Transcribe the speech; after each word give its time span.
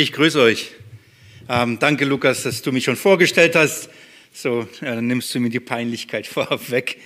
Ich 0.00 0.12
grüße 0.12 0.40
euch. 0.40 0.70
Ähm, 1.48 1.80
danke, 1.80 2.04
Lukas, 2.04 2.44
dass 2.44 2.62
du 2.62 2.70
mich 2.70 2.84
schon 2.84 2.94
vorgestellt 2.94 3.56
hast. 3.56 3.90
So, 4.32 4.68
ja, 4.80 4.94
dann 4.94 5.08
nimmst 5.08 5.34
du 5.34 5.40
mir 5.40 5.50
die 5.50 5.58
Peinlichkeit 5.58 6.24
vorab 6.28 6.70
weg. 6.70 7.00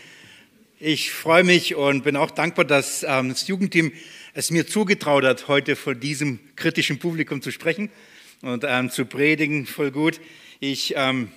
Ich 0.78 1.10
freue 1.10 1.42
mich 1.42 1.74
und 1.74 2.04
bin 2.04 2.16
auch 2.16 2.30
dankbar, 2.30 2.66
dass 2.66 3.02
ähm, 3.02 3.30
das 3.30 3.48
Jugendteam 3.48 3.92
es 4.34 4.50
mir 4.50 4.66
zugetraut 4.66 5.24
hat, 5.24 5.48
heute 5.48 5.74
vor 5.74 5.94
diesem 5.94 6.38
kritischen 6.54 6.98
Publikum 6.98 7.40
zu 7.40 7.50
sprechen 7.50 7.88
und 8.42 8.62
ähm, 8.68 8.90
zu 8.90 9.06
predigen. 9.06 9.64
Voll 9.64 9.90
gut. 9.90 10.20
Ich 10.60 10.92
ähm, 10.94 11.32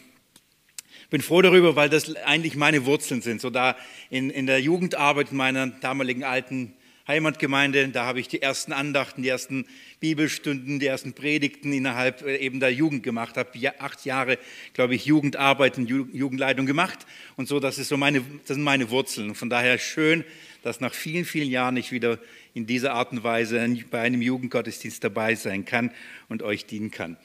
bin 1.09 1.21
froh 1.21 1.41
darüber, 1.41 1.77
weil 1.77 1.87
das 1.87 2.13
eigentlich 2.17 2.57
meine 2.57 2.85
Wurzeln 2.85 3.21
sind. 3.21 3.39
So 3.39 3.49
da 3.49 3.77
in, 4.09 4.29
in 4.29 4.45
der 4.45 4.59
Jugendarbeit 4.59 5.31
meiner 5.31 5.67
damaligen 5.67 6.25
alten 6.25 6.73
Heimatgemeinde. 7.07 7.89
Da 7.89 8.05
habe 8.05 8.19
ich 8.19 8.27
die 8.27 8.41
ersten 8.41 8.73
Andachten, 8.73 9.21
die 9.21 9.29
ersten 9.29 9.65
Bibelstunden, 9.99 10.79
die 10.79 10.87
ersten 10.87 11.13
Predigten 11.13 11.71
innerhalb 11.71 12.21
äh, 12.23 12.37
eben 12.37 12.59
der 12.59 12.73
Jugend 12.73 13.03
gemacht. 13.03 13.37
Habe 13.37 13.51
acht 13.79 14.05
Jahre, 14.05 14.37
glaube 14.73 14.95
ich, 14.95 15.05
Jugendarbeit 15.05 15.77
und 15.77 15.87
Jugendleitung 15.87 16.65
gemacht. 16.65 17.05
Und 17.35 17.47
so, 17.47 17.59
das, 17.59 17.77
ist 17.77 17.89
so 17.89 17.97
meine, 17.97 18.21
das 18.45 18.55
sind 18.55 18.63
meine 18.63 18.89
Wurzeln. 18.89 19.35
Von 19.35 19.49
daher 19.49 19.77
schön, 19.77 20.23
dass 20.63 20.79
nach 20.79 20.93
vielen, 20.93 21.25
vielen 21.25 21.49
Jahren 21.49 21.77
ich 21.77 21.91
wieder 21.91 22.19
in 22.53 22.65
dieser 22.65 22.93
Art 22.93 23.11
und 23.11 23.23
Weise 23.23 23.67
bei 23.91 24.01
einem 24.01 24.21
Jugendgottesdienst 24.21 25.03
dabei 25.03 25.35
sein 25.35 25.65
kann 25.65 25.91
und 26.27 26.41
euch 26.41 26.65
dienen 26.65 26.89
kann. 26.89 27.17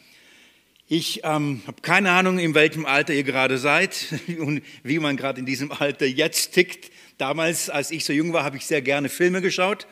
Ich 0.93 1.21
ähm, 1.23 1.63
habe 1.69 1.83
keine 1.83 2.11
Ahnung, 2.11 2.41
in 2.41 2.53
welchem 2.55 2.85
Alter 2.85 3.15
ihr 3.15 3.23
gerade 3.23 3.59
seid 3.59 4.07
und 4.41 4.61
wie 4.83 4.99
man 4.99 5.17
gerade 5.17 5.39
in 5.39 5.47
diesem 5.47 5.71
Alter 5.71 6.05
jetzt 6.05 6.53
tickt. 6.53 6.91
Damals, 7.21 7.69
als 7.69 7.91
ich 7.91 8.07
so 8.07 8.15
jung 8.15 8.33
war, 8.33 8.45
habe 8.45 8.57
ich 8.57 8.65
sehr 8.65 8.81
gerne 8.81 9.11
Filme 9.11 9.43
geschaut 9.43 9.87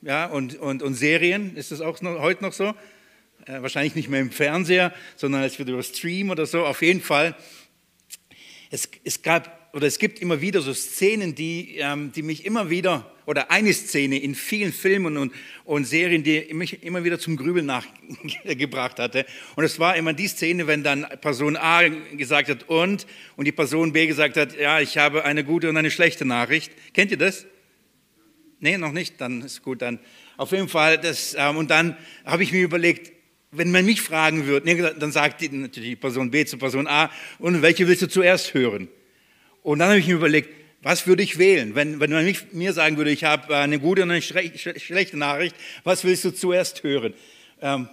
ja, 0.00 0.26
und, 0.26 0.56
und, 0.56 0.82
und 0.82 0.94
Serien. 0.94 1.54
Ist 1.54 1.70
das 1.70 1.80
auch 1.80 2.00
noch, 2.00 2.18
heute 2.18 2.42
noch 2.42 2.52
so? 2.52 2.74
Äh, 3.46 3.62
wahrscheinlich 3.62 3.94
nicht 3.94 4.08
mehr 4.08 4.18
im 4.18 4.32
Fernseher, 4.32 4.92
sondern 5.14 5.42
als 5.42 5.56
wir 5.60 5.68
über 5.68 5.84
Stream 5.84 6.30
oder 6.30 6.44
so. 6.44 6.66
Auf 6.66 6.82
jeden 6.82 7.00
Fall. 7.00 7.36
Es, 8.72 8.88
es 9.04 9.22
gab 9.22 9.61
oder 9.72 9.86
es 9.86 9.98
gibt 9.98 10.20
immer 10.20 10.40
wieder 10.40 10.60
so 10.60 10.74
Szenen, 10.74 11.34
die, 11.34 11.76
ähm, 11.78 12.12
die 12.12 12.22
mich 12.22 12.44
immer 12.44 12.68
wieder 12.68 13.10
oder 13.24 13.50
eine 13.50 13.72
Szene 13.72 14.18
in 14.18 14.34
vielen 14.34 14.72
Filmen 14.72 15.16
und, 15.16 15.32
und 15.64 15.84
Serien, 15.84 16.22
die 16.22 16.52
mich 16.52 16.82
immer 16.82 17.04
wieder 17.04 17.18
zum 17.18 17.36
Grübeln 17.36 17.66
nachgebracht 17.66 18.98
hatte. 18.98 19.24
Und 19.56 19.64
es 19.64 19.78
war 19.78 19.96
immer 19.96 20.12
die 20.12 20.28
Szene, 20.28 20.66
wenn 20.66 20.82
dann 20.82 21.06
Person 21.20 21.56
A 21.56 21.88
gesagt 21.88 22.50
hat 22.50 22.68
und 22.68 23.06
und 23.36 23.46
die 23.46 23.52
Person 23.52 23.92
B 23.92 24.06
gesagt 24.06 24.36
hat, 24.36 24.58
ja, 24.58 24.80
ich 24.80 24.98
habe 24.98 25.24
eine 25.24 25.44
gute 25.44 25.68
und 25.68 25.76
eine 25.76 25.90
schlechte 25.90 26.24
Nachricht. 26.24 26.72
Kennt 26.92 27.10
ihr 27.10 27.18
das? 27.18 27.46
Nee, 28.60 28.76
noch 28.76 28.92
nicht, 28.92 29.20
dann 29.20 29.42
ist 29.42 29.62
gut. 29.62 29.80
Dann 29.82 29.98
auf 30.36 30.52
jeden 30.52 30.68
Fall, 30.68 30.98
das, 30.98 31.34
ähm, 31.38 31.56
und 31.56 31.70
dann 31.70 31.96
habe 32.24 32.42
ich 32.42 32.52
mir 32.52 32.62
überlegt, 32.62 33.12
wenn 33.50 33.70
man 33.70 33.84
mich 33.84 34.00
fragen 34.00 34.46
würde, 34.46 34.66
nee, 34.66 34.82
dann 34.98 35.12
sagt 35.12 35.40
die, 35.40 35.48
natürlich 35.48 35.98
Person 35.98 36.30
B 36.30 36.44
zu 36.44 36.58
Person 36.58 36.86
A, 36.86 37.10
und 37.38 37.62
welche 37.62 37.86
willst 37.86 38.02
du 38.02 38.08
zuerst 38.08 38.54
hören? 38.54 38.88
Und 39.62 39.78
dann 39.78 39.90
habe 39.90 39.98
ich 39.98 40.06
mir 40.06 40.14
überlegt, 40.14 40.50
was 40.82 41.06
würde 41.06 41.22
ich 41.22 41.38
wählen? 41.38 41.74
Wenn, 41.74 42.00
wenn 42.00 42.10
man 42.10 42.34
mir 42.50 42.72
sagen 42.72 42.96
würde, 42.96 43.10
ich 43.10 43.24
habe 43.24 43.56
eine 43.56 43.78
gute 43.78 44.02
und 44.02 44.10
eine 44.10 44.22
schlechte 44.22 45.16
Nachricht, 45.16 45.54
was 45.84 46.02
willst 46.02 46.24
du 46.24 46.32
zuerst 46.32 46.82
hören? 46.82 47.14
Ähm, 47.60 47.88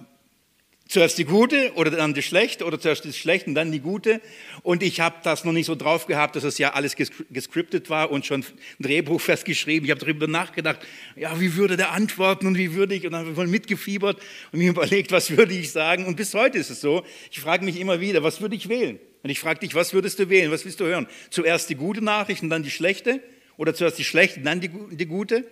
zuerst 0.90 1.20
die 1.20 1.24
gute 1.24 1.72
oder 1.76 1.92
dann 1.92 2.16
die 2.16 2.24
schlechte 2.24 2.66
oder 2.66 2.80
zuerst 2.80 3.06
die 3.06 3.14
schlechte 3.14 3.48
und 3.48 3.56
dann 3.56 3.72
die 3.72 3.80
gute. 3.80 4.20
Und 4.64 4.84
ich 4.84 5.00
habe 5.00 5.18
das 5.24 5.46
noch 5.46 5.54
nicht 5.54 5.68
so 5.68 5.76
drauf 5.76 6.08
gehabt, 6.08 6.36
dass 6.36 6.44
es 6.44 6.58
ja 6.58 6.74
alles 6.74 6.96
gescriptet 6.96 7.90
war 7.90 8.12
und 8.12 8.26
schon 8.26 8.42
ein 8.42 8.46
Drehbuch 8.84 9.22
festgeschrieben. 9.22 9.86
Ich 9.86 9.92
habe 9.92 10.02
darüber 10.02 10.28
nachgedacht, 10.28 10.80
ja, 11.16 11.40
wie 11.40 11.56
würde 11.56 11.78
der 11.78 11.92
antworten 11.92 12.48
und 12.48 12.58
wie 12.58 12.74
würde 12.74 12.96
ich, 12.96 13.06
und 13.06 13.14
dann 13.14 13.28
habe 13.28 13.44
ich 13.44 13.50
mitgefiebert 13.50 14.20
und 14.52 14.60
mir 14.60 14.70
überlegt, 14.72 15.12
was 15.12 15.38
würde 15.38 15.54
ich 15.54 15.72
sagen. 15.72 16.06
Und 16.06 16.16
bis 16.16 16.34
heute 16.34 16.58
ist 16.58 16.72
es 16.72 16.82
so, 16.82 17.06
ich 17.32 17.40
frage 17.40 17.64
mich 17.64 17.80
immer 17.80 18.02
wieder, 18.02 18.24
was 18.24 18.42
würde 18.42 18.56
ich 18.56 18.68
wählen? 18.68 19.00
Und 19.22 19.30
ich 19.30 19.40
frage 19.40 19.60
dich, 19.60 19.76
was 19.76 19.94
würdest 19.94 20.18
du 20.18 20.30
wählen? 20.30 20.52
Was 20.52 20.66
willst 20.66 20.80
du 20.80 20.86
hören? 20.86 21.08
Zuerst 21.30 21.70
die 21.70 21.76
gute 21.76 22.04
Nachricht 22.04 22.42
und 22.42 22.50
dann 22.50 22.64
die 22.64 22.72
schlechte? 22.72 23.22
Oder 23.58 23.76
zuerst 23.76 24.00
die 24.00 24.06
schlechte 24.06 24.40
und 24.40 24.46
dann 24.46 24.62
die, 24.62 24.72
die 24.92 25.06
gute? 25.06 25.46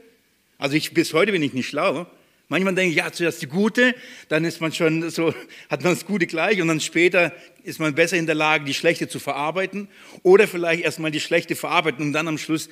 Also 0.57 0.75
ich, 0.75 0.93
bis 0.93 1.13
heute 1.13 1.31
bin 1.31 1.43
ich 1.43 1.53
nicht 1.53 1.67
schlau. 1.67 2.07
Manchmal 2.49 2.75
denke 2.75 2.91
ich, 2.91 2.97
ja, 2.97 3.11
zuerst 3.11 3.41
die 3.41 3.47
gute, 3.47 3.93
dann 4.29 4.45
ist 4.45 4.61
man 4.61 4.71
schon 4.71 5.09
so, 5.09 5.33
hat 5.69 5.83
man 5.83 5.93
das 5.93 6.05
Gute 6.05 6.27
gleich 6.27 6.61
und 6.61 6.69
dann 6.69 6.79
später 6.79 7.33
ist 7.63 7.79
man 7.79 7.93
besser 7.93 8.15
in 8.15 8.25
der 8.25 8.35
Lage, 8.35 8.63
die 8.63 8.73
schlechte 8.73 9.09
zu 9.09 9.19
verarbeiten. 9.19 9.89
Oder 10.23 10.47
vielleicht 10.47 10.83
erstmal 10.83 11.11
die 11.11 11.19
schlechte 11.19 11.57
verarbeiten 11.57 12.05
und 12.05 12.13
dann 12.13 12.27
am 12.29 12.37
Schluss 12.37 12.69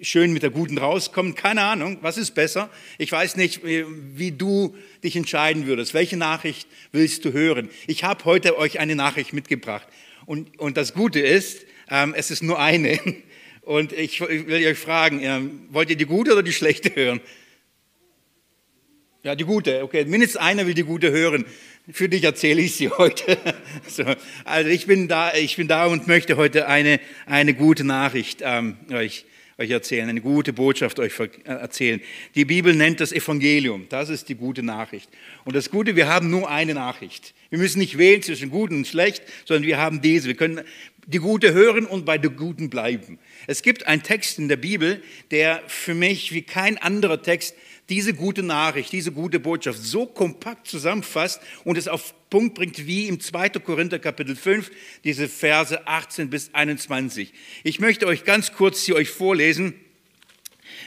schön 0.00 0.32
mit 0.32 0.44
der 0.44 0.50
guten 0.50 0.78
rauskommen. 0.78 1.34
Keine 1.34 1.62
Ahnung, 1.62 1.98
was 2.02 2.18
ist 2.18 2.32
besser? 2.32 2.70
Ich 2.98 3.10
weiß 3.10 3.36
nicht, 3.36 3.62
wie 3.64 4.30
du 4.30 4.76
dich 5.02 5.16
entscheiden 5.16 5.66
würdest. 5.66 5.92
Welche 5.92 6.16
Nachricht 6.16 6.68
willst 6.92 7.24
du 7.24 7.32
hören? 7.32 7.68
Ich 7.88 8.04
habe 8.04 8.24
heute 8.24 8.56
euch 8.56 8.78
eine 8.78 8.94
Nachricht 8.94 9.32
mitgebracht. 9.32 9.88
Und, 10.26 10.58
und 10.60 10.76
das 10.76 10.94
Gute 10.94 11.18
ist, 11.18 11.64
ähm, 11.90 12.14
es 12.16 12.30
ist 12.30 12.42
nur 12.42 12.60
eine. 12.60 12.98
Und 13.62 13.92
ich, 13.92 14.20
ich 14.20 14.46
will 14.46 14.64
euch 14.64 14.78
fragen, 14.78 15.20
ähm, 15.24 15.62
wollt 15.70 15.90
ihr 15.90 15.96
die 15.96 16.04
gute 16.04 16.30
oder 16.30 16.44
die 16.44 16.52
schlechte 16.52 16.94
hören? 16.94 17.20
Ja, 19.26 19.34
die 19.34 19.42
gute. 19.42 19.82
Okay, 19.82 20.04
mindestens 20.04 20.40
einer 20.40 20.68
will 20.68 20.74
die 20.74 20.84
gute 20.84 21.10
hören. 21.10 21.46
Für 21.90 22.08
dich 22.08 22.22
erzähle 22.22 22.62
ich 22.62 22.76
sie 22.76 22.90
heute. 22.96 23.36
So, 23.88 24.04
also 24.44 24.70
ich 24.70 24.86
bin 24.86 25.08
da, 25.08 25.34
ich 25.34 25.56
bin 25.56 25.66
da 25.66 25.86
und 25.86 26.06
möchte 26.06 26.36
heute 26.36 26.68
eine, 26.68 27.00
eine 27.26 27.52
gute 27.52 27.82
Nachricht 27.82 28.38
ähm, 28.44 28.76
euch 28.92 29.26
euch 29.58 29.70
erzählen, 29.70 30.08
eine 30.08 30.20
gute 30.20 30.52
Botschaft 30.52 31.00
euch 31.00 31.18
äh, 31.18 31.28
erzählen. 31.44 32.00
Die 32.36 32.44
Bibel 32.44 32.74
nennt 32.74 33.00
das 33.00 33.10
Evangelium. 33.10 33.86
Das 33.88 34.10
ist 34.10 34.28
die 34.28 34.34
gute 34.36 34.62
Nachricht. 34.62 35.10
Und 35.44 35.56
das 35.56 35.70
Gute, 35.70 35.96
wir 35.96 36.06
haben 36.06 36.30
nur 36.30 36.48
eine 36.48 36.74
Nachricht. 36.74 37.34
Wir 37.50 37.58
müssen 37.58 37.78
nicht 37.78 37.98
wählen 37.98 38.22
zwischen 38.22 38.50
gut 38.50 38.70
und 38.70 38.86
schlecht, 38.86 39.22
sondern 39.44 39.66
wir 39.66 39.78
haben 39.78 40.02
diese. 40.02 40.28
Wir 40.28 40.36
können 40.36 40.60
die 41.06 41.18
Gute 41.18 41.54
hören 41.54 41.86
und 41.86 42.04
bei 42.04 42.18
der 42.18 42.30
Guten 42.30 42.68
bleiben. 42.68 43.18
Es 43.46 43.62
gibt 43.62 43.86
einen 43.86 44.02
Text 44.02 44.38
in 44.38 44.48
der 44.48 44.56
Bibel, 44.56 45.02
der 45.30 45.62
für 45.68 45.94
mich 45.94 46.32
wie 46.32 46.42
kein 46.42 46.78
anderer 46.78 47.22
Text 47.22 47.54
diese 47.88 48.14
gute 48.14 48.42
Nachricht, 48.42 48.92
diese 48.92 49.12
gute 49.12 49.38
Botschaft 49.38 49.82
so 49.82 50.06
kompakt 50.06 50.66
zusammenfasst 50.66 51.40
und 51.64 51.78
es 51.78 51.88
auf 51.88 52.14
Punkt 52.30 52.54
bringt, 52.54 52.86
wie 52.86 53.06
im 53.06 53.20
2. 53.20 53.50
Korinther 53.50 53.98
Kapitel 53.98 54.34
5, 54.34 54.70
diese 55.04 55.28
Verse 55.28 55.86
18 55.86 56.28
bis 56.28 56.50
21. 56.52 57.32
Ich 57.62 57.78
möchte 57.78 58.06
euch 58.06 58.24
ganz 58.24 58.52
kurz 58.52 58.82
hier 58.82 58.96
euch 58.96 59.10
vorlesen, 59.10 59.74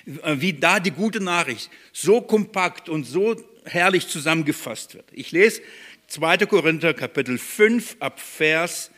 wie 0.05 0.53
da 0.53 0.79
die 0.79 0.91
gute 0.91 1.21
Nachricht 1.21 1.69
so 1.93 2.21
kompakt 2.21 2.89
und 2.89 3.05
so 3.05 3.35
herrlich 3.63 4.07
zusammengefasst 4.07 4.95
wird. 4.95 5.05
Ich 5.13 5.31
lese 5.31 5.61
2. 6.07 6.37
Korinther 6.47 6.93
Kapitel 6.93 7.37
5 7.37 7.97
ab 7.99 8.19
Vers 8.19 8.91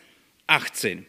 18. 0.47 1.06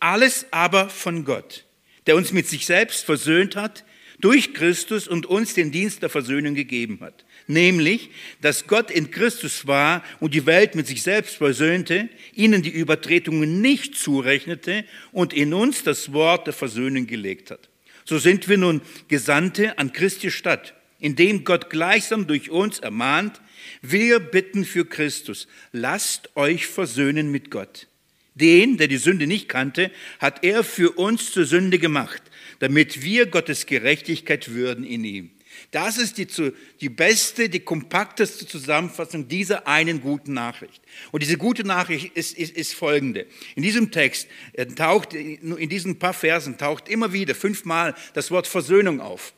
Alles 0.00 0.46
aber 0.50 0.88
von 0.88 1.24
Gott, 1.24 1.64
der 2.06 2.16
uns 2.16 2.32
mit 2.32 2.48
sich 2.48 2.66
selbst 2.66 3.04
versöhnt 3.04 3.54
hat 3.54 3.84
durch 4.20 4.54
Christus 4.54 5.08
und 5.08 5.26
uns 5.26 5.54
den 5.54 5.70
Dienst 5.70 6.02
der 6.02 6.08
Versöhnung 6.08 6.54
gegeben 6.54 6.98
hat. 7.00 7.24
Nämlich, 7.46 8.10
dass 8.40 8.66
Gott 8.66 8.90
in 8.90 9.10
Christus 9.10 9.66
war 9.66 10.02
und 10.20 10.34
die 10.34 10.46
Welt 10.46 10.74
mit 10.74 10.86
sich 10.86 11.02
selbst 11.02 11.36
versöhnte, 11.36 12.08
ihnen 12.34 12.62
die 12.62 12.70
Übertretungen 12.70 13.60
nicht 13.60 13.96
zurechnete 13.96 14.84
und 15.12 15.32
in 15.32 15.54
uns 15.54 15.82
das 15.82 16.12
Wort 16.12 16.46
der 16.46 16.54
Versöhnung 16.54 17.06
gelegt 17.06 17.50
hat. 17.50 17.68
So 18.04 18.18
sind 18.18 18.48
wir 18.48 18.56
nun 18.56 18.80
Gesandte 19.08 19.78
an 19.78 19.92
Christi 19.92 20.30
Stadt, 20.30 20.74
indem 21.00 21.44
Gott 21.44 21.70
gleichsam 21.70 22.26
durch 22.26 22.50
uns 22.50 22.78
ermahnt, 22.78 23.40
wir 23.82 24.20
bitten 24.20 24.64
für 24.64 24.84
Christus, 24.84 25.48
lasst 25.72 26.36
euch 26.36 26.66
versöhnen 26.66 27.30
mit 27.30 27.50
Gott. 27.50 27.88
Den, 28.34 28.76
der 28.76 28.86
die 28.88 28.98
Sünde 28.98 29.26
nicht 29.26 29.48
kannte, 29.48 29.90
hat 30.18 30.44
er 30.44 30.62
für 30.62 30.92
uns 30.92 31.32
zur 31.32 31.46
Sünde 31.46 31.78
gemacht, 31.78 32.22
damit 32.58 33.02
wir 33.02 33.26
Gottes 33.26 33.66
Gerechtigkeit 33.66 34.52
würden 34.52 34.84
in 34.84 35.04
ihm. 35.04 35.30
Das 35.70 35.98
ist 35.98 36.18
die, 36.18 36.26
die 36.80 36.88
beste, 36.88 37.48
die 37.48 37.60
kompakteste 37.60 38.46
Zusammenfassung 38.46 39.28
dieser 39.28 39.66
einen 39.66 40.00
guten 40.00 40.34
Nachricht. 40.34 40.82
Und 41.12 41.22
diese 41.22 41.38
gute 41.38 41.64
Nachricht 41.64 42.14
ist, 42.14 42.36
ist, 42.36 42.56
ist 42.56 42.74
folgende. 42.74 43.26
In 43.54 43.62
diesem 43.62 43.90
Text 43.90 44.28
äh, 44.52 44.66
taucht, 44.66 45.14
in 45.14 45.68
diesen 45.68 45.98
paar 45.98 46.12
Versen 46.12 46.58
taucht 46.58 46.88
immer 46.88 47.12
wieder 47.12 47.34
fünfmal 47.34 47.94
das 48.14 48.30
Wort 48.30 48.46
Versöhnung 48.46 49.00
auf. 49.00 49.32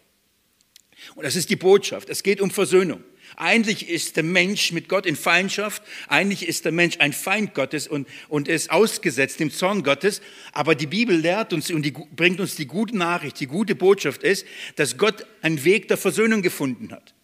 Und 1.15 1.25
das 1.25 1.37
ist 1.37 1.51
die 1.51 1.57
Botschaft. 1.57 2.11
Es 2.11 2.23
geht 2.23 2.41
um 2.41 2.51
Versöhnung. 2.51 3.03
Eigentlich 3.37 3.89
ist 3.89 4.17
der 4.17 4.25
Mensch 4.25 4.73
mit 4.73 4.89
Gott 4.89 5.07
in 5.07 5.17
Feindschaft, 5.17 5.83
eigentlich 6.09 6.47
ist 6.47 6.65
der 6.65 6.73
Mensch 6.73 6.97
ein 6.99 7.13
Feind 7.13 7.55
Gottes 7.55 7.87
und, 7.87 8.09
und 8.29 8.49
ist 8.49 8.71
ausgesetzt 8.71 9.41
dem 9.41 9.51
Zorn 9.51 9.83
Gottes. 9.83 10.21
Aber 10.53 10.75
die 10.75 10.87
Bibel 10.87 11.17
lehrt 11.17 11.53
uns 11.53 11.71
und 11.71 11.83
die, 11.83 11.93
bringt 11.93 12.41
uns 12.41 12.57
die 12.57 12.67
gute 12.67 12.97
Nachricht, 12.97 13.41
die 13.41 13.47
gute 13.47 13.75
Botschaft 13.75 14.23
ist, 14.23 14.47
dass 14.77 14.97
Gott 14.97 15.27
einen 15.43 15.65
Weg 15.65 15.89
der 15.89 15.97
Versöhnung 15.97 16.43
gefunden 16.43 16.91
hat. 16.93 17.15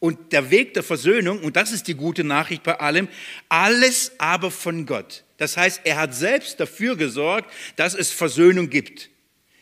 Und 0.00 0.32
der 0.32 0.50
Weg 0.50 0.74
der 0.74 0.84
Versöhnung, 0.84 1.40
und 1.40 1.56
das 1.56 1.72
ist 1.72 1.88
die 1.88 1.94
gute 1.94 2.22
Nachricht 2.22 2.62
bei 2.62 2.78
allem, 2.78 3.08
alles 3.48 4.12
aber 4.18 4.50
von 4.50 4.86
Gott. 4.86 5.24
Das 5.38 5.56
heißt, 5.56 5.80
er 5.84 5.96
hat 5.96 6.14
selbst 6.14 6.60
dafür 6.60 6.96
gesorgt, 6.96 7.50
dass 7.76 7.94
es 7.94 8.12
Versöhnung 8.12 8.70
gibt. 8.70 9.10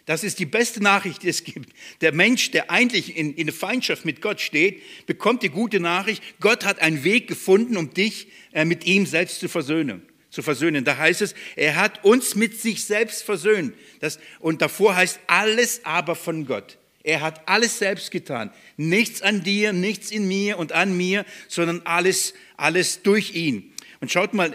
Das 0.06 0.22
ist 0.22 0.38
die 0.38 0.46
beste 0.46 0.80
Nachricht, 0.80 1.24
die 1.24 1.28
es 1.28 1.42
gibt. 1.42 1.72
Der 2.00 2.12
Mensch, 2.12 2.52
der 2.52 2.70
eigentlich 2.70 3.16
in, 3.16 3.34
in 3.34 3.50
Feindschaft 3.50 4.04
mit 4.04 4.22
Gott 4.22 4.40
steht, 4.40 4.80
bekommt 5.06 5.42
die 5.42 5.48
gute 5.48 5.80
Nachricht, 5.80 6.22
Gott 6.40 6.64
hat 6.64 6.78
einen 6.78 7.02
Weg 7.02 7.26
gefunden, 7.26 7.76
um 7.76 7.92
dich 7.92 8.28
äh, 8.52 8.64
mit 8.64 8.86
ihm 8.86 9.04
selbst 9.04 9.40
zu 9.40 9.48
versöhnen. 9.48 10.02
Zu 10.30 10.42
versöhnen. 10.42 10.84
Da 10.84 10.96
heißt 10.96 11.22
es, 11.22 11.34
er 11.56 11.74
hat 11.74 12.04
uns 12.04 12.36
mit 12.36 12.60
sich 12.60 12.84
selbst 12.84 13.24
versöhnt. 13.24 13.74
Das, 13.98 14.20
und 14.38 14.62
davor 14.62 14.94
heißt 14.94 15.18
alles 15.26 15.84
aber 15.84 16.14
von 16.14 16.46
Gott. 16.46 16.78
Er 17.02 17.20
hat 17.20 17.48
alles 17.48 17.78
selbst 17.78 18.12
getan. 18.12 18.52
Nichts 18.76 19.22
an 19.22 19.42
dir, 19.42 19.72
nichts 19.72 20.12
in 20.12 20.28
mir 20.28 20.58
und 20.58 20.70
an 20.70 20.96
mir, 20.96 21.24
sondern 21.48 21.82
alles, 21.84 22.32
alles 22.56 23.02
durch 23.02 23.34
ihn. 23.34 23.72
Und 24.00 24.12
schaut 24.12 24.34
mal, 24.34 24.54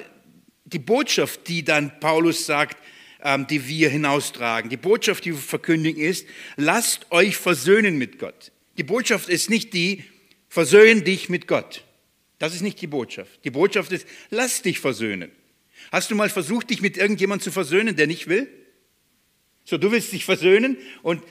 die 0.63 0.79
Botschaft, 0.79 1.47
die 1.49 1.63
dann 1.63 1.99
Paulus 1.99 2.45
sagt, 2.45 2.77
die 3.49 3.67
wir 3.67 3.89
hinaustragen. 3.89 4.69
Die 4.69 4.77
Botschaft, 4.77 5.25
die 5.25 5.31
wir 5.31 5.39
verkündigen, 5.39 6.01
ist, 6.01 6.27
lasst 6.57 7.11
euch 7.11 7.37
versöhnen 7.37 7.97
mit 7.97 8.19
Gott. 8.19 8.51
Die 8.77 8.83
Botschaft 8.83 9.29
ist 9.29 9.49
nicht 9.49 9.73
die, 9.73 10.03
versöhn 10.49 11.03
dich 11.03 11.29
mit 11.29 11.47
Gott. 11.47 11.83
Das 12.39 12.55
ist 12.55 12.61
nicht 12.61 12.81
die 12.81 12.87
Botschaft. 12.87 13.39
Die 13.43 13.51
Botschaft 13.51 13.91
ist, 13.91 14.07
lass 14.29 14.61
dich 14.61 14.79
versöhnen. 14.79 15.31
Hast 15.91 16.09
du 16.09 16.15
mal 16.15 16.29
versucht, 16.29 16.69
dich 16.69 16.81
mit 16.81 16.97
irgendjemandem 16.97 17.43
zu 17.43 17.51
versöhnen, 17.51 17.95
der 17.95 18.07
nicht 18.07 18.27
will? 18.27 18.47
So, 19.65 19.77
du 19.77 19.91
willst 19.91 20.11
dich 20.11 20.25
versöhnen 20.25 20.77
und 21.03 21.21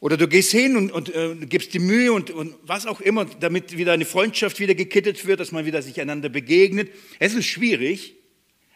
oder 0.00 0.18
du 0.18 0.28
gehst 0.28 0.50
hin 0.50 0.76
und, 0.76 0.92
und 0.92 1.14
äh, 1.14 1.34
gibst 1.46 1.72
die 1.72 1.78
Mühe 1.78 2.12
und, 2.12 2.30
und 2.30 2.54
was 2.62 2.84
auch 2.84 3.00
immer, 3.00 3.24
damit 3.24 3.78
wieder 3.78 3.92
eine 3.92 4.04
Freundschaft 4.04 4.60
wieder 4.60 4.74
gekittet 4.74 5.24
wird, 5.26 5.40
dass 5.40 5.50
man 5.50 5.64
wieder 5.64 5.80
sich 5.80 5.98
einander 5.98 6.28
begegnet. 6.28 6.90
Es 7.18 7.32
ist 7.32 7.46
schwierig, 7.46 8.14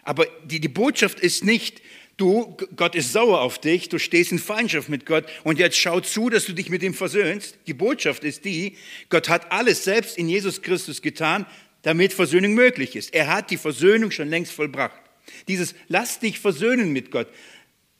aber 0.08 0.26
die, 0.43 0.58
die 0.58 0.69
Botschaft 0.69 1.20
ist 1.20 1.44
nicht, 1.44 1.82
du, 2.16 2.56
Gott 2.76 2.94
ist 2.94 3.12
sauer 3.12 3.43
auf 3.43 3.58
dich, 3.58 3.90
du 3.90 3.99
stehst 3.99 4.32
in 4.32 4.38
Feindschaft 4.38 4.88
mit 4.88 5.05
Gott 5.05 5.26
und 5.44 5.58
jetzt 5.58 5.76
schau 5.76 6.00
zu, 6.00 6.31
dass 6.31 6.46
du 6.46 6.55
dich 6.55 6.70
mit 6.70 6.82
ihm 6.82 6.94
versöhnst. 6.94 7.58
Die 7.66 7.75
Botschaft 7.75 8.25
ist 8.25 8.46
die, 8.46 8.78
Gott 9.10 9.28
hat 9.28 9.52
alles 9.52 9.84
selbst 9.84 10.16
in 10.16 10.31
Jesus 10.31 10.62
Christus 10.62 11.02
getan, 11.02 11.44
damit 11.82 12.14
Versöhnung 12.14 12.55
möglich 12.55 12.96
ist. 12.96 13.12
Er 13.12 13.26
hat 13.26 13.50
die 13.50 13.58
Versöhnung 13.58 14.10
schon 14.10 14.31
längst 14.31 14.52
vollbracht. 14.52 14.99
Dieses 15.46 15.75
Lass 15.88 16.20
dich 16.20 16.38
versöhnen 16.38 16.90
mit 16.90 17.10
Gott, 17.10 17.28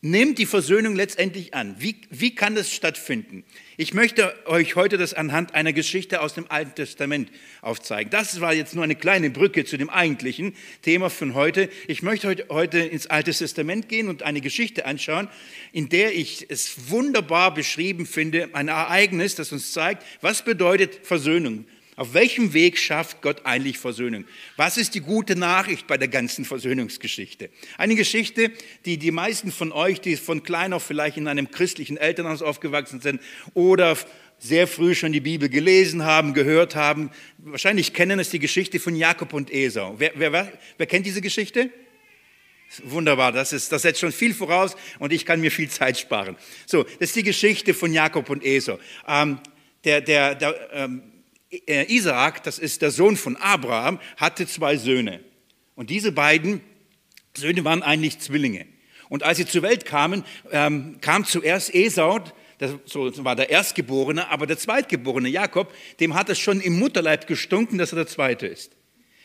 nimmt 0.00 0.39
die 0.39 0.47
Versöhnung 0.47 0.95
letztendlich 0.95 1.55
an. 1.55 1.75
Wie, 1.79 1.97
wie 2.11 2.35
kann 2.35 2.55
das 2.55 2.73
stattfinden? 2.73 3.43
Ich 3.77 3.95
möchte 3.95 4.33
euch 4.47 4.77
heute 4.77 4.97
das 4.97 5.12
anhand 5.12 5.55
einer 5.55 5.73
Geschichte 5.73 6.21
aus 6.21 6.35
dem 6.35 6.49
Alten 6.50 6.75
Testament 6.75 7.31
aufzeigen. 7.62 8.11
Das 8.11 8.41
war 8.41 8.55
jetzt 8.55 8.75
nur 8.75 8.85
eine 8.85 8.95
kleine 8.95 9.31
Brücke 9.31 9.65
zu 9.65 9.77
dem 9.77 9.91
eigentlichen 9.91 10.55
Thema 10.83 11.11
von 11.11 11.35
heute. 11.35 11.69
Ich 11.89 12.03
möchte 12.03 12.47
heute, 12.49 12.79
ins 12.79 13.09
Alte 13.09 13.33
Testament 13.33 13.89
gehen 13.89 14.09
und 14.09 14.23
eine 14.23 14.41
Geschichte 14.41 14.87
anschauen, 14.87 15.29
in 15.73 15.89
der 15.89 16.15
ich 16.15 16.47
es 16.49 16.91
wunderbar 16.91 17.53
beschrieben 17.53 18.06
finde, 18.06 18.51
ein 18.53 18.69
Ereignis, 18.69 19.35
das 19.35 19.51
uns 19.53 19.73
zeigt, 19.73 20.05
was 20.21 20.44
bedeutet 20.44 21.01
Versöhnung 21.03 21.65
auf 21.99 22.15
welchem 22.15 22.53
Weg 22.55 22.79
schafft 22.79 23.23
Gott 23.23 23.45
eigentlich 23.45 23.77
Versöhnung? 23.77 24.25
Was 24.56 24.77
ist 24.77 24.95
die 24.95 25.00
gute 25.00 25.35
Nachricht 25.35 25.89
bei 25.89 25.99
der 25.99 26.06
ganzen 26.06 26.45
Versöhnungsgeschichte? 26.45 27.50
Eine 27.77 27.97
Geschichte, 27.97 28.53
die 28.85 28.99
die 28.99 29.11
meisten 29.11 29.50
von 29.50 29.73
euch, 29.73 30.00
die 30.00 30.17
von 30.17 30.45
klein 30.45 30.73
auf 30.73 30.85
vielleicht 30.85 31.17
in 31.17 31.27
einem 31.27 31.50
christlichen 31.50 31.97
Elternhaus 31.97 32.41
aufgewachsen 32.41 33.00
sind 33.00 33.21
oder 33.53 33.99
sehr 34.39 34.69
früh 34.69 34.95
schon 34.95 35.11
die 35.11 35.21
Bibel 35.21 35.49
gelesen 35.49 36.05
haben, 36.05 36.35
gehört 36.35 36.77
haben, 36.77 37.11
wahrscheinlich 37.39 37.93
kennen 37.93 38.21
es 38.21 38.31
die 38.31 38.39
Geschichte 38.39 38.79
von 38.79 38.94
Jakob 38.94 39.33
und 39.33 39.53
Esau. 39.53 39.97
Wer, 39.99 40.12
wer, 40.15 40.53
wer 40.77 40.87
kennt 40.87 41.05
diese 41.05 41.21
Geschichte? 41.21 41.69
Wunderbar, 42.85 43.33
das, 43.33 43.53
ist, 43.53 43.73
das 43.73 43.83
setzt 43.83 43.99
schon 43.99 44.12
viel 44.12 44.35
voraus 44.35 44.77
und 45.01 45.12
ich 45.12 45.27
kann 45.27 45.41
mir 45.41 45.51
viel 45.51 45.69
Zeit 45.69 45.99
sparen. 45.99 46.37
So, 46.65 46.85
das 46.85 47.09
ist 47.09 47.17
die 47.17 47.25
Geschichte 47.25 47.75
von 47.75 47.93
Jakob 47.93 48.31
und 48.31 48.44
Esau. 48.44 48.79
Ähm, 49.09 49.41
der, 49.85 50.01
der, 50.01 50.37
der 50.37 50.69
ähm, 50.73 51.03
äh, 51.03 51.18
Isaak, 51.50 52.43
das 52.43 52.59
ist 52.59 52.83
der 52.83 52.91
Sohn 52.91 53.17
von 53.17 53.37
Abraham, 53.37 54.00
hatte 54.17 54.47
zwei 54.47 54.77
Söhne. 54.77 55.21
Und 55.75 55.91
diese 55.91 56.12
beiden 56.12 56.61
Söhne 57.37 57.65
waren 57.65 57.83
eigentlich 57.83 58.19
Zwillinge. 58.19 58.67
Und 59.09 59.23
als 59.23 59.39
sie 59.39 59.47
zur 59.47 59.62
Welt 59.62 59.87
kamen, 59.87 60.25
ähm, 60.50 60.99
kam 61.00 61.25
zuerst 61.25 61.75
Esau, 61.75 62.21
das 62.59 62.75
war 62.95 63.37
der 63.37 63.50
Erstgeborene, 63.50 64.29
aber 64.29 64.47
der 64.47 64.59
Zweitgeborene 64.59 65.29
Jakob, 65.29 65.73
dem 66.00 66.15
hat 66.15 66.29
es 66.29 66.39
schon 66.39 66.61
im 66.61 66.79
Mutterleib 66.79 67.27
gestunken, 67.27 67.79
dass 67.79 67.93
er 67.93 67.97
der 67.97 68.06
Zweite 68.09 68.47
ist. 68.47 68.73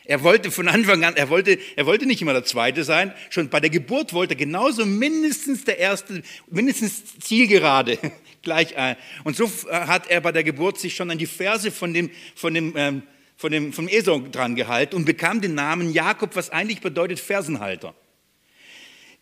Er 0.06 0.22
wollte 0.22 0.52
von 0.52 0.68
Anfang 0.68 1.04
an, 1.06 1.16
er 1.16 1.30
wollte, 1.30 1.58
er 1.76 1.86
wollte 1.86 2.06
nicht 2.06 2.22
immer 2.22 2.34
der 2.34 2.44
Zweite 2.44 2.84
sein, 2.84 3.14
schon 3.30 3.50
bei 3.50 3.62
der 3.62 3.69
Geburt 3.69 4.14
wollte 4.14 4.34
er 4.34 4.38
genauso 4.38 4.86
mindestens 4.86 5.64
der 5.64 5.80
Erste, 5.80 6.22
mindestens 6.50 7.19
zielgerade 7.19 7.98
gleich 8.44 8.78
ein. 8.78 8.95
Und 9.24 9.36
so 9.36 9.45
äh, 9.69 9.72
hat 9.72 10.07
er 10.07 10.22
bei 10.22 10.31
der 10.31 10.44
Geburt 10.44 10.80
sich 10.80 10.95
schon 10.95 11.10
an 11.10 11.18
die 11.18 11.25
Verse 11.25 11.72
von 11.72 11.94
dem, 11.94 12.12
von 12.36 12.54
dem, 12.54 12.74
ähm, 12.78 13.04
von 13.36 13.51
dem, 13.51 13.74
vom 13.74 13.88
Esau 13.88 14.19
dran 14.19 14.56
gehalten 14.56 14.95
und 14.95 15.06
bekam 15.06 15.42
den 15.42 15.56
Namen 15.56 15.92
Jakob, 15.92 16.36
was 16.36 16.50
eigentlich 16.51 16.81
bedeutet 16.81 17.19
Fersenhalter. 17.19 17.95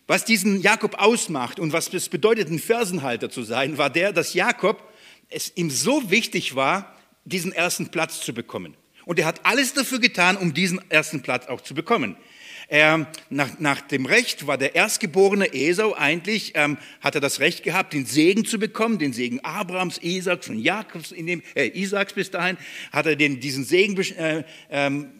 Was 0.06 0.24
diesen 0.24 0.60
Jakob 0.60 1.00
ausmacht 1.00 1.58
und 1.58 1.72
was 1.72 1.92
es 1.94 2.08
bedeutet, 2.08 2.50
ein 2.50 2.58
Fersenhalter 2.58 3.30
zu 3.30 3.42
sein, 3.44 3.78
war 3.78 3.88
der, 3.88 4.12
dass 4.12 4.34
Jakob 4.34 4.82
es 5.28 5.52
ihm 5.56 5.70
so 5.70 6.10
wichtig 6.10 6.54
war, 6.54 6.96
diesen 7.24 7.52
ersten 7.52 7.90
Platz 7.90 8.20
zu 8.20 8.34
bekommen. 8.34 8.76
Und 9.04 9.18
er 9.18 9.26
hat 9.26 9.46
alles 9.46 9.74
dafür 9.74 10.00
getan, 10.00 10.36
um 10.36 10.54
diesen 10.54 10.80
ersten 10.90 11.22
Platz 11.22 11.46
auch 11.46 11.60
zu 11.60 11.74
bekommen. 11.74 12.16
Er, 12.72 13.06
nach, 13.28 13.58
nach, 13.58 13.82
dem 13.82 14.06
Recht 14.06 14.46
war 14.46 14.56
der 14.56 14.74
erstgeborene 14.74 15.52
Esau 15.52 15.92
eigentlich, 15.92 16.52
ähm, 16.54 16.78
hat 17.02 17.14
er 17.14 17.20
das 17.20 17.38
Recht 17.38 17.64
gehabt, 17.64 17.92
den 17.92 18.06
Segen 18.06 18.46
zu 18.46 18.58
bekommen, 18.58 18.98
den 18.98 19.12
Segen 19.12 19.40
Abrahams, 19.40 19.98
Isaaks 19.98 20.48
und 20.48 20.58
Jakobs, 20.58 21.12
in 21.12 21.26
dem, 21.26 21.42
äh, 21.54 21.66
Isaaks 21.66 22.14
bis 22.14 22.30
dahin, 22.30 22.56
hat 22.90 23.04
er 23.04 23.16
den, 23.16 23.40
diesen 23.40 23.64
Segen 23.64 24.00
äh, 24.16 24.44
ähm, 24.70 25.10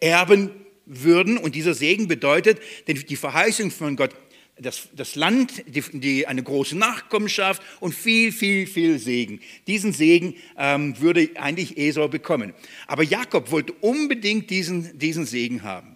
erben 0.00 0.52
würden. 0.86 1.36
Und 1.36 1.54
dieser 1.54 1.74
Segen 1.74 2.08
bedeutet 2.08 2.58
die 2.88 3.16
Verheißung 3.16 3.70
von 3.70 3.96
Gott, 3.96 4.16
das, 4.58 4.88
das 4.96 5.14
Land, 5.14 5.62
die, 5.66 5.82
die, 5.92 6.26
eine 6.26 6.42
große 6.42 6.74
Nachkommenschaft 6.74 7.62
und 7.80 7.94
viel, 7.94 8.32
viel, 8.32 8.66
viel 8.66 8.98
Segen. 8.98 9.40
Diesen 9.66 9.92
Segen 9.92 10.36
ähm, 10.56 10.98
würde 11.02 11.28
eigentlich 11.34 11.76
Esau 11.76 12.08
bekommen. 12.08 12.54
Aber 12.86 13.02
Jakob 13.02 13.50
wollte 13.50 13.74
unbedingt 13.74 14.48
diesen, 14.48 14.98
diesen 14.98 15.26
Segen 15.26 15.64
haben. 15.64 15.93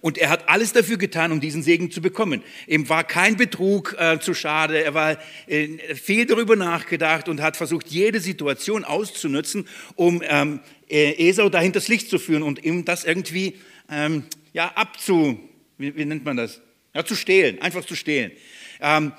Und 0.00 0.18
er 0.18 0.30
hat 0.30 0.48
alles 0.48 0.72
dafür 0.72 0.96
getan, 0.96 1.32
um 1.32 1.40
diesen 1.40 1.62
Segen 1.62 1.90
zu 1.90 2.00
bekommen. 2.00 2.42
Ihm 2.66 2.88
war 2.88 3.04
kein 3.04 3.36
Betrug 3.36 3.96
äh, 3.98 4.18
zu 4.20 4.34
schade. 4.34 4.82
Er 4.82 4.94
war 4.94 5.18
äh, 5.46 5.94
viel 5.94 6.26
darüber 6.26 6.56
nachgedacht 6.56 7.28
und 7.28 7.40
hat 7.40 7.56
versucht, 7.56 7.88
jede 7.88 8.20
Situation 8.20 8.84
auszunutzen, 8.84 9.66
um 9.96 10.22
ähm, 10.24 10.60
äh, 10.88 11.28
Esau 11.28 11.48
dahinters 11.48 11.88
Licht 11.88 12.08
zu 12.08 12.18
führen 12.18 12.42
und 12.42 12.64
ihm 12.64 12.84
das 12.84 13.04
irgendwie 13.04 13.56
ähm, 13.90 14.24
ja, 14.52 14.72
abzu, 14.74 15.38
wie, 15.78 15.96
wie, 15.96 16.04
nennt 16.04 16.24
man 16.24 16.36
das? 16.36 16.60
Ja, 16.94 17.04
zu 17.04 17.14
stehlen, 17.14 17.60
einfach 17.60 17.84
zu 17.84 17.96
stehlen. 17.96 18.32
Ähm, 18.80 19.12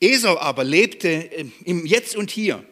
Esau 0.00 0.38
aber 0.38 0.64
lebte 0.64 1.08
äh, 1.08 1.46
im 1.64 1.86
Jetzt 1.86 2.16
und 2.16 2.30
Hier 2.30 2.64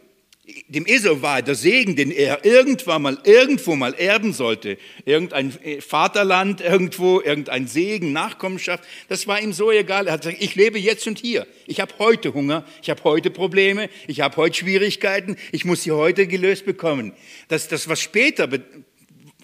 dem 0.69 0.87
Esau 0.87 1.23
war 1.23 1.41
der 1.41 1.55
Segen, 1.55 1.95
den 1.95 2.11
er 2.11 2.45
irgendwann 2.45 3.03
mal, 3.03 3.19
irgendwo 3.25 3.77
mal 3.77 3.95
erben 3.95 4.33
sollte, 4.33 4.77
irgendein 5.05 5.53
äh, 5.63 5.81
Vaterland 5.81 6.61
irgendwo, 6.61 7.21
irgendein 7.21 7.69
Segen, 7.69 8.13
Nachkommenschaft, 8.13 8.83
das 9.09 9.29
war 9.29 9.41
ihm 9.41 9.53
so 9.53 9.71
egal. 9.71 10.09
Er 10.09 10.15
hat 10.15 10.23
gesagt, 10.23 10.43
ich 10.43 10.57
lebe 10.57 10.81
jetzt 10.81 11.07
und 11.07 11.19
hier. 11.19 11.47
Ich 11.67 11.81
habe 11.81 11.95
heute 11.99 12.35
Hunger, 12.35 12.67
ich 12.83 12.91
habe 12.91 13.05
heute 13.05 13.31
Probleme, 13.31 13.89
ich 14.09 14.21
habe 14.21 14.37
heute 14.37 14.57
Schwierigkeiten, 14.57 15.37
ich 15.53 15.65
muss 15.65 15.85
sie 15.85 15.93
heute 15.93 16.27
gelöst 16.27 16.67
bekommen. 16.67 17.13
Das, 17.47 17.69
das 17.69 17.89
was 17.89 18.01
später, 18.01 18.49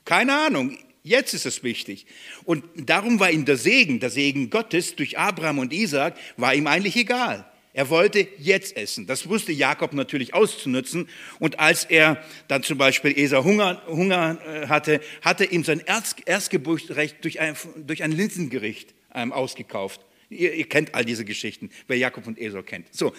keine 0.04 0.34
Ahnung, 0.34 0.76
Jetzt 1.04 1.32
ist 1.32 1.46
es 1.46 1.62
wichtig. 1.62 2.04
Und 2.44 2.64
darum 2.76 3.18
war 3.18 3.30
ihm 3.30 3.46
der 3.46 3.56
Segen, 3.56 3.98
der 3.98 4.10
Segen 4.10 4.50
Gottes 4.50 4.94
durch 4.94 5.16
Abraham 5.16 5.60
und 5.60 5.72
Isaac, 5.72 6.18
war 6.36 6.54
ihm 6.54 6.66
eigentlich 6.66 6.96
egal. 6.96 7.46
Er 7.78 7.90
wollte 7.90 8.26
jetzt 8.38 8.76
essen. 8.76 9.06
Das 9.06 9.28
wusste 9.28 9.52
Jakob 9.52 9.92
natürlich 9.92 10.34
auszunutzen. 10.34 11.08
Und 11.38 11.60
als 11.60 11.84
er 11.84 12.20
dann 12.48 12.64
zum 12.64 12.76
Beispiel 12.76 13.16
Esau 13.16 13.44
Hunger, 13.44 13.80
Hunger 13.86 14.36
äh, 14.44 14.66
hatte, 14.66 15.00
hatte 15.22 15.44
ihm 15.44 15.62
sein 15.62 15.80
Erstgeburtsrecht 16.26 17.22
durch 17.22 17.38
ein, 17.38 17.54
durch 17.76 18.02
ein 18.02 18.10
Linsengericht 18.10 18.94
ähm, 19.14 19.32
ausgekauft. 19.32 20.00
Ihr, 20.28 20.54
ihr, 20.54 20.68
kennt 20.68 20.96
all 20.96 21.04
diese 21.04 21.24
Geschichten, 21.24 21.70
wer 21.86 21.96
Jakob 21.96 22.26
und 22.26 22.36
Esau 22.36 22.64
kennt. 22.64 22.92
So, 22.92 23.12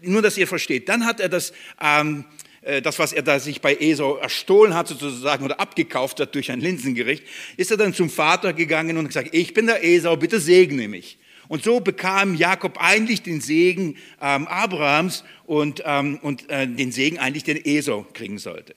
nur 0.00 0.22
dass 0.22 0.38
ihr 0.38 0.46
versteht. 0.46 0.88
Dann 0.88 1.04
hat 1.04 1.20
er 1.20 1.28
das, 1.28 1.52
ähm, 1.78 2.24
äh, 2.62 2.80
das 2.80 2.98
was 2.98 3.12
er 3.12 3.20
da 3.20 3.38
sich 3.38 3.60
bei 3.60 3.76
Esau 3.76 4.16
erstohlen 4.16 4.72
hat 4.72 4.88
sozusagen 4.88 5.44
oder 5.44 5.60
abgekauft 5.60 6.20
hat 6.20 6.34
durch 6.34 6.50
ein 6.50 6.60
Linsengericht, 6.62 7.22
ist 7.58 7.70
er 7.70 7.76
dann 7.76 7.92
zum 7.92 8.08
Vater 8.08 8.54
gegangen 8.54 8.96
und 8.96 9.08
gesagt, 9.08 9.28
ich 9.32 9.52
bin 9.52 9.66
der 9.66 9.84
Esau, 9.84 10.16
bitte 10.16 10.40
segne 10.40 10.88
mich. 10.88 11.18
Und 11.48 11.62
so 11.62 11.80
bekam 11.80 12.34
Jakob 12.34 12.78
eigentlich 12.78 13.22
den 13.22 13.40
Segen 13.40 13.96
ähm, 14.20 14.46
Abrahams 14.46 15.24
und, 15.44 15.82
ähm, 15.84 16.18
und 16.22 16.48
äh, 16.50 16.66
den 16.66 16.92
Segen 16.92 17.18
eigentlich, 17.18 17.44
den 17.44 17.64
Esau 17.64 18.06
kriegen 18.12 18.38
sollte. 18.38 18.74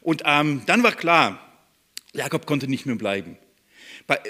Und 0.00 0.22
ähm, 0.24 0.62
dann 0.66 0.82
war 0.82 0.92
klar, 0.92 1.40
Jakob 2.12 2.46
konnte 2.46 2.68
nicht 2.68 2.86
mehr 2.86 2.96
bleiben. 2.96 3.36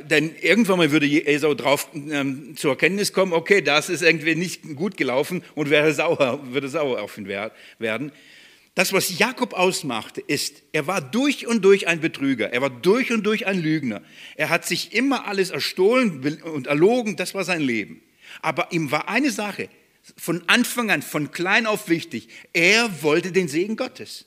Denn 0.09 0.35
irgendwann 0.41 0.79
mal 0.79 0.93
würde 0.93 1.07
Esau 1.07 1.55
drauf 1.55 1.89
ähm, 1.95 2.57
zur 2.57 2.73
Erkenntnis 2.73 3.13
kommen, 3.13 3.33
okay, 3.33 3.61
das 3.61 3.89
ist 3.89 4.03
irgendwie 4.03 4.37
nicht 4.37 4.63
gut 4.77 4.97
gelaufen 4.97 5.43
und 5.57 5.69
wäre 5.69 5.93
sauer, 5.93 6.41
würde 6.53 6.69
sauer 6.69 7.03
auf 7.03 7.19
ihn 7.19 7.27
werden. 7.27 8.13
Das, 8.75 8.93
was 8.93 9.19
Jakob 9.19 9.53
ausmachte, 9.55 10.21
ist, 10.21 10.63
er 10.73 10.87
war 10.89 11.01
durch 11.01 11.47
und 11.47 11.65
durch 11.65 11.87
ein 11.87 12.01
Betrüger, 12.01 12.53
er 12.53 12.61
war 12.61 12.71
durch 12.71 13.13
und 13.13 13.25
durch 13.25 13.47
ein 13.47 13.63
Lügner. 13.63 14.03
Er 14.37 14.49
hat 14.49 14.67
sich 14.67 14.93
immer 14.93 15.27
alles 15.27 15.51
erstohlen 15.51 16.41
und 16.43 16.67
erlogen, 16.67 17.17
das 17.17 17.35
war 17.35 17.45
sein 17.45 17.61
Leben. 17.61 18.03
Aber 18.43 18.73
ihm 18.73 18.91
war 18.91 19.09
eine 19.09 19.31
Sache 19.31 19.69
von 20.17 20.43
Anfang 20.49 20.91
an, 20.91 21.03
von 21.03 21.31
klein 21.31 21.67
auf 21.67 21.89
wichtig, 21.89 22.29
er 22.53 23.03
wollte 23.03 23.33
den 23.33 23.49
Segen 23.49 23.77
Gottes. 23.77 24.27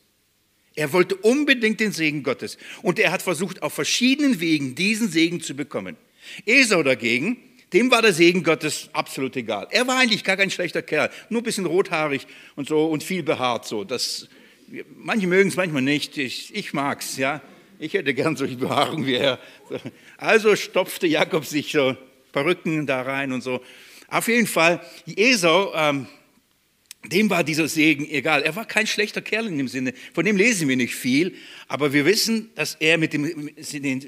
Er 0.75 0.94
wollte 0.94 1.16
unbedingt 1.16 1.80
den 1.80 1.92
Segen 1.92 2.24
Gottes. 2.24 2.58
Und 2.84 3.00
er 3.00 3.12
hat 3.12 3.24
versucht, 3.24 3.63
auf 3.63 3.74
verschiedenen 3.74 4.39
Wegen 4.39 4.75
diesen 4.75 5.10
Segen 5.10 5.42
zu 5.42 5.56
bekommen. 5.56 5.98
Esau 6.46 6.84
dagegen, 6.84 7.38
dem 7.74 7.91
war 7.91 8.01
der 8.01 8.13
Segen 8.13 8.43
Gottes 8.43 8.89
absolut 8.93 9.36
egal. 9.36 9.67
Er 9.71 9.88
war 9.88 9.97
eigentlich 9.97 10.24
gar 10.24 10.38
kein 10.38 10.50
schlechter 10.50 10.81
Kerl, 10.81 11.09
nur 11.29 11.41
ein 11.41 11.43
bisschen 11.43 11.65
rothaarig 11.65 12.25
und 12.55 12.67
so 12.67 12.86
und 12.86 13.03
viel 13.03 13.24
behaart. 13.24 13.65
So. 13.65 13.83
Das, 13.83 14.29
manche 14.95 15.27
mögen 15.27 15.50
es, 15.50 15.55
manchmal 15.55 15.81
nicht. 15.81 16.17
Ich, 16.17 16.55
ich 16.55 16.74
mag 16.74 17.01
es, 17.01 17.17
ja. 17.17 17.41
Ich 17.79 17.93
hätte 17.93 18.13
gern 18.13 18.36
solche 18.36 18.55
Behaarung 18.55 19.05
wie 19.05 19.15
er. 19.15 19.39
Also 20.17 20.55
stopfte 20.55 21.07
Jakob 21.07 21.45
sich 21.45 21.71
so 21.71 21.95
Perücken 22.31 22.88
da 22.88 23.01
rein 23.01 23.31
und 23.31 23.41
so. 23.41 23.62
Auf 24.07 24.27
jeden 24.29 24.47
Fall, 24.47 24.81
Esau, 25.05 25.74
ähm, 25.75 26.07
dem 27.06 27.30
war 27.30 27.44
dieser 27.44 27.68
Segen 27.68 28.10
egal. 28.10 28.42
Er 28.42 28.56
war 28.56 28.66
kein 28.66 28.88
schlechter 28.88 29.22
Kerl 29.22 29.48
in 29.48 29.58
dem 29.58 29.68
Sinne. 29.68 29.94
Von 30.13 30.25
dem 30.25 30.36
lesen 30.36 30.68
wir 30.68 30.75
nicht 30.75 30.96
viel, 30.96 31.36
aber 31.68 31.94
wir 31.94 32.06
wissen, 32.06 32.50
dass 32.56 32.75
er 32.75 32.98
mit 32.98 33.13
dem, 33.13 33.51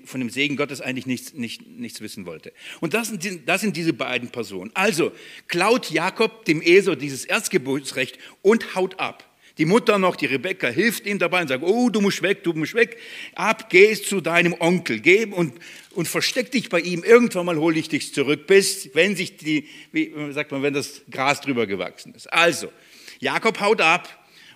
von 0.06 0.20
dem 0.20 0.30
Segen 0.30 0.58
Gottes 0.58 0.82
eigentlich 0.82 1.06
nichts, 1.06 1.34
nicht, 1.34 1.66
nichts 1.68 2.02
wissen 2.02 2.26
wollte. 2.26 2.52
Und 2.82 2.94
das 2.94 3.10
sind, 3.10 3.48
das 3.48 3.62
sind 3.62 3.78
diese 3.78 3.94
beiden 3.94 4.30
Personen. 4.30 4.72
Also 4.74 5.12
klaut 5.48 5.92
Jakob 5.92 6.46
dem 6.46 6.62
Esau 6.62 6.96
dieses 6.96 7.26
Erzgeburtsrecht 7.26 8.18
und 8.42 8.76
haut 8.76 9.00
ab. 9.00 9.29
Die 9.60 9.66
Mutter 9.66 10.00
noch, 10.00 10.16
die 10.16 10.26
Rebekka, 10.26 10.70
hilft 10.70 11.06
ihm 11.06 11.20
dabei 11.20 11.42
und 11.42 11.50
sagt, 11.50 11.64
oh, 11.64 11.90
du 11.90 12.00
musst 12.00 12.22
weg, 12.22 12.44
du 12.44 12.54
musst 12.54 12.76
weg. 12.76 12.98
Ab, 13.36 13.70
geh 13.70 13.94
zu 13.94 14.22
deinem 14.22 14.56
Onkel, 14.58 15.02
geh 15.02 15.26
und, 15.26 15.54
und 15.92 16.08
versteck 16.08 16.50
dich 16.52 16.70
bei 16.70 16.80
ihm. 16.80 17.04
Irgendwann 17.04 17.46
mal 17.46 17.58
hole 17.58 17.78
ich 17.78 17.90
dich 17.90 18.14
zurück, 18.14 18.48
bis, 18.48 18.90
wenn 18.94 19.18
sich 19.18 19.36
die, 19.36 19.68
wie 19.92 20.14
sagt 20.32 20.54
man, 20.54 20.64
wenn 20.64 20.74
das 20.74 21.02
Gras 21.12 21.42
drüber 21.42 21.68
gewachsen 21.68 22.16
ist. 22.16 22.32
Also, 22.32 22.72
Jakob 23.20 23.60
haut 23.60 23.82
ab 23.82 24.08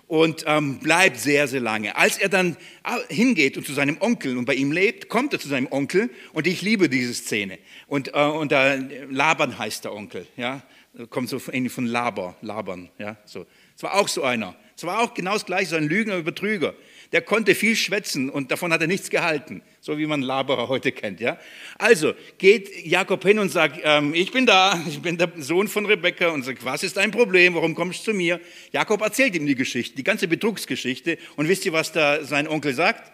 und 0.06 0.44
ähm, 0.46 0.78
bleibt 0.78 1.18
sehr, 1.18 1.48
sehr 1.48 1.60
lange. 1.60 1.96
Als 1.96 2.16
er 2.16 2.30
dann 2.30 2.56
äh, 2.84 3.14
hingeht 3.14 3.58
und 3.58 3.66
zu 3.66 3.74
seinem 3.74 3.98
Onkel 4.00 4.38
und 4.38 4.46
bei 4.46 4.54
ihm 4.54 4.72
lebt, 4.72 5.10
kommt 5.10 5.34
er 5.34 5.38
zu 5.38 5.48
seinem 5.48 5.68
Onkel 5.70 6.08
und 6.32 6.46
ich 6.46 6.62
liebe 6.62 6.88
diese 6.88 7.12
Szene. 7.12 7.58
Und, 7.88 8.14
äh, 8.14 8.20
und 8.20 8.52
äh, 8.52 9.04
Laban 9.10 9.58
heißt 9.58 9.84
der 9.84 9.92
Onkel, 9.92 10.26
ja, 10.38 10.62
kommt 11.10 11.28
so 11.28 11.38
von 11.38 11.86
Laber, 11.86 12.36
Labern, 12.40 12.88
ja, 12.98 13.18
so. 13.26 13.44
Es 13.76 13.82
war 13.82 13.94
auch 13.94 14.08
so 14.08 14.22
einer. 14.22 14.54
Es 14.76 14.84
war 14.84 15.00
auch 15.00 15.14
genau 15.14 15.34
das 15.34 15.46
Gleiche, 15.46 15.70
so 15.70 15.76
ein 15.76 15.88
Lügner 15.88 16.16
und 16.16 16.24
Betrüger. 16.24 16.74
Der 17.12 17.22
konnte 17.22 17.54
viel 17.54 17.76
schwätzen 17.76 18.28
und 18.28 18.50
davon 18.50 18.72
hat 18.72 18.80
er 18.80 18.88
nichts 18.88 19.08
gehalten, 19.08 19.62
so 19.80 19.98
wie 19.98 20.06
man 20.06 20.20
Laberer 20.20 20.68
heute 20.68 20.90
kennt. 20.90 21.20
Ja? 21.20 21.38
Also 21.78 22.14
geht 22.38 22.84
Jakob 22.84 23.22
hin 23.22 23.38
und 23.38 23.50
sagt, 23.50 23.80
ähm, 23.84 24.14
ich 24.14 24.32
bin 24.32 24.46
da, 24.46 24.82
ich 24.88 25.00
bin 25.00 25.16
der 25.16 25.30
Sohn 25.36 25.68
von 25.68 25.86
Rebekka 25.86 26.30
und 26.30 26.42
sagt, 26.42 26.64
was 26.64 26.82
ist 26.82 26.96
dein 26.96 27.12
Problem, 27.12 27.54
warum 27.54 27.76
kommst 27.76 28.00
du 28.00 28.10
zu 28.10 28.16
mir? 28.16 28.40
Jakob 28.72 29.00
erzählt 29.00 29.36
ihm 29.36 29.46
die 29.46 29.54
Geschichte, 29.54 29.94
die 29.94 30.02
ganze 30.02 30.26
Betrugsgeschichte 30.26 31.18
und 31.36 31.48
wisst 31.48 31.64
ihr, 31.66 31.72
was 31.72 31.92
da 31.92 32.24
sein 32.24 32.48
Onkel 32.48 32.74
sagt? 32.74 33.12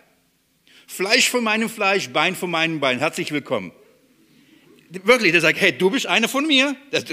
Fleisch 0.86 1.28
von 1.28 1.44
meinem 1.44 1.68
Fleisch, 1.68 2.08
Bein 2.08 2.34
von 2.34 2.50
meinem 2.50 2.80
Bein, 2.80 2.98
herzlich 3.00 3.32
willkommen. 3.32 3.72
Wirklich, 4.88 5.32
der 5.32 5.40
sagt, 5.40 5.60
hey, 5.60 5.76
du 5.76 5.90
bist 5.90 6.06
einer 6.06 6.28
von 6.28 6.46
mir? 6.46 6.74
Das, 6.90 7.04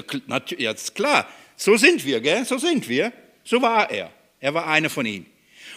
ja, 0.58 0.72
ist 0.72 0.96
klar, 0.96 1.28
so 1.56 1.76
sind 1.76 2.06
wir, 2.06 2.22
gell? 2.22 2.46
so 2.46 2.58
sind 2.58 2.88
wir. 2.88 3.12
So 3.44 3.62
war 3.62 3.92
er. 3.92 4.12
Er 4.40 4.54
war 4.54 4.68
einer 4.68 4.90
von 4.90 5.06
ihnen. 5.06 5.26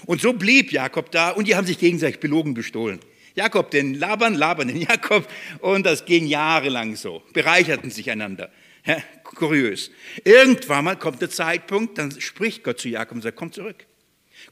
Und 0.07 0.21
so 0.21 0.33
blieb 0.33 0.73
Jakob 0.73 1.11
da 1.11 1.31
und 1.31 1.49
die 1.49 1.57
haben 1.57 1.67
sich 1.67 1.79
gegenseitig 1.79 2.21
belogen, 2.21 2.55
bestohlen. 2.55 3.00
Jakob 3.35 3.71
den 3.71 3.95
Laban, 3.95 4.35
Laban 4.35 4.69
den 4.69 4.81
Jakob 4.88 5.29
und 5.61 5.87
das 5.87 6.05
ging 6.05 6.26
jahrelang 6.26 6.97
so, 6.97 7.23
bereicherten 7.33 7.90
sich 7.90 8.11
einander. 8.11 8.50
Ja, 8.85 9.02
kurios. 9.25 9.90
Irgendwann 10.25 10.85
mal 10.85 10.97
kommt 10.97 11.21
der 11.21 11.31
Zeitpunkt, 11.31 11.99
dann 11.99 12.19
spricht 12.21 12.64
Gott 12.64 12.81
zu 12.81 12.88
Jakob 12.88 13.17
und 13.17 13.23
sagt, 13.23 13.37
komm 13.37 13.52
zurück. 13.52 13.87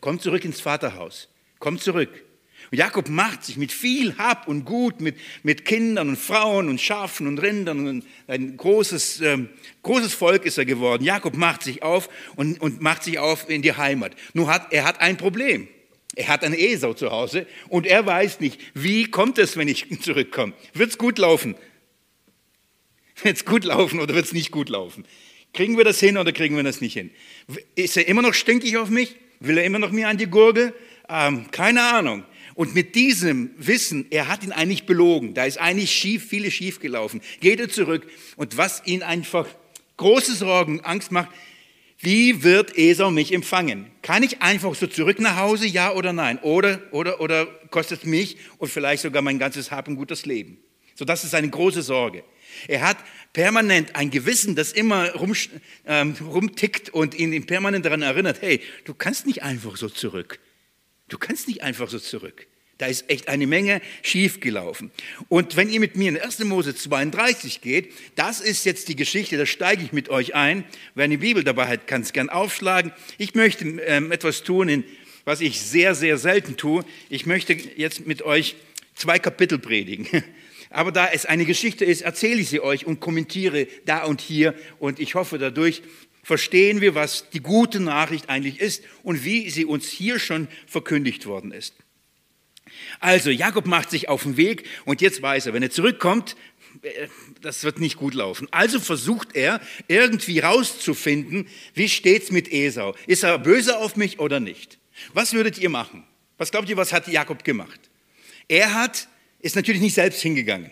Komm 0.00 0.20
zurück 0.20 0.44
ins 0.44 0.60
Vaterhaus. 0.60 1.28
Komm 1.58 1.78
zurück. 1.78 2.24
Und 2.70 2.78
Jakob 2.78 3.08
macht 3.08 3.44
sich 3.44 3.56
mit 3.56 3.72
viel 3.72 4.16
Hab 4.18 4.46
und 4.46 4.64
Gut, 4.64 5.00
mit, 5.00 5.16
mit 5.42 5.64
Kindern 5.64 6.10
und 6.10 6.18
Frauen 6.18 6.68
und 6.68 6.80
Schafen 6.80 7.26
und 7.26 7.38
Rindern 7.38 7.86
und 7.88 8.04
ein 8.26 8.56
großes, 8.56 9.20
ähm, 9.22 9.48
großes 9.82 10.12
Volk 10.12 10.44
ist 10.44 10.58
er 10.58 10.66
geworden. 10.66 11.02
Jakob 11.02 11.34
macht 11.34 11.62
sich 11.62 11.82
auf 11.82 12.10
und, 12.36 12.60
und 12.60 12.82
macht 12.82 13.04
sich 13.04 13.18
auf 13.18 13.48
in 13.48 13.62
die 13.62 13.72
Heimat. 13.72 14.14
Nur 14.34 14.48
hat 14.48 14.72
er 14.72 14.84
hat 14.84 15.00
ein 15.00 15.16
Problem. 15.16 15.68
Er 16.14 16.28
hat 16.28 16.44
einen 16.44 16.54
Esau 16.54 16.94
zu 16.94 17.10
Hause 17.10 17.46
und 17.68 17.86
er 17.86 18.04
weiß 18.04 18.40
nicht, 18.40 18.60
wie 18.74 19.10
kommt 19.10 19.38
es, 19.38 19.56
wenn 19.56 19.68
ich 19.68 19.86
zurückkomme. 20.02 20.52
Wird 20.74 20.90
es 20.90 20.98
gut 20.98 21.18
laufen? 21.18 21.54
Wird 23.22 23.36
es 23.36 23.44
gut 23.44 23.64
laufen 23.64 23.98
oder 24.00 24.14
wird 24.14 24.26
es 24.26 24.32
nicht 24.32 24.50
gut 24.50 24.68
laufen? 24.68 25.04
Kriegen 25.54 25.76
wir 25.76 25.84
das 25.84 26.00
hin 26.00 26.18
oder 26.18 26.32
kriegen 26.32 26.56
wir 26.56 26.62
das 26.62 26.80
nicht 26.80 26.92
hin? 26.92 27.10
Ist 27.74 27.96
er 27.96 28.06
immer 28.08 28.22
noch 28.22 28.34
stinkig 28.34 28.76
auf 28.76 28.90
mich? 28.90 29.16
Will 29.40 29.56
er 29.56 29.64
immer 29.64 29.78
noch 29.78 29.90
mir 29.90 30.08
an 30.08 30.18
die 30.18 30.26
Gurgel? 30.26 30.74
Ähm, 31.08 31.50
keine 31.50 31.82
Ahnung. 31.82 32.24
Und 32.58 32.74
mit 32.74 32.96
diesem 32.96 33.50
Wissen, 33.56 34.06
er 34.10 34.26
hat 34.26 34.42
ihn 34.42 34.50
eigentlich 34.50 34.84
belogen, 34.84 35.32
da 35.32 35.44
ist 35.44 35.58
eigentlich 35.58 35.92
schief, 35.92 36.26
viele 36.26 36.50
schief 36.50 36.80
gelaufen, 36.80 37.20
geht 37.38 37.60
er 37.60 37.68
zurück. 37.68 38.04
Und 38.34 38.56
was 38.56 38.82
ihn 38.84 39.04
einfach 39.04 39.46
große 39.96 40.34
Sorgen, 40.34 40.80
Angst 40.80 41.12
macht, 41.12 41.28
wie 42.00 42.42
wird 42.42 42.76
Esau 42.76 43.12
mich 43.12 43.32
empfangen? 43.32 43.86
Kann 44.02 44.24
ich 44.24 44.42
einfach 44.42 44.74
so 44.74 44.88
zurück 44.88 45.20
nach 45.20 45.36
Hause, 45.36 45.68
ja 45.68 45.92
oder 45.92 46.12
nein? 46.12 46.40
Oder, 46.40 46.80
oder, 46.90 47.20
oder 47.20 47.46
kostet 47.70 48.04
mich 48.04 48.38
und 48.58 48.72
vielleicht 48.72 49.04
sogar 49.04 49.22
mein 49.22 49.38
ganzes 49.38 49.70
Hab 49.70 49.86
und 49.86 49.94
gutes 49.94 50.26
Leben? 50.26 50.58
So, 50.96 51.04
das 51.04 51.22
ist 51.22 51.36
eine 51.36 51.50
große 51.50 51.82
Sorge. 51.82 52.24
Er 52.66 52.80
hat 52.80 52.96
permanent 53.32 53.94
ein 53.94 54.10
Gewissen, 54.10 54.56
das 54.56 54.72
immer 54.72 55.12
rum, 55.12 55.32
ähm, 55.86 56.16
rumtickt 56.20 56.90
und 56.90 57.14
ihn 57.14 57.46
permanent 57.46 57.84
daran 57.84 58.02
erinnert, 58.02 58.42
hey, 58.42 58.60
du 58.84 58.94
kannst 58.94 59.28
nicht 59.28 59.44
einfach 59.44 59.76
so 59.76 59.88
zurück. 59.88 60.40
Du 61.08 61.18
kannst 61.18 61.48
nicht 61.48 61.62
einfach 61.62 61.88
so 61.88 61.98
zurück. 61.98 62.46
Da 62.78 62.86
ist 62.86 63.10
echt 63.10 63.26
eine 63.26 63.48
Menge 63.48 63.82
schiefgelaufen. 64.02 64.92
Und 65.28 65.56
wenn 65.56 65.68
ihr 65.68 65.80
mit 65.80 65.96
mir 65.96 66.10
in 66.10 66.20
1. 66.20 66.38
Mose 66.44 66.76
32 66.76 67.60
geht, 67.60 67.92
das 68.14 68.40
ist 68.40 68.64
jetzt 68.64 68.88
die 68.88 68.94
Geschichte, 68.94 69.36
da 69.36 69.46
steige 69.46 69.82
ich 69.82 69.92
mit 69.92 70.10
euch 70.10 70.36
ein. 70.36 70.64
Wer 70.94 71.04
eine 71.04 71.18
Bibel 71.18 71.42
dabei 71.42 71.66
hat, 71.66 71.88
kann 71.88 72.02
es 72.02 72.12
gern 72.12 72.30
aufschlagen. 72.30 72.92
Ich 73.18 73.34
möchte 73.34 73.64
ähm, 73.64 74.12
etwas 74.12 74.44
tun, 74.44 74.68
in, 74.68 74.84
was 75.24 75.40
ich 75.40 75.60
sehr, 75.60 75.96
sehr 75.96 76.18
selten 76.18 76.56
tue. 76.56 76.84
Ich 77.10 77.26
möchte 77.26 77.52
jetzt 77.52 78.06
mit 78.06 78.22
euch 78.22 78.54
zwei 78.94 79.18
Kapitel 79.18 79.58
predigen. 79.58 80.06
Aber 80.70 80.92
da 80.92 81.08
es 81.08 81.26
eine 81.26 81.46
Geschichte 81.46 81.84
ist, 81.84 82.02
erzähle 82.02 82.40
ich 82.40 82.48
sie 82.48 82.60
euch 82.60 82.86
und 82.86 83.00
kommentiere 83.00 83.66
da 83.86 84.04
und 84.04 84.20
hier. 84.20 84.54
Und 84.78 85.00
ich 85.00 85.16
hoffe, 85.16 85.38
dadurch 85.38 85.82
verstehen 86.28 86.82
wir, 86.82 86.94
was 86.94 87.30
die 87.30 87.40
gute 87.40 87.80
Nachricht 87.80 88.28
eigentlich 88.28 88.60
ist 88.60 88.84
und 89.02 89.24
wie 89.24 89.48
sie 89.48 89.64
uns 89.64 89.88
hier 89.88 90.18
schon 90.18 90.46
verkündigt 90.66 91.24
worden 91.24 91.52
ist. 91.52 91.74
Also, 93.00 93.30
Jakob 93.30 93.66
macht 93.66 93.88
sich 93.88 94.10
auf 94.10 94.24
den 94.24 94.36
Weg 94.36 94.66
und 94.84 95.00
jetzt 95.00 95.22
weiß 95.22 95.46
er, 95.46 95.54
wenn 95.54 95.62
er 95.62 95.70
zurückkommt, 95.70 96.36
äh, 96.82 97.08
das 97.40 97.64
wird 97.64 97.80
nicht 97.80 97.96
gut 97.96 98.12
laufen. 98.12 98.46
Also 98.50 98.78
versucht 98.78 99.34
er 99.34 99.62
irgendwie 99.86 100.40
rauszufinden, 100.40 101.48
wie 101.72 101.88
steht's 101.88 102.30
mit 102.30 102.52
Esau? 102.52 102.94
Ist 103.06 103.22
er 103.22 103.38
böse 103.38 103.78
auf 103.78 103.96
mich 103.96 104.18
oder 104.18 104.38
nicht? 104.38 104.76
Was 105.14 105.32
würdet 105.32 105.56
ihr 105.56 105.70
machen? 105.70 106.04
Was 106.36 106.50
glaubt 106.50 106.68
ihr, 106.68 106.76
was 106.76 106.92
hat 106.92 107.08
Jakob 107.08 107.42
gemacht? 107.42 107.80
Er 108.48 108.74
hat, 108.74 109.08
ist 109.40 109.56
natürlich 109.56 109.80
nicht 109.80 109.94
selbst 109.94 110.20
hingegangen. 110.20 110.70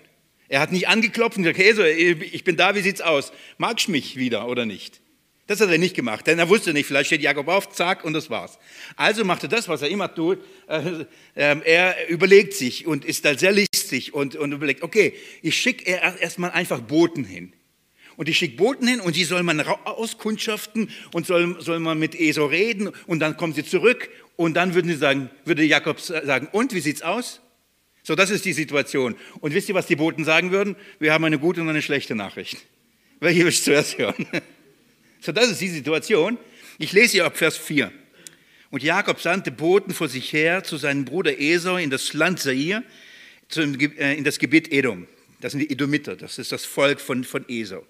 Er 0.48 0.60
hat 0.60 0.70
nicht 0.70 0.86
angeklopft 0.86 1.38
und 1.38 1.44
gesagt, 1.44 1.60
Esau, 1.60 1.82
ich 1.82 2.44
bin 2.44 2.58
da, 2.58 2.74
wie 2.74 2.82
sieht's 2.82 3.00
aus? 3.00 3.32
Magst 3.56 3.86
du 3.86 3.92
mich 3.92 4.16
wieder 4.16 4.46
oder 4.48 4.66
nicht? 4.66 5.00
Das 5.46 5.60
hat 5.60 5.70
er 5.70 5.78
nicht 5.78 5.94
gemacht, 5.94 6.26
denn 6.26 6.40
er 6.40 6.48
wusste 6.48 6.72
nicht, 6.72 6.86
vielleicht 6.86 7.06
steht 7.06 7.22
Jakob 7.22 7.46
auf, 7.46 7.70
zack, 7.70 8.04
und 8.04 8.14
das 8.14 8.30
war's. 8.30 8.58
Also 8.96 9.24
macht 9.24 9.44
er 9.44 9.48
das, 9.48 9.68
was 9.68 9.80
er 9.80 9.88
immer 9.88 10.12
tut. 10.12 10.40
Äh, 10.66 11.04
äh, 11.36 11.56
er 11.64 12.08
überlegt 12.08 12.54
sich 12.54 12.84
und 12.86 13.04
ist 13.04 13.24
da 13.24 13.38
sehr 13.38 13.52
listig 13.52 14.12
und, 14.12 14.34
und 14.34 14.50
überlegt, 14.50 14.82
okay, 14.82 15.14
ich 15.42 15.56
schicke 15.56 15.88
erstmal 15.88 16.50
einfach 16.50 16.80
Boten 16.80 17.22
hin. 17.22 17.52
Und 18.16 18.28
ich 18.28 18.38
schicke 18.38 18.56
Boten 18.56 18.88
hin 18.88 19.00
und 19.00 19.14
die 19.14 19.24
soll 19.24 19.44
man 19.44 19.60
auskundschaften 19.60 20.90
und 21.12 21.26
soll, 21.26 21.60
soll 21.60 21.78
man 21.78 21.98
mit 21.98 22.18
Esau 22.18 22.46
reden 22.46 22.90
und 23.06 23.20
dann 23.20 23.36
kommen 23.36 23.52
sie 23.52 23.64
zurück 23.64 24.08
und 24.34 24.54
dann 24.54 24.74
würden 24.74 24.88
sie 24.88 24.96
sagen, 24.96 25.30
würde 25.44 25.62
Jakob 25.62 26.00
sagen, 26.00 26.48
und 26.50 26.74
wie 26.74 26.80
sieht's 26.80 27.02
aus? 27.02 27.40
So, 28.02 28.14
das 28.14 28.30
ist 28.30 28.44
die 28.44 28.52
Situation. 28.52 29.16
Und 29.40 29.54
wisst 29.54 29.68
ihr, 29.68 29.74
was 29.74 29.86
die 29.86 29.96
Boten 29.96 30.24
sagen 30.24 30.50
würden? 30.50 30.76
Wir 30.98 31.12
haben 31.12 31.24
eine 31.24 31.38
gute 31.38 31.60
und 31.60 31.68
eine 31.68 31.82
schlechte 31.82 32.14
Nachricht. 32.14 32.58
Welche 33.20 33.40
will 33.40 33.48
ich 33.48 33.62
zuerst 33.62 33.98
hören? 33.98 34.26
So, 35.26 35.32
das 35.32 35.50
ist 35.50 35.60
die 35.60 35.68
Situation. 35.68 36.38
Ich 36.78 36.92
lese 36.92 37.14
hier 37.14 37.24
ab 37.24 37.36
Vers 37.36 37.56
4. 37.56 37.90
Und 38.70 38.84
Jakob 38.84 39.20
sandte 39.20 39.50
Boten 39.50 39.92
vor 39.92 40.08
sich 40.08 40.32
her 40.32 40.62
zu 40.62 40.76
seinem 40.76 41.04
Bruder 41.04 41.40
Esau 41.40 41.78
in 41.78 41.90
das 41.90 42.12
Land 42.12 42.38
Sair, 42.38 42.84
äh, 43.56 44.16
in 44.16 44.22
das 44.22 44.38
Gebiet 44.38 44.70
Edom. 44.70 45.08
Das 45.40 45.50
sind 45.50 45.62
die 45.62 45.70
Edomiter, 45.72 46.14
das 46.14 46.38
ist 46.38 46.52
das 46.52 46.64
Volk 46.64 47.00
von, 47.00 47.24
von 47.24 47.44
Esau. 47.48 47.84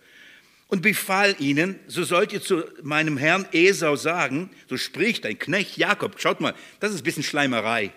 Und 0.68 0.80
befahl 0.80 1.36
ihnen, 1.38 1.78
so 1.88 2.04
sollt 2.04 2.32
ihr 2.32 2.40
zu 2.40 2.64
meinem 2.82 3.18
Herrn 3.18 3.46
Esau 3.52 3.96
sagen, 3.96 4.48
so 4.66 4.78
spricht 4.78 5.26
dein 5.26 5.38
Knecht 5.38 5.76
Jakob. 5.76 6.18
Schaut 6.18 6.40
mal, 6.40 6.54
das 6.80 6.92
ist 6.92 7.02
ein 7.02 7.04
bisschen 7.04 7.22
Schleimerei. 7.22 7.92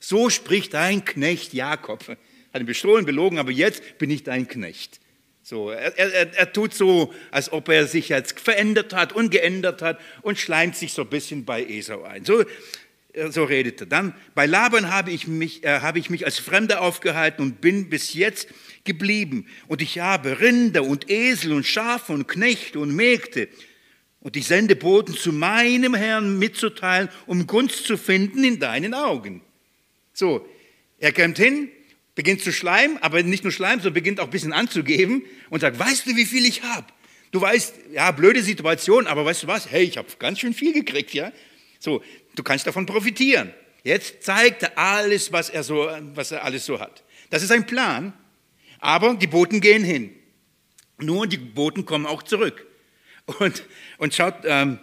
So 0.00 0.28
spricht 0.28 0.74
dein 0.74 1.02
Knecht 1.06 1.54
Jakob. 1.54 2.06
Hat 2.06 2.60
ihn 2.60 2.66
bestohlen, 2.66 3.06
belogen, 3.06 3.38
aber 3.38 3.52
jetzt 3.52 3.96
bin 3.96 4.10
ich 4.10 4.22
dein 4.22 4.48
Knecht. 4.48 4.99
So, 5.42 5.70
er, 5.70 5.96
er, 5.98 6.34
er 6.34 6.52
tut 6.52 6.74
so, 6.74 7.14
als 7.30 7.52
ob 7.52 7.68
er 7.68 7.86
sich 7.86 8.10
jetzt 8.10 8.38
verändert 8.38 8.94
hat 8.94 9.12
und 9.12 9.30
geändert 9.30 9.82
hat 9.82 9.98
und 10.22 10.38
schleimt 10.38 10.76
sich 10.76 10.92
so 10.92 11.02
ein 11.02 11.08
bisschen 11.08 11.44
bei 11.44 11.64
Esau 11.64 12.02
ein. 12.02 12.24
So, 12.24 12.44
äh, 13.12 13.30
so 13.30 13.44
redete. 13.44 13.86
Dann 13.86 14.14
bei 14.34 14.46
Laban 14.46 14.90
habe 14.90 15.10
ich, 15.10 15.26
mich, 15.26 15.64
äh, 15.64 15.80
habe 15.80 15.98
ich 15.98 16.10
mich 16.10 16.24
als 16.24 16.38
Fremder 16.38 16.82
aufgehalten 16.82 17.42
und 17.42 17.60
bin 17.60 17.88
bis 17.88 18.14
jetzt 18.14 18.48
geblieben. 18.84 19.46
Und 19.66 19.82
ich 19.82 19.98
habe 19.98 20.40
Rinder 20.40 20.84
und 20.84 21.10
Esel 21.10 21.52
und 21.52 21.66
Schafe 21.66 22.12
und 22.12 22.28
Knechte 22.28 22.78
und 22.78 22.94
Mägde. 22.94 23.48
Und 24.20 24.36
ich 24.36 24.46
sende 24.46 24.76
Boten 24.76 25.14
zu 25.14 25.32
meinem 25.32 25.94
Herrn 25.94 26.38
mitzuteilen, 26.38 27.08
um 27.26 27.46
Gunst 27.46 27.86
zu 27.86 27.96
finden 27.96 28.44
in 28.44 28.60
deinen 28.60 28.92
Augen. 28.92 29.40
So, 30.12 30.46
er 30.98 31.12
kommt 31.12 31.38
hin, 31.38 31.70
beginnt 32.20 32.42
zu 32.42 32.52
schleimen, 32.52 32.98
aber 32.98 33.22
nicht 33.22 33.44
nur 33.44 33.50
schleimen, 33.50 33.80
sondern 33.80 33.94
beginnt 33.94 34.20
auch 34.20 34.24
ein 34.24 34.30
bisschen 34.30 34.52
anzugeben 34.52 35.24
und 35.48 35.60
sagt, 35.60 35.78
weißt 35.78 36.04
du, 36.04 36.16
wie 36.16 36.26
viel 36.26 36.44
ich 36.44 36.62
habe? 36.62 36.86
Du 37.30 37.40
weißt, 37.40 37.74
ja, 37.92 38.10
blöde 38.10 38.42
Situation, 38.42 39.06
aber 39.06 39.24
weißt 39.24 39.44
du 39.44 39.46
was? 39.46 39.70
Hey, 39.70 39.84
ich 39.84 39.96
habe 39.96 40.06
ganz 40.18 40.38
schön 40.38 40.52
viel 40.52 40.74
gekriegt, 40.74 41.14
ja? 41.14 41.32
So, 41.78 42.02
du 42.34 42.42
kannst 42.42 42.66
davon 42.66 42.84
profitieren. 42.84 43.54
Jetzt 43.84 44.22
zeigt 44.22 44.64
er 44.64 44.76
alles, 44.76 45.32
was 45.32 45.48
er, 45.48 45.62
so, 45.62 45.88
was 46.12 46.30
er 46.30 46.44
alles 46.44 46.66
so 46.66 46.78
hat. 46.78 47.02
Das 47.30 47.42
ist 47.42 47.52
ein 47.52 47.64
Plan, 47.64 48.12
aber 48.80 49.14
die 49.14 49.26
Boten 49.26 49.62
gehen 49.62 49.82
hin. 49.82 50.14
Nur 50.98 51.26
die 51.26 51.38
Boten 51.38 51.86
kommen 51.86 52.04
auch 52.04 52.22
zurück. 52.22 52.66
Und, 53.38 53.64
und 53.96 54.12
schaut, 54.12 54.34
ähm, 54.44 54.78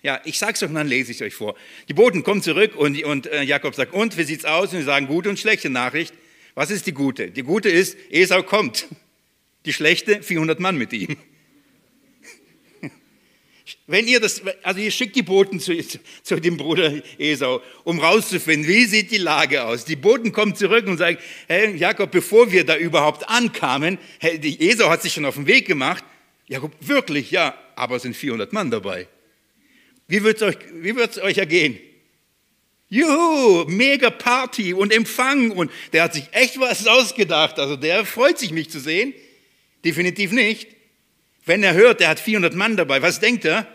ja, 0.00 0.22
ich 0.24 0.38
sage 0.38 0.54
es 0.54 0.62
euch 0.62 0.72
dann 0.72 0.88
lese 0.88 1.12
ich 1.12 1.22
euch 1.22 1.34
vor. 1.34 1.54
Die 1.90 1.92
Boten 1.92 2.22
kommen 2.22 2.40
zurück 2.40 2.74
und, 2.76 3.02
und 3.04 3.26
äh, 3.26 3.42
Jakob 3.42 3.74
sagt, 3.74 3.92
und 3.92 4.16
wie 4.16 4.22
sieht's 4.22 4.46
aus? 4.46 4.72
Und 4.72 4.78
sie 4.78 4.84
sagen, 4.86 5.06
gute 5.06 5.28
und 5.28 5.38
schlechte 5.38 5.68
Nachricht. 5.68 6.14
Was 6.56 6.70
ist 6.70 6.86
die 6.86 6.92
gute? 6.92 7.30
Die 7.30 7.42
gute 7.42 7.68
ist, 7.68 7.98
Esau 8.10 8.42
kommt. 8.42 8.86
Die 9.66 9.74
schlechte, 9.74 10.22
400 10.22 10.58
Mann 10.58 10.78
mit 10.78 10.92
ihm. 10.94 11.18
Wenn 13.86 14.08
ihr 14.08 14.20
das, 14.20 14.40
also 14.62 14.80
ihr 14.80 14.90
schickt 14.90 15.16
die 15.16 15.22
Boten 15.22 15.60
zu, 15.60 15.76
zu, 16.22 16.40
dem 16.40 16.56
Bruder 16.56 16.94
Esau, 17.18 17.60
um 17.84 18.00
rauszufinden, 18.00 18.66
wie 18.66 18.86
sieht 18.86 19.10
die 19.10 19.18
Lage 19.18 19.64
aus. 19.64 19.84
Die 19.84 19.96
Boten 19.96 20.32
kommen 20.32 20.54
zurück 20.54 20.86
und 20.86 20.96
sagen, 20.96 21.18
hey 21.46 21.76
Jakob, 21.76 22.10
bevor 22.10 22.50
wir 22.50 22.64
da 22.64 22.76
überhaupt 22.76 23.28
ankamen, 23.28 23.98
hey, 24.18 24.38
die 24.38 24.70
Esau 24.70 24.88
hat 24.88 25.02
sich 25.02 25.12
schon 25.12 25.26
auf 25.26 25.34
den 25.34 25.46
Weg 25.46 25.66
gemacht. 25.66 26.04
Jakob, 26.46 26.72
wirklich, 26.80 27.30
ja, 27.30 27.54
aber 27.74 27.96
es 27.96 28.02
sind 28.02 28.16
400 28.16 28.54
Mann 28.54 28.70
dabei. 28.70 29.08
Wie 30.08 30.22
wird 30.22 30.40
es 30.40 30.42
euch, 30.42 31.22
euch 31.22 31.38
ergehen? 31.38 31.78
Juhu, 32.88 33.64
mega 33.66 34.10
Party 34.10 34.72
und 34.72 34.92
Empfang 34.92 35.50
und 35.50 35.70
der 35.92 36.04
hat 36.04 36.14
sich 36.14 36.28
echt 36.32 36.60
was 36.60 36.86
ausgedacht. 36.86 37.58
Also 37.58 37.76
der 37.76 38.04
freut 38.04 38.38
sich, 38.38 38.52
mich 38.52 38.70
zu 38.70 38.78
sehen. 38.78 39.12
Definitiv 39.84 40.32
nicht. 40.32 40.68
Wenn 41.44 41.62
er 41.62 41.74
hört, 41.74 42.00
er 42.00 42.08
hat 42.08 42.20
400 42.20 42.54
Mann 42.54 42.76
dabei, 42.76 43.02
was 43.02 43.20
denkt 43.20 43.44
er? 43.44 43.66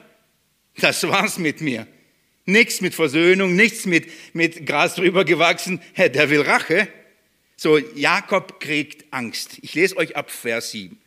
Das 0.80 1.04
war's 1.04 1.38
mit 1.38 1.62
mir. 1.62 1.88
Nichts 2.46 2.82
mit 2.82 2.96
Versöhnung, 2.96 3.56
nichts 3.56 3.86
mit, 3.86 4.08
mit 4.34 4.66
Gras 4.66 4.96
drüber 4.96 5.26
gewachsen. 5.26 5.82
Der 5.98 6.30
will 6.30 6.42
Rache. 6.42 6.88
So, 7.56 7.78
Jakob 7.78 8.60
kriegt 8.60 9.14
Angst. 9.14 9.60
Ich 9.62 9.76
lese 9.76 9.96
euch 9.98 10.16
ab 10.16 10.32
Vers 10.32 10.72
7. 10.72 11.00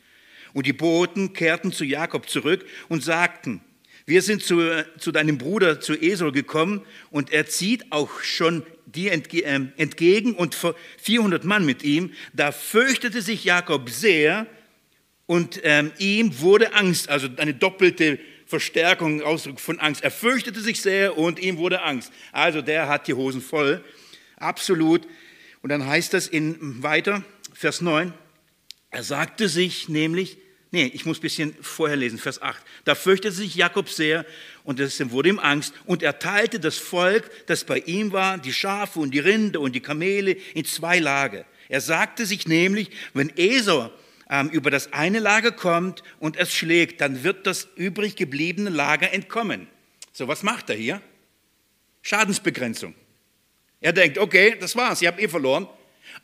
Und 0.52 0.66
die 0.66 0.73
Boten 0.73 1.32
kehrten 1.32 1.73
zu 1.73 1.84
Jakob 1.84 2.28
zurück 2.28 2.64
und 2.88 3.02
sagten, 3.02 3.61
wir 4.06 4.20
sind 4.20 4.42
zu, 4.42 4.84
zu 4.99 5.12
deinem 5.12 5.38
Bruder, 5.38 5.80
zu 5.80 5.94
Esau 5.94 6.30
gekommen 6.30 6.82
und 7.11 7.32
er 7.32 7.46
zieht 7.46 7.90
auch 7.90 8.21
schon 8.21 8.62
dir 8.86 9.12
äh, 9.12 9.60
entgegen 9.76 10.34
und 10.34 10.56
400 10.99 11.45
Mann 11.45 11.64
mit 11.64 11.82
ihm. 11.82 12.12
Da 12.32 12.52
fürchtete 12.52 13.23
sich 13.23 13.45
Jakob 13.45 13.88
sehr 13.88 14.47
und 15.26 15.60
ähm, 15.64 15.93
ihm 15.99 16.40
wurde 16.40 16.75
Angst, 16.75 17.08
also 17.08 17.28
eine 17.38 17.54
doppelte 17.54 18.19
Verstärkung, 18.47 19.23
Ausdruck 19.23 19.58
von 19.58 19.80
Angst. 19.80 20.04
Er 20.04 20.10
fürchtete 20.10 20.60
sich 20.60 20.82
sehr 20.82 21.17
und 21.17 21.38
ihm 21.38 21.56
wurde 21.56 21.82
Angst. 21.82 22.12
Also 22.30 22.60
der 22.60 22.88
hat 22.88 23.08
die 23.08 23.14
Hosen 23.14 23.40
voll, 23.40 23.82
absolut. 24.36 25.08
Und 25.62 25.71
dann 25.71 25.86
heißt 25.86 26.12
das 26.12 26.26
in 26.26 26.82
weiter, 26.82 27.25
Vers 27.54 27.80
9, 27.80 28.12
er 28.90 29.02
sagte 29.02 29.49
sich 29.49 29.88
nämlich, 29.88 30.36
nee, 30.75 30.91
ich 30.93 31.06
muss 31.06 31.19
ein 31.19 31.23
bisschen 31.23 31.56
vorher 31.63 31.97
lesen, 31.97 32.19
Vers 32.19 32.43
8, 32.43 32.60
da 32.84 32.95
fürchtete 32.97 33.32
sich 33.32 33.54
Jakob 33.54 33.89
sehr 33.89 34.26
und 34.65 34.80
es 34.80 35.10
wurde 35.10 35.28
ihm 35.28 35.39
Angst 35.39 35.73
und 35.87 36.02
er 36.02 36.19
teilte 36.19 36.58
das 36.58 36.76
Volk, 36.76 37.30
das 37.47 37.65
bei 37.65 37.78
ihm 37.78 38.13
war, 38.13 38.39
die 38.39 38.52
Schafe 38.52 38.99
und 38.99 39.13
die 39.13 39.21
Rinde 39.21 39.60
und 39.60 39.73
die 39.73 39.80
Kamele 39.80 40.37
in 40.54 40.65
zwei 40.65 40.99
Lager. 40.99 41.45
Er 41.69 41.80
sagte 41.80 42.26
sich 42.26 42.49
nämlich, 42.49 42.91
wenn 43.15 43.32
Esau 43.37 43.91
ähm, 44.28 44.49
über 44.50 44.71
das 44.71 44.93
eine 44.93 45.21
Lager 45.21 45.52
kommt 45.52 46.02
und 46.19 46.37
es 46.37 46.52
schlägt, 46.52 47.00
dann 47.00 47.23
wird 47.23 47.47
das 47.47 47.69
übrig 47.76 48.17
gebliebene 48.17 48.71
Lager 48.71 49.13
entkommen. 49.13 49.69
So, 50.13 50.26
was 50.26 50.43
macht 50.43 50.71
er 50.71 50.76
hier? 50.76 51.00
Schadensbegrenzung. 52.02 52.95
Er 53.80 53.93
denkt, 53.93 54.19
okay, 54.19 54.56
das 54.58 54.75
war's, 54.75 55.00
ich 55.02 55.06
habe 55.06 55.23
eh 55.23 55.28
verloren. 55.28 55.69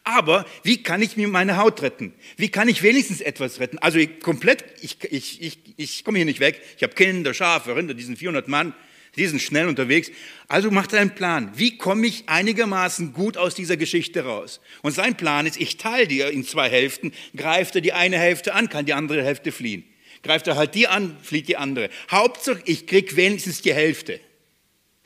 Aber 0.04 0.46
wie 0.62 0.82
kann 0.82 1.02
ich 1.02 1.16
mir 1.16 1.28
meine 1.28 1.56
Haut 1.56 1.82
retten? 1.82 2.14
Wie 2.36 2.48
kann 2.48 2.68
ich 2.68 2.82
wenigstens 2.82 3.20
etwas 3.20 3.60
retten? 3.60 3.78
Also 3.78 3.98
ich, 3.98 4.20
komplett, 4.20 4.64
ich, 4.80 4.98
ich, 5.04 5.42
ich, 5.42 5.58
ich 5.76 6.04
komme 6.04 6.18
hier 6.18 6.24
nicht 6.24 6.40
weg. 6.40 6.62
Ich 6.76 6.82
habe 6.82 6.94
Kinder, 6.94 7.34
Schafe, 7.34 7.76
Rinder, 7.76 7.94
diesen 7.94 8.16
400 8.16 8.48
Mann. 8.48 8.74
Die 9.16 9.26
sind 9.26 9.42
schnell 9.42 9.66
unterwegs. 9.66 10.10
Also 10.46 10.70
macht 10.70 10.92
er 10.92 11.00
einen 11.00 11.14
Plan. 11.14 11.50
Wie 11.56 11.76
komme 11.76 12.06
ich 12.06 12.28
einigermaßen 12.28 13.12
gut 13.12 13.36
aus 13.36 13.54
dieser 13.54 13.76
Geschichte 13.76 14.24
raus? 14.24 14.60
Und 14.82 14.92
sein 14.92 15.16
Plan 15.16 15.46
ist, 15.46 15.60
ich 15.60 15.76
teile 15.76 16.06
die 16.06 16.20
in 16.20 16.44
zwei 16.44 16.70
Hälften, 16.70 17.12
greift 17.36 17.74
er 17.74 17.80
die 17.80 17.92
eine 17.92 18.18
Hälfte 18.18 18.54
an, 18.54 18.68
kann 18.68 18.86
die 18.86 18.94
andere 18.94 19.24
Hälfte 19.24 19.50
fliehen. 19.52 19.84
Greift 20.22 20.46
er 20.46 20.56
halt 20.56 20.74
die 20.74 20.86
an, 20.86 21.16
flieht 21.22 21.48
die 21.48 21.56
andere. 21.56 21.88
Hauptsache, 22.10 22.62
ich 22.66 22.86
krieg 22.86 23.16
wenigstens 23.16 23.62
die 23.62 23.74
Hälfte. 23.74 24.20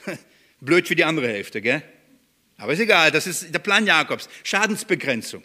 Blöd 0.60 0.86
für 0.88 0.96
die 0.96 1.04
andere 1.04 1.28
Hälfte, 1.28 1.62
gell? 1.62 1.82
Aber 2.56 2.72
ist 2.72 2.80
egal, 2.80 3.10
das 3.10 3.26
ist 3.26 3.52
der 3.52 3.58
Plan 3.58 3.86
Jakobs. 3.86 4.28
Schadensbegrenzung. 4.42 5.42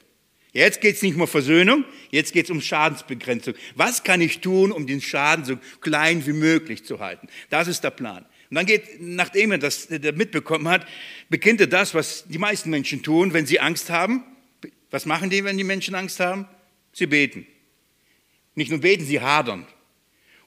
Jetzt 0.51 0.81
geht 0.81 0.95
es 0.95 1.01
nicht 1.03 1.15
mehr 1.15 1.23
um 1.23 1.29
Versöhnung, 1.29 1.85
jetzt 2.09 2.33
geht 2.33 2.45
es 2.45 2.51
um 2.51 2.59
Schadensbegrenzung. 2.59 3.53
Was 3.75 4.03
kann 4.03 4.19
ich 4.19 4.39
tun, 4.39 4.71
um 4.71 4.87
den 4.87 4.99
Schaden 4.99 5.45
so 5.45 5.57
klein 5.79 6.25
wie 6.25 6.33
möglich 6.33 6.85
zu 6.85 6.99
halten? 6.99 7.27
Das 7.49 7.67
ist 7.67 7.83
der 7.83 7.91
Plan. 7.91 8.25
Und 8.49 8.55
dann 8.55 8.65
geht, 8.65 8.99
nachdem 8.99 9.51
er 9.51 9.59
das 9.59 9.89
mitbekommen 9.89 10.67
hat, 10.67 10.87
beginnt 11.29 11.61
er 11.61 11.67
das, 11.67 11.93
was 11.93 12.25
die 12.27 12.39
meisten 12.39 12.71
Menschen 12.71 13.03
tun, 13.03 13.33
wenn 13.33 13.45
sie 13.45 13.59
Angst 13.59 13.91
haben. 13.91 14.23
Was 14.89 15.05
machen 15.05 15.29
die, 15.29 15.43
wenn 15.43 15.57
die 15.57 15.63
Menschen 15.63 15.93
Angst 15.93 16.19
haben? 16.19 16.47
Sie 16.93 17.05
beten. 17.05 17.45
Nicht 18.55 18.71
nur 18.71 18.79
beten, 18.79 19.05
sie 19.05 19.21
hadern. 19.21 19.67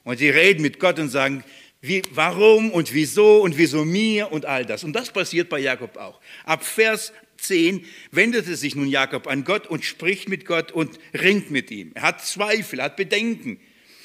Und 0.03 0.17
sie 0.17 0.29
reden 0.29 0.61
mit 0.61 0.79
Gott 0.81 0.99
und 0.99 1.07
sagen, 1.07 1.45
wie, 1.83 2.01
warum 2.11 2.71
und 2.71 2.93
wieso 2.93 3.41
und 3.41 3.57
wieso 3.57 3.83
mir 3.83 4.31
und 4.31 4.45
all 4.45 4.65
das. 4.65 4.85
Und 4.85 4.93
das 4.93 5.11
passiert 5.11 5.49
bei 5.49 5.59
Jakob 5.59 5.97
auch. 5.97 6.21
Ab 6.45 6.63
Vers 6.63 7.11
10 7.39 7.85
wendete 8.09 8.55
sich 8.55 8.73
nun 8.75 8.87
Jakob 8.87 9.27
an 9.27 9.43
Gott 9.43 9.67
und 9.67 9.83
spricht 9.83 10.29
mit 10.29 10.45
Gott 10.45 10.71
und 10.71 10.97
ringt 11.13 11.51
mit 11.51 11.71
ihm. 11.71 11.91
Er 11.93 12.03
hat 12.03 12.25
Zweifel, 12.25 12.81
hat 12.81 12.95
Bedenken. 12.95 13.59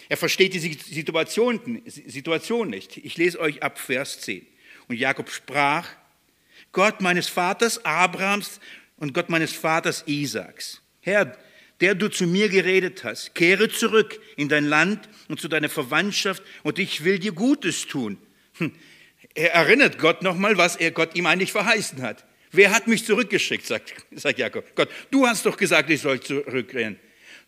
Er 0.08 0.16
versteht 0.16 0.54
die 0.54 0.58
Situation, 0.58 1.80
Situation 1.86 2.68
nicht. 2.68 2.96
Ich 2.96 3.16
lese 3.16 3.38
euch 3.38 3.62
ab 3.62 3.78
Vers 3.78 4.22
10. 4.22 4.44
Und 4.88 4.96
Jakob 4.96 5.30
sprach, 5.30 5.86
Gott 6.72 7.00
meines 7.00 7.28
Vaters 7.28 7.84
Abrahams 7.84 8.58
und 8.96 9.14
Gott 9.14 9.30
meines 9.30 9.52
Vaters 9.52 10.02
Isaaks. 10.06 10.82
Herr, 11.00 11.38
der 11.80 11.94
du 11.94 12.08
zu 12.08 12.26
mir 12.26 12.48
geredet 12.48 13.04
hast, 13.04 13.34
kehre 13.34 13.68
zurück 13.68 14.20
in 14.36 14.48
dein 14.48 14.64
Land 14.64 15.08
und 15.28 15.40
zu 15.40 15.48
deiner 15.48 15.68
Verwandtschaft 15.68 16.42
und 16.62 16.78
ich 16.78 17.04
will 17.04 17.18
dir 17.18 17.32
Gutes 17.32 17.86
tun. 17.86 18.18
Hm. 18.54 18.72
Er 19.34 19.54
erinnert 19.54 19.98
Gott 19.98 20.22
nochmal, 20.22 20.58
was 20.58 20.76
er 20.76 20.90
Gott 20.90 21.14
ihm 21.14 21.26
eigentlich 21.26 21.52
verheißen 21.52 22.02
hat. 22.02 22.24
Wer 22.50 22.70
hat 22.72 22.86
mich 22.86 23.04
zurückgeschickt, 23.04 23.66
sagt, 23.66 23.94
sagt 24.12 24.38
Jakob. 24.38 24.64
Gott, 24.74 24.88
du 25.10 25.26
hast 25.26 25.46
doch 25.46 25.56
gesagt, 25.56 25.90
ich 25.90 26.00
soll 26.00 26.20
zurückrennen. 26.20 26.98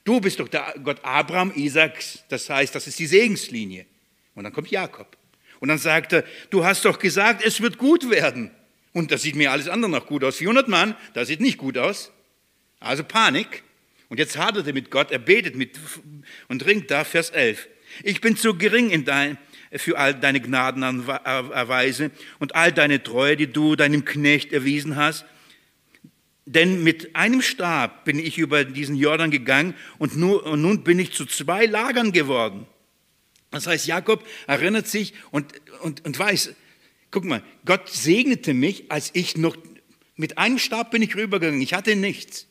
Du 0.04 0.20
bist 0.20 0.40
doch 0.40 0.48
der 0.48 0.74
Gott 0.82 1.04
Abraham, 1.04 1.52
Isaaks, 1.54 2.24
das 2.28 2.48
heißt, 2.48 2.74
das 2.74 2.86
ist 2.86 2.98
die 2.98 3.06
Segenslinie. 3.06 3.86
Und 4.34 4.44
dann 4.44 4.52
kommt 4.52 4.70
Jakob. 4.70 5.16
Und 5.58 5.68
dann 5.68 5.78
sagt 5.78 6.12
er, 6.12 6.24
du 6.50 6.64
hast 6.64 6.84
doch 6.84 6.98
gesagt, 6.98 7.44
es 7.44 7.60
wird 7.60 7.76
gut 7.76 8.08
werden. 8.10 8.50
Und 8.92 9.12
das 9.12 9.22
sieht 9.22 9.36
mir 9.36 9.52
alles 9.52 9.68
andere 9.68 9.90
noch 9.90 10.06
gut 10.06 10.24
aus. 10.24 10.36
400 10.36 10.68
Mann, 10.68 10.96
das 11.14 11.28
sieht 11.28 11.40
nicht 11.40 11.58
gut 11.58 11.76
aus. 11.76 12.10
Also 12.78 13.04
Panik. 13.04 13.62
Und 14.10 14.18
jetzt 14.18 14.36
hadert 14.36 14.66
er 14.66 14.74
mit 14.74 14.90
Gott, 14.90 15.10
er 15.10 15.18
betet 15.18 15.56
mit 15.56 15.78
und 16.48 16.66
ringt 16.66 16.90
da, 16.90 17.04
Vers 17.04 17.30
11. 17.30 17.66
Ich 18.02 18.20
bin 18.20 18.36
zu 18.36 18.54
gering 18.58 18.90
in 18.90 19.06
dein, 19.06 19.38
für 19.72 19.96
all 19.96 20.14
deine 20.14 20.40
Gnadenerweise 20.40 22.10
und 22.38 22.54
all 22.54 22.72
deine 22.72 23.02
Treue, 23.02 23.38
die 23.38 23.46
du 23.46 23.74
deinem 23.74 24.04
Knecht 24.04 24.52
erwiesen 24.52 24.96
hast 24.96 25.24
denn 26.52 26.82
mit 26.82 27.14
einem 27.14 27.42
Stab 27.42 28.04
bin 28.04 28.18
ich 28.18 28.36
über 28.36 28.64
diesen 28.64 28.96
Jordan 28.96 29.30
gegangen 29.30 29.74
und, 29.98 30.16
nur, 30.16 30.44
und 30.46 30.60
nun 30.60 30.82
bin 30.82 30.98
ich 30.98 31.12
zu 31.12 31.24
zwei 31.24 31.66
Lagern 31.66 32.10
geworden. 32.10 32.66
Das 33.52 33.68
heißt, 33.68 33.86
Jakob 33.86 34.26
erinnert 34.48 34.88
sich 34.88 35.14
und, 35.30 35.52
und, 35.82 36.04
und 36.04 36.18
weiß, 36.18 36.54
guck 37.12 37.24
mal, 37.24 37.42
Gott 37.64 37.88
segnete 37.88 38.52
mich, 38.52 38.90
als 38.90 39.10
ich 39.12 39.36
noch, 39.36 39.56
mit 40.16 40.38
einem 40.38 40.58
Stab 40.58 40.90
bin 40.90 41.02
ich 41.02 41.14
rübergegangen, 41.14 41.62
ich 41.62 41.72
hatte 41.72 41.94
nichts. 41.94 42.48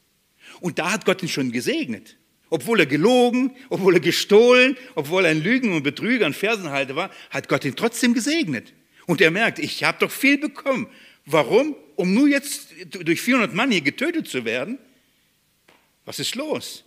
Und 0.62 0.80
da 0.80 0.92
hat 0.92 1.06
Gott 1.06 1.22
ihn 1.24 1.30
schon 1.30 1.52
gesegnet. 1.52 2.18
Obwohl 2.50 2.80
er 2.80 2.86
gelogen, 2.86 3.56
obwohl 3.70 3.96
er 3.96 4.00
gestohlen, 4.00 4.76
obwohl 4.96 5.26
er 5.26 5.32
ein 5.32 5.42
Lügen 5.42 5.74
und 5.74 5.84
Betrüger 5.84 6.26
und 6.26 6.36
Fersenhalter 6.36 6.96
war, 6.96 7.12
hat 7.30 7.48
Gott 7.48 7.64
ihn 7.64 7.76
trotzdem 7.76 8.14
gesegnet. 8.14 8.74
Und 9.06 9.22
er 9.22 9.32
merkt, 9.32 9.60
ich 9.60 9.84
habe 9.84 10.00
doch 10.00 10.12
viel 10.12 10.38
bekommen. 10.38 10.88
Warum? 11.26 11.76
Um 11.96 12.14
nur 12.14 12.28
jetzt 12.28 12.70
durch 12.90 13.22
400 13.22 13.54
Mann 13.54 13.72
hier 13.72 13.82
getötet 13.82 14.28
zu 14.28 14.46
werden? 14.46 14.80
Was 16.06 16.20
ist 16.20 16.36
los? 16.36 16.86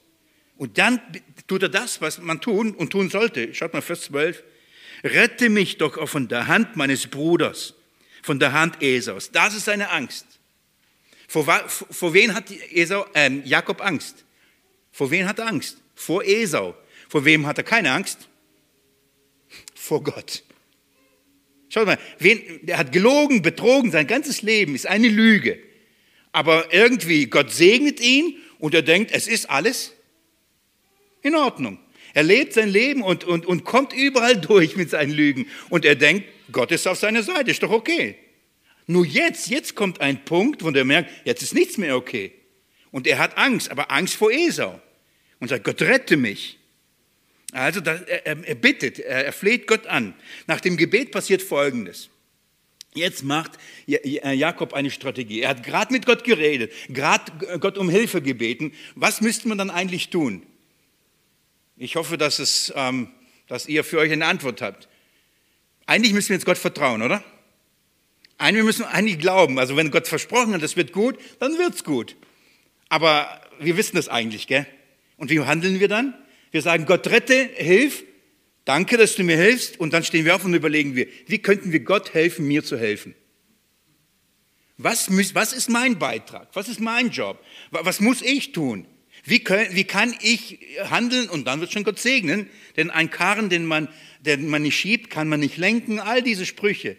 Und 0.56 0.78
dann 0.78 1.00
tut 1.46 1.62
er 1.62 1.68
das, 1.68 2.00
was 2.00 2.20
man 2.20 2.40
tun 2.40 2.74
und 2.74 2.90
tun 2.90 3.10
sollte. 3.10 3.54
Schaut 3.54 3.72
mal, 3.72 3.82
Vers 3.82 4.02
12. 4.02 4.42
Rette 5.04 5.48
mich 5.48 5.78
doch 5.78 5.98
auch 5.98 6.08
von 6.08 6.28
der 6.28 6.46
Hand 6.46 6.76
meines 6.76 7.06
Bruders, 7.06 7.74
von 8.22 8.38
der 8.38 8.52
Hand 8.52 8.82
Esaus. 8.82 9.30
Das 9.30 9.54
ist 9.54 9.64
seine 9.64 9.90
Angst. 9.90 10.26
Vor, 11.32 11.46
vor 11.66 12.12
wen 12.12 12.34
hat 12.34 12.50
Esau, 12.50 13.06
äh, 13.14 13.30
Jakob 13.44 13.80
Angst? 13.80 14.22
Vor 14.90 15.10
wen 15.10 15.26
hat 15.26 15.38
er 15.38 15.46
Angst? 15.46 15.78
Vor 15.94 16.22
Esau. 16.22 16.74
Vor 17.08 17.24
wem 17.24 17.46
hat 17.46 17.56
er 17.56 17.64
keine 17.64 17.90
Angst? 17.90 18.28
Vor 19.74 20.02
Gott. 20.02 20.42
Schaut 21.70 21.86
mal, 21.86 21.98
wen, 22.18 22.60
der 22.66 22.76
hat 22.76 22.92
gelogen, 22.92 23.40
betrogen, 23.40 23.90
sein 23.90 24.06
ganzes 24.06 24.42
Leben 24.42 24.74
ist 24.74 24.86
eine 24.86 25.08
Lüge. 25.08 25.58
Aber 26.32 26.70
irgendwie, 26.74 27.24
Gott 27.24 27.50
segnet 27.50 27.98
ihn 27.98 28.36
und 28.58 28.74
er 28.74 28.82
denkt, 28.82 29.10
es 29.10 29.26
ist 29.26 29.48
alles 29.48 29.94
in 31.22 31.34
Ordnung. 31.34 31.78
Er 32.12 32.24
lebt 32.24 32.52
sein 32.52 32.68
Leben 32.68 33.00
und, 33.00 33.24
und, 33.24 33.46
und 33.46 33.64
kommt 33.64 33.94
überall 33.94 34.38
durch 34.48 34.76
mit 34.76 34.90
seinen 34.90 35.12
Lügen. 35.12 35.46
Und 35.70 35.86
er 35.86 35.94
denkt, 35.94 36.28
Gott 36.52 36.72
ist 36.72 36.86
auf 36.86 36.98
seiner 36.98 37.22
Seite, 37.22 37.50
ist 37.50 37.62
doch 37.62 37.70
okay. 37.70 38.18
Nur 38.86 39.06
jetzt, 39.06 39.48
jetzt 39.48 39.74
kommt 39.74 40.00
ein 40.00 40.24
Punkt, 40.24 40.62
wo 40.62 40.70
er 40.70 40.84
merkt, 40.84 41.10
jetzt 41.24 41.42
ist 41.42 41.54
nichts 41.54 41.78
mehr 41.78 41.96
okay. 41.96 42.32
Und 42.90 43.06
er 43.06 43.18
hat 43.18 43.38
Angst, 43.38 43.70
aber 43.70 43.90
Angst 43.90 44.14
vor 44.14 44.30
Esau. 44.30 44.80
Und 45.40 45.48
sagt, 45.48 45.64
Gott 45.64 45.82
rette 45.82 46.16
mich. 46.16 46.58
Also 47.52 47.80
er, 47.80 48.54
bittet, 48.54 48.98
er, 48.98 49.32
fleht 49.32 49.66
Gott 49.66 49.86
an. 49.86 50.14
Nach 50.46 50.60
dem 50.60 50.76
Gebet 50.76 51.10
passiert 51.10 51.42
Folgendes. 51.42 52.08
Jetzt 52.94 53.24
macht 53.24 53.52
Jakob 53.86 54.74
eine 54.74 54.90
Strategie. 54.90 55.40
Er 55.40 55.50
hat 55.50 55.62
gerade 55.62 55.92
mit 55.92 56.06
Gott 56.06 56.24
geredet, 56.24 56.72
gerade 56.88 57.58
Gott 57.58 57.78
um 57.78 57.88
Hilfe 57.88 58.20
gebeten. 58.20 58.72
Was 58.94 59.20
müsste 59.20 59.48
man 59.48 59.58
dann 59.58 59.70
eigentlich 59.70 60.10
tun? 60.10 60.46
Ich 61.76 61.96
hoffe, 61.96 62.18
dass, 62.18 62.38
es, 62.38 62.72
ähm, 62.76 63.08
dass 63.48 63.66
ihr 63.66 63.82
für 63.82 63.98
euch 63.98 64.12
eine 64.12 64.26
Antwort 64.26 64.60
habt. 64.62 64.88
Eigentlich 65.86 66.12
müssen 66.12 66.30
wir 66.30 66.36
jetzt 66.36 66.46
Gott 66.46 66.58
vertrauen, 66.58 67.02
oder? 67.02 67.24
Eigentlich 68.42 68.56
wir 68.56 68.64
müssen 68.64 68.84
eigentlich 68.84 69.20
glauben. 69.20 69.60
Also 69.60 69.76
wenn 69.76 69.92
Gott 69.92 70.08
versprochen 70.08 70.52
hat, 70.52 70.62
es 70.62 70.76
wird 70.76 70.92
gut, 70.92 71.16
dann 71.38 71.58
wird 71.58 71.76
es 71.76 71.84
gut. 71.84 72.16
Aber 72.88 73.40
wir 73.60 73.76
wissen 73.76 73.94
das 73.94 74.08
eigentlich, 74.08 74.48
gell? 74.48 74.66
Und 75.16 75.30
wie 75.30 75.38
handeln 75.38 75.78
wir 75.78 75.86
dann? 75.86 76.12
Wir 76.50 76.60
sagen, 76.60 76.84
Gott 76.84 77.06
rette, 77.06 77.48
hilf, 77.54 78.02
danke, 78.64 78.96
dass 78.96 79.14
du 79.14 79.22
mir 79.22 79.36
hilfst. 79.36 79.78
Und 79.78 79.92
dann 79.92 80.02
stehen 80.02 80.24
wir 80.24 80.34
auf 80.34 80.44
und 80.44 80.54
überlegen 80.54 80.96
wir, 80.96 81.06
wie 81.28 81.38
könnten 81.38 81.70
wir 81.70 81.80
Gott 81.80 82.14
helfen, 82.14 82.48
mir 82.48 82.64
zu 82.64 82.76
helfen? 82.76 83.14
Was, 84.76 85.08
was 85.34 85.52
ist 85.52 85.70
mein 85.70 86.00
Beitrag? 86.00 86.48
Was 86.54 86.68
ist 86.68 86.80
mein 86.80 87.10
Job? 87.10 87.38
Was 87.70 88.00
muss 88.00 88.22
ich 88.22 88.50
tun? 88.50 88.88
Wie, 89.22 89.38
können, 89.38 89.68
wie 89.76 89.84
kann 89.84 90.16
ich 90.20 90.58
handeln? 90.90 91.28
Und 91.28 91.46
dann 91.46 91.60
wird 91.60 91.70
schon 91.70 91.84
Gott 91.84 92.00
segnen. 92.00 92.50
Denn 92.76 92.90
ein 92.90 93.08
Karren, 93.08 93.50
den 93.50 93.66
man, 93.66 93.88
den 94.20 94.48
man 94.48 94.62
nicht 94.62 94.76
schiebt, 94.76 95.10
kann 95.10 95.28
man 95.28 95.38
nicht 95.38 95.58
lenken. 95.58 96.00
All 96.00 96.22
diese 96.22 96.44
Sprüche. 96.44 96.96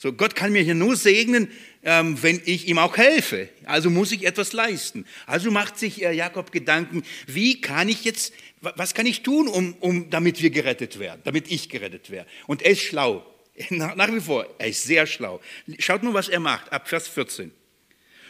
So, 0.00 0.12
Gott 0.12 0.36
kann 0.36 0.52
mir 0.52 0.62
hier 0.62 0.76
nur 0.76 0.94
segnen, 0.94 1.50
ähm, 1.82 2.22
wenn 2.22 2.40
ich 2.44 2.68
ihm 2.68 2.78
auch 2.78 2.96
helfe. 2.96 3.48
Also 3.64 3.90
muss 3.90 4.12
ich 4.12 4.24
etwas 4.24 4.52
leisten. 4.52 5.04
Also 5.26 5.50
macht 5.50 5.76
sich 5.76 6.04
äh, 6.04 6.12
Jakob 6.12 6.52
Gedanken, 6.52 7.02
wie 7.26 7.60
kann 7.60 7.88
ich 7.88 8.04
jetzt, 8.04 8.32
was 8.60 8.94
kann 8.94 9.06
ich 9.06 9.24
tun, 9.24 9.48
um, 9.48 9.74
um, 9.80 10.08
damit 10.08 10.40
wir 10.40 10.50
gerettet 10.50 11.00
werden, 11.00 11.20
damit 11.24 11.50
ich 11.50 11.68
gerettet 11.68 12.10
werde. 12.10 12.30
Und 12.46 12.62
er 12.62 12.70
ist 12.70 12.82
schlau. 12.82 13.26
Nach 13.70 14.12
wie 14.12 14.20
vor, 14.20 14.46
er 14.58 14.68
ist 14.68 14.84
sehr 14.84 15.04
schlau. 15.04 15.40
Schaut 15.80 16.04
nur, 16.04 16.14
was 16.14 16.28
er 16.28 16.38
macht, 16.38 16.72
ab 16.72 16.88
Vers 16.88 17.08
14. 17.08 17.50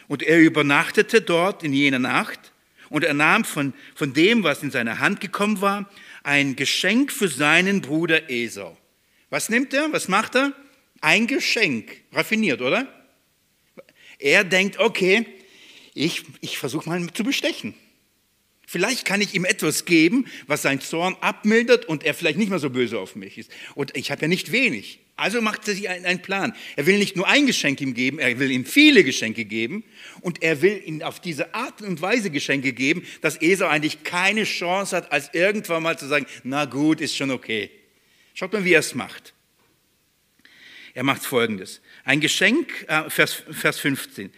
Und 0.07 0.23
er 0.23 0.39
übernachtete 0.39 1.21
dort 1.21 1.61
in 1.61 1.73
jener 1.73 1.99
Nacht 1.99 2.51
und 2.89 3.03
er 3.03 3.13
nahm 3.13 3.45
von, 3.45 3.75
von 3.93 4.11
dem, 4.13 4.41
was 4.43 4.63
in 4.63 4.71
seine 4.71 4.97
Hand 4.97 5.21
gekommen 5.21 5.61
war, 5.61 5.87
ein 6.23 6.55
Geschenk 6.55 7.11
für 7.11 7.27
seinen 7.27 7.81
Bruder 7.81 8.27
Esau. 8.31 8.75
Was 9.29 9.49
nimmt 9.49 9.71
er? 9.75 9.93
Was 9.93 10.07
macht 10.07 10.35
er? 10.35 10.53
Ein 11.01 11.27
Geschenk. 11.27 12.01
Raffiniert, 12.11 12.61
oder? 12.61 12.87
Er 14.17 14.43
denkt, 14.43 14.79
okay, 14.79 15.25
ich, 15.93 16.23
ich 16.41 16.57
versuche 16.57 16.89
mal 16.89 17.05
zu 17.13 17.23
bestechen. 17.23 17.73
Vielleicht 18.67 19.03
kann 19.03 19.19
ich 19.19 19.33
ihm 19.33 19.45
etwas 19.45 19.85
geben, 19.85 20.27
was 20.45 20.61
sein 20.61 20.79
Zorn 20.79 21.15
abmildert 21.21 21.85
und 21.85 22.03
er 22.03 22.13
vielleicht 22.13 22.37
nicht 22.37 22.49
mehr 22.49 22.59
so 22.59 22.69
böse 22.69 22.99
auf 22.99 23.15
mich 23.15 23.39
ist. 23.39 23.49
Und 23.73 23.97
ich 23.97 24.11
habe 24.11 24.21
ja 24.21 24.27
nicht 24.27 24.51
wenig. 24.51 24.99
Also 25.15 25.41
macht 25.41 25.67
er 25.67 25.73
sich 25.73 25.89
einen 25.89 26.21
Plan. 26.21 26.53
Er 26.75 26.85
will 26.85 26.99
nicht 26.99 27.15
nur 27.15 27.27
ein 27.27 27.47
Geschenk 27.47 27.81
ihm 27.81 27.95
geben, 27.95 28.19
er 28.19 28.37
will 28.37 28.51
ihm 28.51 28.65
viele 28.65 29.03
Geschenke 29.03 29.43
geben 29.45 29.83
und 30.21 30.43
er 30.43 30.61
will 30.61 30.81
ihm 30.85 31.01
auf 31.01 31.19
diese 31.19 31.55
Art 31.55 31.81
und 31.81 32.01
Weise 32.01 32.29
Geschenke 32.29 32.71
geben, 32.71 33.03
dass 33.21 33.41
Esau 33.41 33.65
eigentlich 33.65 34.03
keine 34.03 34.43
Chance 34.43 34.95
hat, 34.95 35.11
als 35.11 35.31
irgendwann 35.33 35.81
mal 35.81 35.97
zu 35.97 36.05
sagen, 36.05 36.27
na 36.43 36.65
gut, 36.65 37.01
ist 37.01 37.17
schon 37.17 37.31
okay. 37.31 37.71
Schaut 38.35 38.53
mal, 38.53 38.63
wie 38.63 38.73
er 38.73 38.81
es 38.81 38.93
macht. 38.93 39.33
Er 40.93 41.03
macht 41.03 41.23
folgendes. 41.23 41.81
Ein 42.03 42.19
Geschenk, 42.19 42.85
äh, 42.87 43.09
Vers, 43.09 43.43
Vers 43.51 43.79
15. 43.79 44.31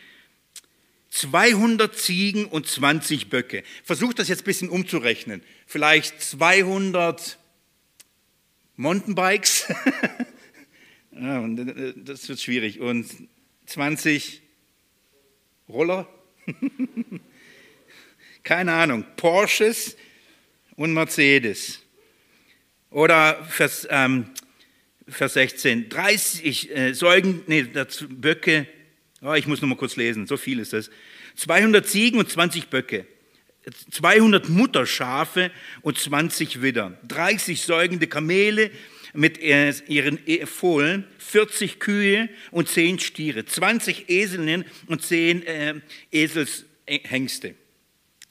200 1.12 1.96
Ziegen 1.96 2.46
und 2.46 2.68
20 2.68 3.30
Böcke. 3.30 3.64
Versucht 3.84 4.20
das 4.20 4.30
jetzt 4.30 4.44
ein 4.44 4.46
bisschen 4.46 4.70
umzurechnen. 4.70 5.44
Vielleicht 5.68 6.22
200 6.22 7.38
Mountainbikes. 8.78 9.68
ja, 11.12 11.46
äh, 11.46 11.94
das 11.98 12.28
wird 12.30 12.40
schwierig. 12.40 12.80
Und 12.80 13.10
20 13.66 14.42
Roller. 15.68 16.08
Keine 18.44 18.74
Ahnung. 18.74 19.06
Porsches 19.18 19.98
und 20.76 20.94
Mercedes. 20.94 21.82
Oder 22.90 23.44
Vers, 23.46 23.88
ähm, 23.90 24.32
Vers 25.12 25.34
16, 25.34 25.90
30 25.90 26.76
äh, 26.76 26.94
Säugen, 26.94 27.42
nee, 27.48 27.66
dazu 27.72 28.08
Böcke, 28.08 28.66
oh, 29.22 29.34
ich 29.34 29.48
muss 29.48 29.62
noch 29.62 29.70
mal 29.70 29.76
kurz 29.76 29.96
lesen, 29.96 30.26
so 30.26 30.38
viel 30.38 30.60
ist 30.60 30.74
es. 30.74 30.90
200 31.36 31.88
Ziegen 31.88 32.20
und 32.20 32.30
20 32.30 32.68
Böcke, 32.68 33.06
200 33.92 34.50
Mutterschafe 34.50 35.52
und 35.82 35.98
20 35.98 36.62
Widder, 36.62 36.98
30 37.08 37.62
säugende 37.62 38.08
Kamele 38.08 38.72
mit 39.14 39.38
ihren 39.40 40.20
e, 40.26 40.46
Fohlen, 40.46 41.06
40 41.20 41.80
Kühe 41.80 42.30
und 42.52 42.70
10 42.70 43.00
Stiere, 43.00 43.46
20 43.46 44.10
Eselinnen 44.10 44.66
und 44.88 45.04
10 45.04 45.46
äh, 45.46 45.76
Eselshengste. 46.12 47.56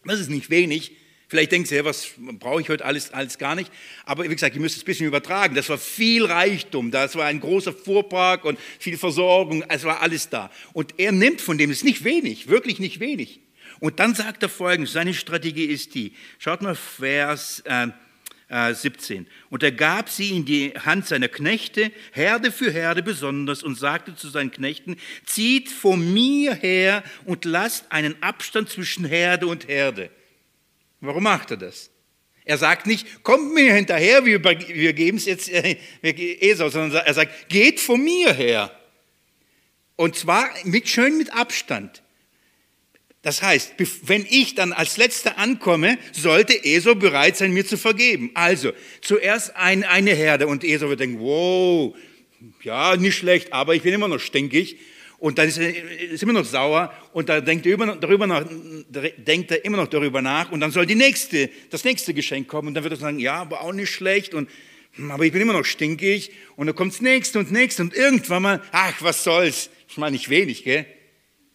Das 0.05 0.19
ist 0.19 0.31
nicht 0.31 0.51
wenig, 0.51 0.93
Vielleicht 1.31 1.53
denkt 1.53 1.71
ihr, 1.71 1.85
was 1.85 2.09
brauche 2.19 2.61
ich 2.61 2.69
heute 2.71 2.85
alles, 2.85 3.12
alles 3.12 3.38
gar 3.38 3.55
nicht. 3.55 3.71
Aber 4.05 4.25
wie 4.25 4.29
gesagt, 4.29 4.57
ihr 4.57 4.61
müsst 4.61 4.77
es 4.77 4.83
ein 4.83 4.85
bisschen 4.85 5.07
übertragen. 5.07 5.55
Das 5.55 5.69
war 5.69 5.79
viel 5.79 6.25
Reichtum, 6.25 6.90
das 6.90 7.14
war 7.14 7.27
ein 7.27 7.38
großer 7.38 7.73
Fuhrpark 7.73 8.45
und 8.45 8.59
viel 8.81 8.99
Versorgung, 8.99 9.62
es 9.69 9.85
war 9.85 10.03
alles 10.03 10.29
da. 10.29 10.51
Und 10.73 10.95
er 10.99 11.12
nimmt 11.12 11.40
von 11.40 11.57
dem, 11.57 11.71
es 11.71 11.79
ist 11.79 11.85
nicht 11.85 12.03
wenig, 12.03 12.49
wirklich 12.49 12.81
nicht 12.81 12.99
wenig. 12.99 13.38
Und 13.79 14.01
dann 14.01 14.16
sagt 14.16 14.43
er 14.43 14.49
folgendes, 14.49 14.93
seine 14.93 15.14
Strategie 15.14 15.66
ist 15.66 15.95
die, 15.95 16.14
schaut 16.40 16.62
mal 16.62 16.75
Vers 16.75 17.62
äh, 17.64 18.75
17. 18.75 19.23
Äh, 19.23 19.29
und 19.51 19.62
er 19.62 19.71
gab 19.71 20.09
sie 20.09 20.31
in 20.31 20.45
die 20.45 20.73
Hand 20.85 21.07
seiner 21.07 21.29
Knechte, 21.29 21.93
Herde 22.11 22.51
für 22.51 22.73
Herde 22.73 23.05
besonders, 23.05 23.62
und 23.62 23.79
sagte 23.79 24.16
zu 24.16 24.29
seinen 24.31 24.51
Knechten, 24.51 24.97
zieht 25.27 25.69
vor 25.69 25.97
mir 25.97 26.55
her 26.55 27.05
und 27.25 27.45
lasst 27.45 27.93
einen 27.93 28.21
Abstand 28.21 28.69
zwischen 28.69 29.05
Herde 29.05 29.47
und 29.47 29.69
Herde. 29.69 30.11
Warum 31.01 31.23
macht 31.23 31.51
er 31.51 31.57
das? 31.57 31.91
Er 32.45 32.59
sagt 32.59 32.87
nicht, 32.87 33.23
kommt 33.23 33.55
mir 33.55 33.75
hinterher, 33.75 34.25
wir, 34.25 34.43
wir 34.43 34.93
geben 34.93 35.19
es 35.19 35.27
jetzt 35.27 35.51
äh, 35.51 35.77
Esau, 36.03 36.69
sondern 36.69 37.05
er 37.05 37.15
sagt, 37.15 37.49
geht 37.49 37.81
von 37.81 38.03
mir 38.03 38.33
her. 38.33 38.77
Und 39.97 40.17
zwar 40.17 40.49
mit, 40.65 40.89
schön 40.89 41.19
mit 41.19 41.33
Abstand. 41.33 42.03
Das 43.23 43.43
heißt, 43.43 43.75
wenn 44.05 44.27
ich 44.29 44.55
dann 44.55 44.73
als 44.73 44.97
Letzter 44.97 45.37
ankomme, 45.37 45.99
sollte 46.13 46.65
Esau 46.65 46.95
bereit 46.95 47.37
sein, 47.37 47.53
mir 47.53 47.67
zu 47.67 47.77
vergeben. 47.77 48.31
Also, 48.33 48.73
zuerst 49.03 49.55
ein, 49.57 49.85
eine 49.85 50.15
Herde 50.15 50.47
und 50.47 50.65
Esau 50.65 50.89
wird 50.89 51.01
denken, 51.01 51.21
wow, 51.21 51.95
ja, 52.63 52.97
nicht 52.97 53.17
schlecht, 53.17 53.53
aber 53.53 53.75
ich 53.75 53.83
bin 53.83 53.93
immer 53.93 54.09
noch 54.09 54.21
stinkig. 54.21 54.79
Und 55.21 55.37
dann 55.37 55.49
ist 55.49 55.59
er 55.59 55.71
ist 56.01 56.23
immer 56.23 56.33
noch 56.33 56.47
sauer 56.47 56.95
und 57.13 57.29
da 57.29 57.43
denkt 57.43 57.67
er, 57.67 57.75
über, 57.75 57.95
darüber 57.95 58.27
nach, 58.27 58.43
denkt 59.19 59.51
er 59.51 59.63
immer 59.67 59.77
noch 59.77 59.87
darüber 59.87 60.23
nach 60.23 60.51
und 60.51 60.61
dann 60.61 60.71
soll 60.71 60.87
die 60.87 60.95
nächste, 60.95 61.51
das 61.69 61.85
nächste 61.85 62.15
Geschenk 62.15 62.49
kommen 62.49 62.69
und 62.69 62.75
dann 62.75 62.85
wird 62.85 62.95
er 62.95 62.99
sagen, 62.99 63.19
ja, 63.19 63.35
aber 63.35 63.61
auch 63.61 63.75
nicht 63.75 63.91
schlecht 63.91 64.33
und 64.33 64.49
hm, 64.93 65.11
aber 65.11 65.27
ich 65.27 65.33
bin 65.33 65.43
immer 65.43 65.53
noch 65.53 65.67
stinkig 65.67 66.33
und 66.57 66.69
dann 66.69 66.75
kommt 66.75 66.95
das 66.95 67.03
nächste 67.03 67.39
und 67.39 67.53
nächste 67.53 67.83
und 67.83 67.95
irgendwann 67.95 68.43
mal, 68.43 68.63
ach, 68.73 69.03
was 69.03 69.23
soll's, 69.23 69.69
ich 69.89 69.99
meine 69.99 70.13
nicht 70.13 70.31
wenig, 70.31 70.65
gell? 70.65 70.87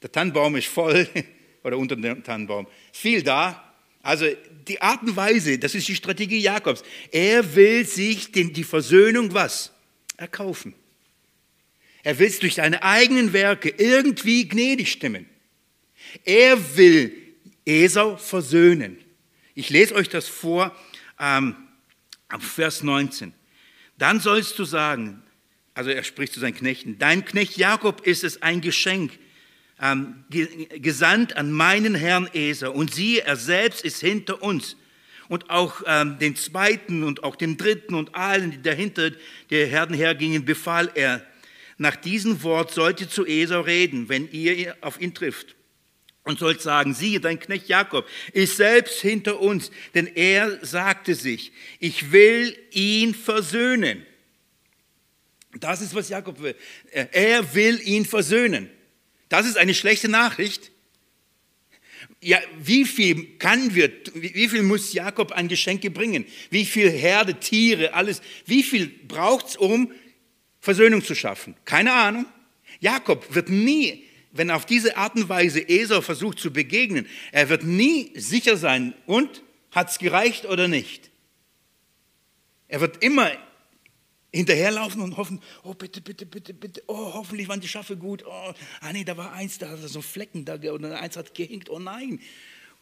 Der 0.03 0.11
Tannenbaum 0.11 0.55
ist 0.57 0.67
voll 0.67 1.07
oder 1.63 1.79
unter 1.79 1.95
dem 1.95 2.23
Tannenbaum, 2.23 2.67
viel 2.93 3.23
da. 3.23 3.73
Also 4.03 4.27
die 4.67 4.79
Art 4.79 5.01
und 5.01 5.15
Weise, 5.15 5.57
das 5.57 5.73
ist 5.73 5.87
die 5.87 5.95
Strategie 5.95 6.37
Jakobs. 6.37 6.83
Er 7.11 7.55
will 7.55 7.83
sich 7.83 8.31
den, 8.31 8.53
die 8.53 8.63
Versöhnung 8.63 9.33
was? 9.33 9.73
Erkaufen. 10.17 10.75
Er 12.05 12.19
will 12.19 12.27
es 12.27 12.37
durch 12.37 12.53
seine 12.53 12.83
eigenen 12.83 13.33
Werke 13.33 13.73
irgendwie 13.79 14.47
gnädig 14.47 14.91
stimmen. 14.91 15.25
Er 16.23 16.77
will 16.77 17.11
Esau 17.65 18.15
versöhnen. 18.17 18.99
Ich 19.55 19.71
lese 19.71 19.95
euch 19.95 20.07
das 20.07 20.27
vor 20.27 20.75
ähm, 21.19 21.55
Vers 22.39 22.83
19. 22.83 23.33
Dann 23.97 24.19
sollst 24.19 24.59
du 24.59 24.65
sagen, 24.65 25.23
also 25.73 25.89
er 25.89 26.03
spricht 26.03 26.33
zu 26.33 26.39
seinen 26.39 26.53
Knechten, 26.53 26.99
dein 26.99 27.25
Knecht 27.25 27.57
Jakob 27.57 28.05
ist 28.05 28.23
es 28.23 28.39
ein 28.43 28.61
Geschenk, 28.61 29.17
ähm, 29.81 30.25
gesandt 30.29 31.35
an 31.35 31.51
meinen 31.51 31.95
Herrn 31.95 32.29
Esau. 32.33 32.71
Und 32.71 32.93
siehe, 32.93 33.23
er 33.23 33.35
selbst 33.35 33.83
ist 33.83 34.01
hinter 34.01 34.43
uns. 34.43 34.77
Und 35.27 35.49
auch 35.49 35.81
ähm, 35.87 36.19
den 36.19 36.35
zweiten 36.35 37.03
und 37.03 37.23
auch 37.23 37.35
den 37.35 37.57
dritten 37.57 37.95
und 37.95 38.13
allen, 38.13 38.51
die 38.51 38.61
dahinter 38.61 39.09
der 39.49 39.65
Herden 39.65 39.95
hergingen, 39.95 40.45
befahl 40.45 40.91
er, 40.93 41.25
nach 41.77 41.95
diesem 41.95 42.41
Wort 42.43 42.71
sollt 42.71 43.01
ihr 43.01 43.09
zu 43.09 43.25
Esau 43.25 43.61
reden, 43.61 44.09
wenn 44.09 44.31
ihr 44.31 44.75
auf 44.81 44.99
ihn 44.99 45.13
trifft. 45.13 45.55
Und 46.23 46.39
sollt 46.39 46.59
sagen, 46.61 46.95
siehe, 46.95 47.19
dein 47.19 47.39
Knecht 47.39 47.67
Jakob 47.67 48.07
ist 48.33 48.57
selbst 48.57 48.99
hinter 48.99 49.39
uns, 49.39 49.69
denn 49.93 50.07
er 50.07 50.65
sagte 50.65 51.13
sich, 51.13 51.51
ich 51.79 52.11
will 52.11 52.57
ihn 52.71 53.13
versöhnen. 53.13 54.03
Das 55.59 55.81
ist, 55.81 55.93
was 55.93 56.09
Jakob 56.09 56.41
will. 56.41 56.55
Er 56.91 57.53
will 57.53 57.79
ihn 57.87 58.05
versöhnen. 58.05 58.71
Das 59.29 59.45
ist 59.45 59.57
eine 59.57 59.75
schlechte 59.75 60.09
Nachricht. 60.09 60.71
Ja, 62.21 62.39
wie 62.59 62.85
viel 62.85 63.37
kann 63.37 63.75
wir, 63.75 63.91
wie 64.15 64.49
viel 64.49 64.63
muss 64.63 64.93
Jakob 64.93 65.31
an 65.31 65.47
Geschenke 65.47 65.91
bringen? 65.91 66.25
Wie 66.49 66.65
viel 66.65 66.89
Herde, 66.89 67.39
Tiere, 67.39 67.93
alles? 67.93 68.21
Wie 68.45 68.63
viel 68.63 68.87
braucht 68.87 69.49
es, 69.49 69.55
um 69.57 69.91
Versöhnung 70.65 71.03
zu 71.03 71.15
schaffen? 71.15 71.55
Keine 71.63 71.93
Ahnung. 71.93 72.25
Jakob 72.79 73.33
wird 73.33 73.49
nie, 73.49 74.03
wenn 74.31 74.51
auf 74.51 74.65
diese 74.65 74.97
Art 74.97 75.15
und 75.15 75.29
Weise 75.29 75.61
Esau 75.69 76.01
versucht 76.01 76.39
zu 76.39 76.51
begegnen, 76.51 77.07
er 77.31 77.47
wird 77.49 77.63
nie 77.63 78.11
sicher 78.15 78.57
sein, 78.57 78.93
und 79.05 79.43
hat 79.71 79.91
es 79.91 79.99
gereicht 79.99 80.45
oder 80.45 80.67
nicht. 80.67 81.11
Er 82.67 82.81
wird 82.81 83.03
immer 83.03 83.31
hinterherlaufen 84.33 85.01
und 85.01 85.17
hoffen, 85.17 85.39
oh 85.63 85.75
bitte, 85.75 86.01
bitte, 86.01 86.25
bitte, 86.25 86.53
bitte, 86.53 86.83
oh 86.87 87.13
hoffentlich 87.13 87.47
waren 87.47 87.61
die 87.61 87.67
Schafe 87.67 87.95
gut, 87.95 88.25
oh, 88.25 88.53
ah 88.81 88.91
nee, 88.91 89.03
da 89.03 89.15
war 89.15 89.33
eins, 89.33 89.59
da 89.59 89.69
hat 89.69 89.79
so 89.79 90.01
Flecken, 90.01 90.45
da, 90.45 90.55
oder 90.55 90.99
eins 90.99 91.15
hat 91.15 91.35
gehinkt, 91.35 91.69
oh 91.69 91.79
nein. 91.79 92.19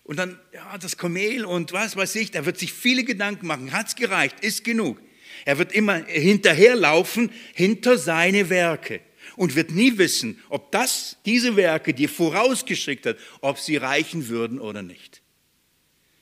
Und 0.06 0.18
dann, 0.18 0.40
ja, 0.54 0.78
das 0.78 0.98
Kamel 0.98 1.46
und 1.46 1.74
was 1.74 1.96
weiß 1.96 2.16
ich, 2.16 2.32
da 2.32 2.46
wird 2.46 2.58
sich 2.58 2.72
viele 2.72 3.04
Gedanken 3.04 3.46
machen, 3.46 3.74
hat 3.74 3.88
es 3.88 3.96
gereicht, 3.96 4.40
ist 4.40 4.64
genug. 4.64 5.00
Er 5.46 5.58
wird 5.58 5.72
immer 5.72 6.06
hinterherlaufen 6.06 7.32
hinter 7.54 7.98
seine 7.98 8.50
Werke 8.50 9.02
und 9.36 9.56
wird 9.56 9.72
nie 9.72 9.98
wissen, 9.98 10.42
ob 10.50 10.72
das, 10.72 11.18
diese 11.26 11.56
Werke, 11.56 11.94
die 11.94 12.06
er 12.06 12.10
vorausgeschickt 12.10 13.06
hat, 13.06 13.18
ob 13.42 13.60
sie 13.60 13.78
reichen 13.78 14.28
würden 14.28 14.60
oder 14.60 14.82
nicht. 14.82 15.22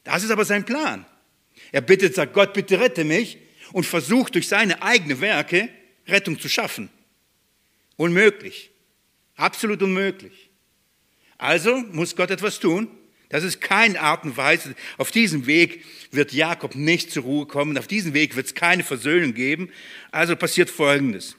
Das 0.03 0.23
ist 0.23 0.31
aber 0.31 0.45
sein 0.45 0.65
Plan. 0.65 1.05
Er 1.71 1.81
bittet, 1.81 2.15
sagt 2.15 2.33
Gott, 2.33 2.53
bitte 2.53 2.79
rette 2.79 3.03
mich 3.03 3.37
und 3.71 3.85
versucht 3.85 4.35
durch 4.35 4.47
seine 4.47 4.81
eigenen 4.81 5.21
Werke 5.21 5.69
Rettung 6.07 6.39
zu 6.39 6.49
schaffen. 6.49 6.89
Unmöglich. 7.97 8.71
Absolut 9.35 9.81
unmöglich. 9.81 10.49
Also 11.37 11.77
muss 11.77 12.15
Gott 12.15 12.31
etwas 12.31 12.59
tun. 12.59 12.89
Das 13.31 13.45
ist 13.45 13.61
keine 13.61 13.99
Art 14.01 14.25
und 14.25 14.35
Weise. 14.35 14.75
Auf 14.97 15.09
diesem 15.09 15.45
Weg 15.45 15.85
wird 16.11 16.33
Jakob 16.33 16.75
nicht 16.75 17.11
zur 17.11 17.23
Ruhe 17.23 17.45
kommen. 17.45 17.77
Auf 17.77 17.87
diesem 17.87 18.13
Weg 18.13 18.35
wird 18.35 18.47
es 18.47 18.55
keine 18.55 18.83
Versöhnung 18.83 19.33
geben. 19.33 19.69
Also 20.11 20.35
passiert 20.35 20.69
Folgendes. 20.69 21.37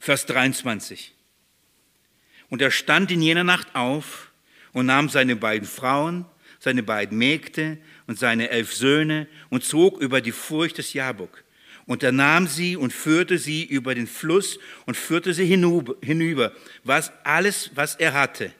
Vers 0.00 0.24
23. 0.24 1.14
Und 2.48 2.62
er 2.62 2.70
stand 2.70 3.10
in 3.10 3.20
jener 3.20 3.44
Nacht 3.44 3.74
auf 3.74 4.32
und 4.72 4.86
nahm 4.86 5.10
seine 5.10 5.36
beiden 5.36 5.68
Frauen, 5.68 6.24
seine 6.58 6.82
beiden 6.82 7.18
Mägde 7.18 7.76
und 8.06 8.18
seine 8.18 8.48
elf 8.48 8.72
Söhne 8.72 9.28
und 9.50 9.64
zog 9.64 10.00
über 10.00 10.22
die 10.22 10.32
Furcht 10.32 10.78
des 10.78 10.94
Jabuk. 10.94 11.44
Und 11.84 12.02
er 12.02 12.12
nahm 12.12 12.46
sie 12.46 12.76
und 12.76 12.94
führte 12.94 13.36
sie 13.36 13.64
über 13.64 13.94
den 13.94 14.06
Fluss 14.06 14.58
und 14.86 14.96
führte 14.96 15.34
sie 15.34 15.44
hinüber 15.44 16.52
was 16.82 17.12
alles, 17.24 17.72
was 17.74 17.96
er 17.96 18.14
hatte. 18.14 18.52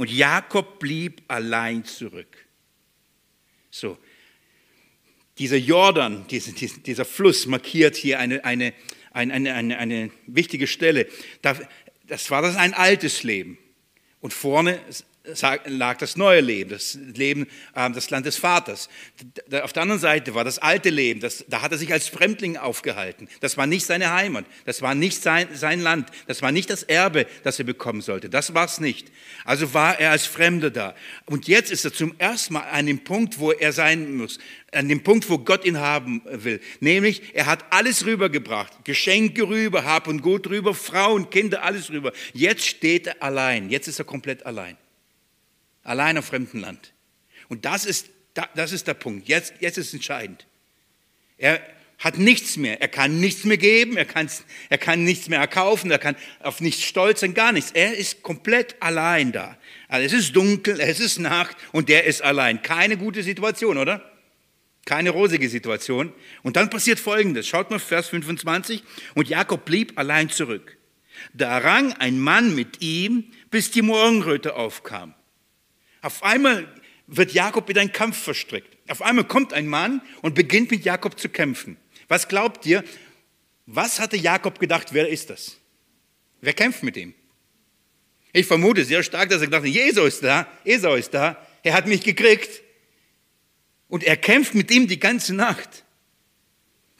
Und 0.00 0.10
Jakob 0.10 0.78
blieb 0.78 1.20
allein 1.28 1.84
zurück. 1.84 2.46
So, 3.70 3.98
dieser 5.36 5.58
Jordan, 5.58 6.26
dieser, 6.26 6.52
dieser 6.52 7.04
Fluss 7.04 7.44
markiert 7.44 7.96
hier 7.96 8.18
eine, 8.18 8.42
eine, 8.42 8.72
eine, 9.10 9.52
eine, 9.52 9.76
eine 9.76 10.10
wichtige 10.26 10.66
Stelle. 10.66 11.06
Das 11.42 12.30
war 12.30 12.40
das 12.40 12.56
ein 12.56 12.72
altes 12.72 13.24
Leben. 13.24 13.58
Und 14.22 14.32
vorne 14.32 14.80
lag 15.66 15.98
das 15.98 16.16
neue 16.16 16.40
Leben, 16.40 16.70
das 16.70 16.98
Leben, 17.14 17.46
ähm, 17.74 17.92
das 17.92 18.10
Land 18.10 18.26
des 18.26 18.36
Vaters. 18.36 18.88
Auf 19.62 19.72
der 19.72 19.82
anderen 19.82 20.00
Seite 20.00 20.34
war 20.34 20.44
das 20.44 20.58
alte 20.58 20.90
Leben, 20.90 21.20
das, 21.20 21.44
da 21.48 21.62
hat 21.62 21.72
er 21.72 21.78
sich 21.78 21.92
als 21.92 22.08
Fremdling 22.08 22.56
aufgehalten. 22.56 23.28
Das 23.40 23.56
war 23.56 23.66
nicht 23.66 23.86
seine 23.86 24.12
Heimat, 24.12 24.44
das 24.64 24.82
war 24.82 24.94
nicht 24.94 25.22
sein, 25.22 25.48
sein 25.52 25.80
Land, 25.80 26.10
das 26.26 26.42
war 26.42 26.52
nicht 26.52 26.70
das 26.70 26.82
Erbe, 26.82 27.26
das 27.42 27.58
er 27.58 27.64
bekommen 27.64 28.00
sollte. 28.00 28.28
Das 28.28 28.54
war 28.54 28.64
es 28.64 28.80
nicht. 28.80 29.08
Also 29.44 29.74
war 29.74 29.98
er 29.98 30.10
als 30.10 30.26
Fremder 30.26 30.70
da. 30.70 30.94
Und 31.26 31.48
jetzt 31.48 31.70
ist 31.70 31.84
er 31.84 31.92
zum 31.92 32.14
ersten 32.18 32.54
Mal 32.54 32.68
an 32.70 32.86
dem 32.86 33.04
Punkt, 33.04 33.38
wo 33.38 33.52
er 33.52 33.72
sein 33.72 34.14
muss, 34.16 34.38
an 34.72 34.88
dem 34.88 35.02
Punkt, 35.02 35.28
wo 35.28 35.38
Gott 35.38 35.64
ihn 35.64 35.78
haben 35.78 36.22
will. 36.24 36.60
Nämlich, 36.80 37.34
er 37.34 37.46
hat 37.46 37.64
alles 37.70 38.06
rübergebracht. 38.06 38.84
Geschenke 38.84 39.48
rüber, 39.48 39.84
Hab 39.84 40.06
und 40.06 40.22
Gut 40.22 40.48
rüber, 40.48 40.74
Frauen, 40.74 41.30
Kinder, 41.30 41.62
alles 41.62 41.90
rüber. 41.90 42.12
Jetzt 42.32 42.66
steht 42.66 43.06
er 43.08 43.22
allein. 43.22 43.70
Jetzt 43.70 43.88
ist 43.88 43.98
er 43.98 44.04
komplett 44.04 44.46
allein 44.46 44.76
allein 45.82 46.18
auf 46.18 46.26
fremdem 46.26 46.60
Land. 46.60 46.92
Und 47.48 47.64
das 47.64 47.84
ist, 47.84 48.08
das 48.54 48.72
ist 48.72 48.86
der 48.86 48.94
Punkt. 48.94 49.28
Jetzt, 49.28 49.54
jetzt 49.60 49.78
ist 49.78 49.92
entscheidend. 49.92 50.46
Er 51.36 51.60
hat 52.00 52.18
nichts 52.18 52.56
mehr. 52.56 52.80
Er 52.80 52.88
kann 52.88 53.20
nichts 53.20 53.44
mehr 53.44 53.58
geben. 53.58 53.96
Er 53.96 54.06
kann, 54.06 54.28
er 54.70 54.78
kann 54.78 55.04
nichts 55.04 55.28
mehr 55.28 55.38
erkaufen. 55.38 55.90
Er 55.90 55.98
kann 55.98 56.16
auf 56.40 56.60
nichts 56.60 56.82
stolz 56.82 57.20
sein, 57.20 57.34
gar 57.34 57.52
nichts. 57.52 57.72
Er 57.72 57.94
ist 57.96 58.22
komplett 58.22 58.76
allein 58.80 59.32
da. 59.32 59.56
Also 59.88 60.06
es 60.06 60.12
ist 60.24 60.36
dunkel, 60.36 60.80
es 60.80 60.98
ist 60.98 61.18
Nacht 61.18 61.56
und 61.72 61.88
der 61.88 62.04
ist 62.04 62.22
allein. 62.22 62.62
Keine 62.62 62.96
gute 62.96 63.22
Situation, 63.22 63.76
oder? 63.76 64.10
Keine 64.86 65.10
rosige 65.10 65.48
Situation. 65.50 66.12
Und 66.42 66.56
dann 66.56 66.70
passiert 66.70 66.98
Folgendes. 66.98 67.46
Schaut 67.46 67.70
mal 67.70 67.78
Vers 67.78 68.08
25. 68.08 68.82
Und 69.14 69.28
Jakob 69.28 69.66
blieb 69.66 69.98
allein 69.98 70.30
zurück. 70.30 70.78
Da 71.34 71.58
rang 71.58 71.92
ein 71.94 72.18
Mann 72.18 72.54
mit 72.54 72.80
ihm, 72.80 73.24
bis 73.50 73.70
die 73.70 73.82
Morgenröte 73.82 74.56
aufkam. 74.56 75.14
Auf 76.02 76.22
einmal 76.22 76.72
wird 77.06 77.32
Jakob 77.32 77.68
in 77.70 77.78
einen 77.78 77.92
Kampf 77.92 78.16
verstrickt. 78.16 78.76
Auf 78.88 79.02
einmal 79.02 79.24
kommt 79.24 79.52
ein 79.52 79.66
Mann 79.66 80.02
und 80.22 80.34
beginnt 80.34 80.70
mit 80.70 80.84
Jakob 80.84 81.18
zu 81.18 81.28
kämpfen. 81.28 81.76
Was 82.08 82.28
glaubt 82.28 82.66
ihr? 82.66 82.84
Was 83.66 84.00
hatte 84.00 84.16
Jakob 84.16 84.58
gedacht, 84.58 84.92
wer 84.92 85.08
ist 85.08 85.30
das? 85.30 85.58
Wer 86.40 86.54
kämpft 86.54 86.82
mit 86.82 86.96
ihm? 86.96 87.14
Ich 88.32 88.46
vermute 88.46 88.84
sehr 88.84 89.02
stark, 89.02 89.28
dass 89.28 89.40
er 89.40 89.46
gedacht 89.46 89.62
hat, 89.62 89.74
Esau 89.74 90.04
ist 90.04 90.22
da, 90.22 90.50
Esau 90.64 90.94
ist 90.94 91.12
da, 91.12 91.46
er 91.62 91.74
hat 91.74 91.86
mich 91.86 92.02
gekriegt. 92.02 92.62
Und 93.88 94.04
er 94.04 94.16
kämpft 94.16 94.54
mit 94.54 94.70
ihm 94.70 94.86
die 94.86 95.00
ganze 95.00 95.34
Nacht. 95.34 95.84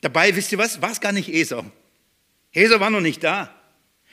Dabei, 0.00 0.34
wisst 0.34 0.50
ihr 0.50 0.58
was, 0.58 0.82
war 0.82 0.90
es 0.90 1.00
gar 1.00 1.12
nicht 1.12 1.28
Esau. 1.28 1.64
Esau 2.52 2.80
war 2.80 2.90
noch 2.90 3.00
nicht 3.00 3.22
da. 3.22 3.54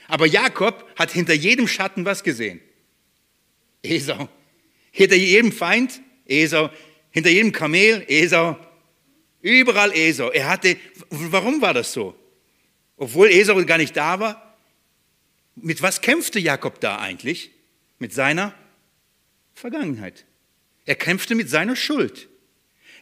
Aber 0.06 0.26
Jakob 0.26 0.88
hat 0.96 1.10
hinter 1.10 1.34
jedem 1.34 1.66
Schatten 1.66 2.04
was 2.04 2.22
gesehen. 2.22 2.60
Esau. 3.82 4.28
Hinter 4.90 5.16
jedem 5.16 5.52
Feind 5.52 6.00
Esau, 6.26 6.70
hinter 7.10 7.30
jedem 7.30 7.52
Kamel 7.52 8.04
Esau, 8.08 8.56
überall 9.40 9.92
Esau. 9.94 10.30
Er 10.30 10.48
hatte, 10.48 10.76
warum 11.10 11.60
war 11.60 11.74
das 11.74 11.92
so? 11.92 12.14
Obwohl 12.96 13.30
Esau 13.30 13.64
gar 13.64 13.78
nicht 13.78 13.96
da 13.96 14.20
war, 14.20 14.56
mit 15.54 15.82
was 15.82 16.00
kämpfte 16.00 16.38
Jakob 16.38 16.80
da 16.80 16.98
eigentlich? 16.98 17.50
Mit 17.98 18.12
seiner 18.12 18.54
Vergangenheit. 19.54 20.24
Er 20.86 20.94
kämpfte 20.94 21.34
mit 21.34 21.50
seiner 21.50 21.76
Schuld. 21.76 22.28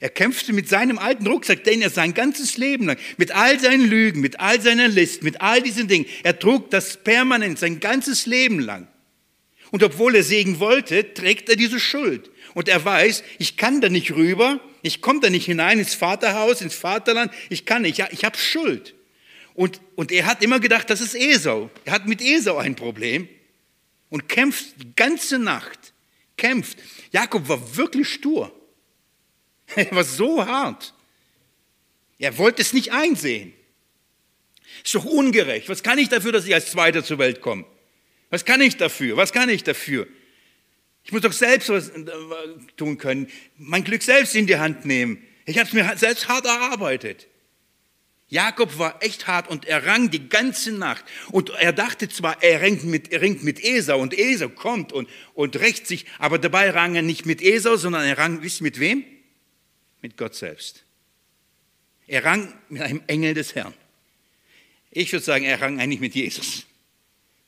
Er 0.01 0.11
kämpfte 0.11 0.53
mit 0.53 0.68
seinem 0.68 0.99
alten 0.99 1.27
Rucksack, 1.27 1.64
den 1.64 1.81
er 1.81 1.90
sein 1.90 2.12
ganzes 2.12 2.59
Leben 2.59 2.87
lang, 2.87 2.99
mit 3.16 3.33
all 3.33 3.59
seinen 3.59 3.88
Lügen, 3.88 4.20
mit 4.20 4.40
all 4.40 4.61
seiner 4.61 4.88
List, 4.88 5.22
mit 5.22 5.40
all 5.40 5.62
diesen 5.62 5.88
Dingen, 5.88 6.07
er 6.22 6.38
trug 6.38 6.70
das 6.70 7.03
permanent 7.03 7.59
sein 7.59 7.81
ganzes 7.81 8.27
Leben 8.27 8.61
lang. 8.61 8.88
Und 9.70 9.83
obwohl 9.83 10.14
er 10.14 10.22
Segen 10.22 10.61
wollte, 10.61 11.14
trägt 11.14 11.48
er 11.48 11.57
diese 11.57 11.81
Schuld. 11.81 12.31
Und 12.55 12.68
er 12.68 12.85
weiß, 12.85 13.22
ich 13.38 13.57
kann 13.57 13.81
da 13.81 13.88
nicht 13.88 14.12
rüber, 14.12 14.61
ich 14.83 15.02
komme 15.02 15.20
da 15.20 15.31
nicht 15.31 15.46
hinein 15.46 15.79
ins 15.79 15.94
Vaterhaus, 15.94 16.61
ins 16.61 16.74
Vaterland, 16.74 17.33
ich 17.50 17.66
kann 17.66 17.83
nicht, 17.83 18.02
ich 18.11 18.24
habe 18.24 18.38
Schuld. 18.38 18.94
Und, 19.55 19.81
und 19.94 20.12
er 20.12 20.26
hat 20.26 20.42
immer 20.42 20.61
gedacht, 20.61 20.90
das 20.90 21.00
ist 21.00 21.14
Esau. 21.14 21.70
Er 21.85 21.92
hat 21.92 22.07
mit 22.07 22.20
Esau 22.20 22.59
ein 22.59 22.76
Problem 22.76 23.29
und 24.11 24.29
kämpft 24.29 24.81
die 24.81 24.94
ganze 24.94 25.38
Nacht, 25.38 25.92
kämpft. 26.37 26.79
Jakob 27.11 27.48
war 27.48 27.76
wirklich 27.76 28.09
stur. 28.09 28.52
Er 29.74 29.90
war 29.90 30.05
so 30.05 30.46
hart. 30.46 30.94
Er 32.18 32.38
wollte 32.38 32.62
es 32.62 32.72
nicht 32.72 32.92
einsehen. 32.92 33.52
Ist 34.85 34.94
doch 34.94 35.05
ungerecht. 35.05 35.68
Was 35.68 35.83
kann 35.83 35.98
ich 35.98 36.09
dafür, 36.09 36.31
dass 36.31 36.46
ich 36.46 36.55
als 36.55 36.70
Zweiter 36.70 37.02
zur 37.02 37.18
Welt 37.18 37.40
komme? 37.40 37.64
Was 38.30 38.44
kann 38.44 38.60
ich 38.60 38.76
dafür? 38.76 39.16
Was 39.16 39.32
kann 39.32 39.48
ich 39.48 39.62
dafür? 39.62 40.06
Ich 41.04 41.12
muss 41.12 41.22
doch 41.22 41.32
selbst 41.32 41.68
was 41.68 41.90
äh, 41.90 42.04
tun 42.76 42.98
können, 42.98 43.28
mein 43.56 43.84
Glück 43.84 44.02
selbst 44.02 44.34
in 44.34 44.46
die 44.46 44.56
Hand 44.56 44.84
nehmen. 44.84 45.22
Ich 45.44 45.58
habe 45.58 45.68
es 45.68 45.72
mir 45.72 45.96
selbst 45.96 46.28
hart 46.28 46.44
erarbeitet. 46.44 47.28
Jakob 48.28 48.76
war 48.78 49.00
echt 49.04 49.28
hart 49.28 49.48
und 49.48 49.66
er 49.66 49.86
rang 49.86 50.10
die 50.10 50.28
ganze 50.28 50.72
Nacht. 50.72 51.04
Und 51.30 51.50
er 51.50 51.72
dachte 51.72 52.08
zwar, 52.08 52.42
er 52.42 52.60
ringt 52.60 52.82
mit, 52.82 53.12
er 53.12 53.22
ringt 53.22 53.44
mit 53.44 53.62
Esau 53.62 54.00
und 54.00 54.18
Esau 54.18 54.48
kommt 54.48 54.92
und, 54.92 55.08
und 55.34 55.54
rächt 55.56 55.86
sich, 55.86 56.06
aber 56.18 56.38
dabei 56.38 56.70
rang 56.70 56.96
er 56.96 57.02
nicht 57.02 57.24
mit 57.24 57.40
Esau, 57.40 57.76
sondern 57.76 58.04
er 58.04 58.18
rang, 58.18 58.42
wisst 58.42 58.60
ihr 58.60 58.64
mit 58.64 58.80
wem? 58.80 59.04
Mit 60.02 60.16
Gott 60.16 60.34
selbst. 60.34 60.84
Er 62.08 62.24
rang 62.24 62.52
mit 62.68 62.82
einem 62.82 63.02
Engel 63.06 63.34
des 63.34 63.54
Herrn. 63.54 63.74
Ich 64.90 65.12
würde 65.12 65.24
sagen, 65.24 65.44
er 65.44 65.60
rang 65.60 65.78
eigentlich 65.78 66.00
mit 66.00 66.16
Jesus. 66.16 66.66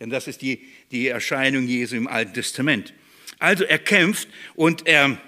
Denn 0.00 0.11
das 0.11 0.28
ist 0.28 0.42
die, 0.42 0.66
die 0.90 1.08
Erscheinung 1.08 1.66
Jesu 1.66 1.96
im 1.96 2.06
Alten 2.06 2.34
Testament. 2.34 2.94
Also 3.38 3.64
er 3.64 3.78
kämpft 3.78 4.28
und 4.54 4.87
er, 4.87 5.20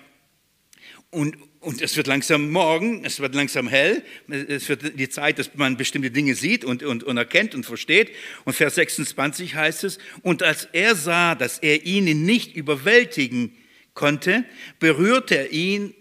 und, 1.11 1.37
und 1.61 1.83
es 1.83 1.97
wird 1.97 2.07
langsam 2.07 2.51
morgen, 2.51 3.05
es 3.05 3.21
wird 3.21 3.35
langsam 3.35 3.69
hell, 3.69 4.03
es 4.29 4.69
wird 4.69 4.99
die 4.99 5.09
Zeit, 5.09 5.39
dass 5.39 5.55
man 5.55 5.77
bestimmte 5.77 6.11
Dinge 6.11 6.35
sieht 6.35 6.65
und, 6.65 6.83
und, 6.83 7.05
und 7.05 7.17
erkennt 7.17 7.55
und 7.55 7.67
versteht. 7.67 8.11
Und 8.45 8.55
Vers 8.55 8.77
26 8.77 9.55
heißt 9.55 9.85
es, 9.85 9.99
und 10.23 10.43
als 10.43 10.69
er 10.73 10.95
sah, 10.95 11.35
dass 11.35 11.59
er 11.59 11.85
ihn 11.85 12.25
nicht 12.25 12.57
überwältigen 12.57 13.57
konnte, 13.95 14.45
berührte 14.79 15.35
er 15.37 15.53
ihn, 15.53 15.95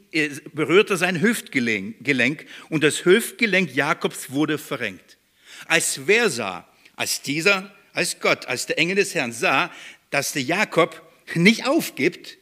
berührte 0.53 0.97
sein 0.97 1.21
Hüftgelenk 1.21 2.45
und 2.69 2.83
das 2.83 3.05
Hüftgelenk 3.05 3.75
Jakobs 3.75 4.31
wurde 4.31 4.57
verrenkt. 4.57 5.17
Als 5.65 6.01
wer 6.07 6.29
sah, 6.29 6.67
als 6.95 7.21
dieser, 7.21 7.75
als 7.99 8.21
Gott, 8.21 8.45
als 8.45 8.65
der 8.65 8.79
Engel 8.79 8.95
des 8.95 9.13
Herrn 9.13 9.33
sah, 9.33 9.69
dass 10.09 10.31
der 10.31 10.41
Jakob 10.41 11.01
nicht 11.35 11.67
aufgibt, 11.67 12.37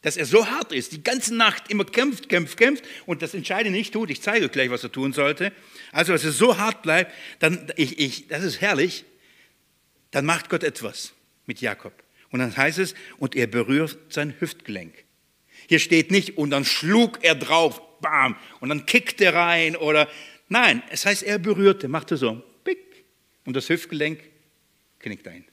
dass 0.00 0.16
er 0.16 0.24
so 0.24 0.46
hart 0.46 0.72
ist, 0.72 0.92
die 0.92 1.04
ganze 1.04 1.34
Nacht 1.34 1.70
immer 1.70 1.84
kämpft, 1.84 2.30
kämpft, 2.30 2.56
kämpft 2.56 2.84
und 3.04 3.20
das 3.20 3.34
Entscheidende 3.34 3.76
nicht 3.76 3.92
tut. 3.92 4.08
Ich 4.08 4.22
zeige 4.22 4.48
gleich, 4.48 4.70
was 4.70 4.82
er 4.82 4.90
tun 4.90 5.12
sollte. 5.12 5.52
Also, 5.92 6.12
dass 6.12 6.24
er 6.24 6.32
so 6.32 6.56
hart 6.56 6.80
bleibt, 6.80 7.12
dann, 7.40 7.70
ich, 7.76 7.98
ich, 7.98 8.28
das 8.28 8.42
ist 8.42 8.62
herrlich, 8.62 9.04
dann 10.12 10.24
macht 10.24 10.48
Gott 10.48 10.64
etwas 10.64 11.12
mit 11.44 11.60
Jakob. 11.60 11.92
Und 12.30 12.40
dann 12.40 12.56
heißt 12.56 12.78
es, 12.78 12.94
und 13.18 13.36
er 13.36 13.46
berührt 13.46 13.98
sein 14.08 14.34
Hüftgelenk. 14.40 14.94
Hier 15.68 15.78
steht 15.78 16.10
nicht, 16.10 16.38
und 16.38 16.50
dann 16.50 16.64
schlug 16.64 17.18
er 17.22 17.34
drauf, 17.34 17.82
bam, 18.00 18.36
und 18.60 18.70
dann 18.70 18.86
kickte 18.86 19.34
rein 19.34 19.76
oder, 19.76 20.08
nein, 20.48 20.82
es 20.88 21.04
heißt, 21.04 21.22
er 21.22 21.38
berührte, 21.38 21.88
machte 21.88 22.16
so, 22.16 22.42
pick, 22.64 23.04
und 23.44 23.56
das 23.56 23.68
Hüftgelenk 23.68 24.20
knickt 25.04 25.28
ein. 25.28 25.44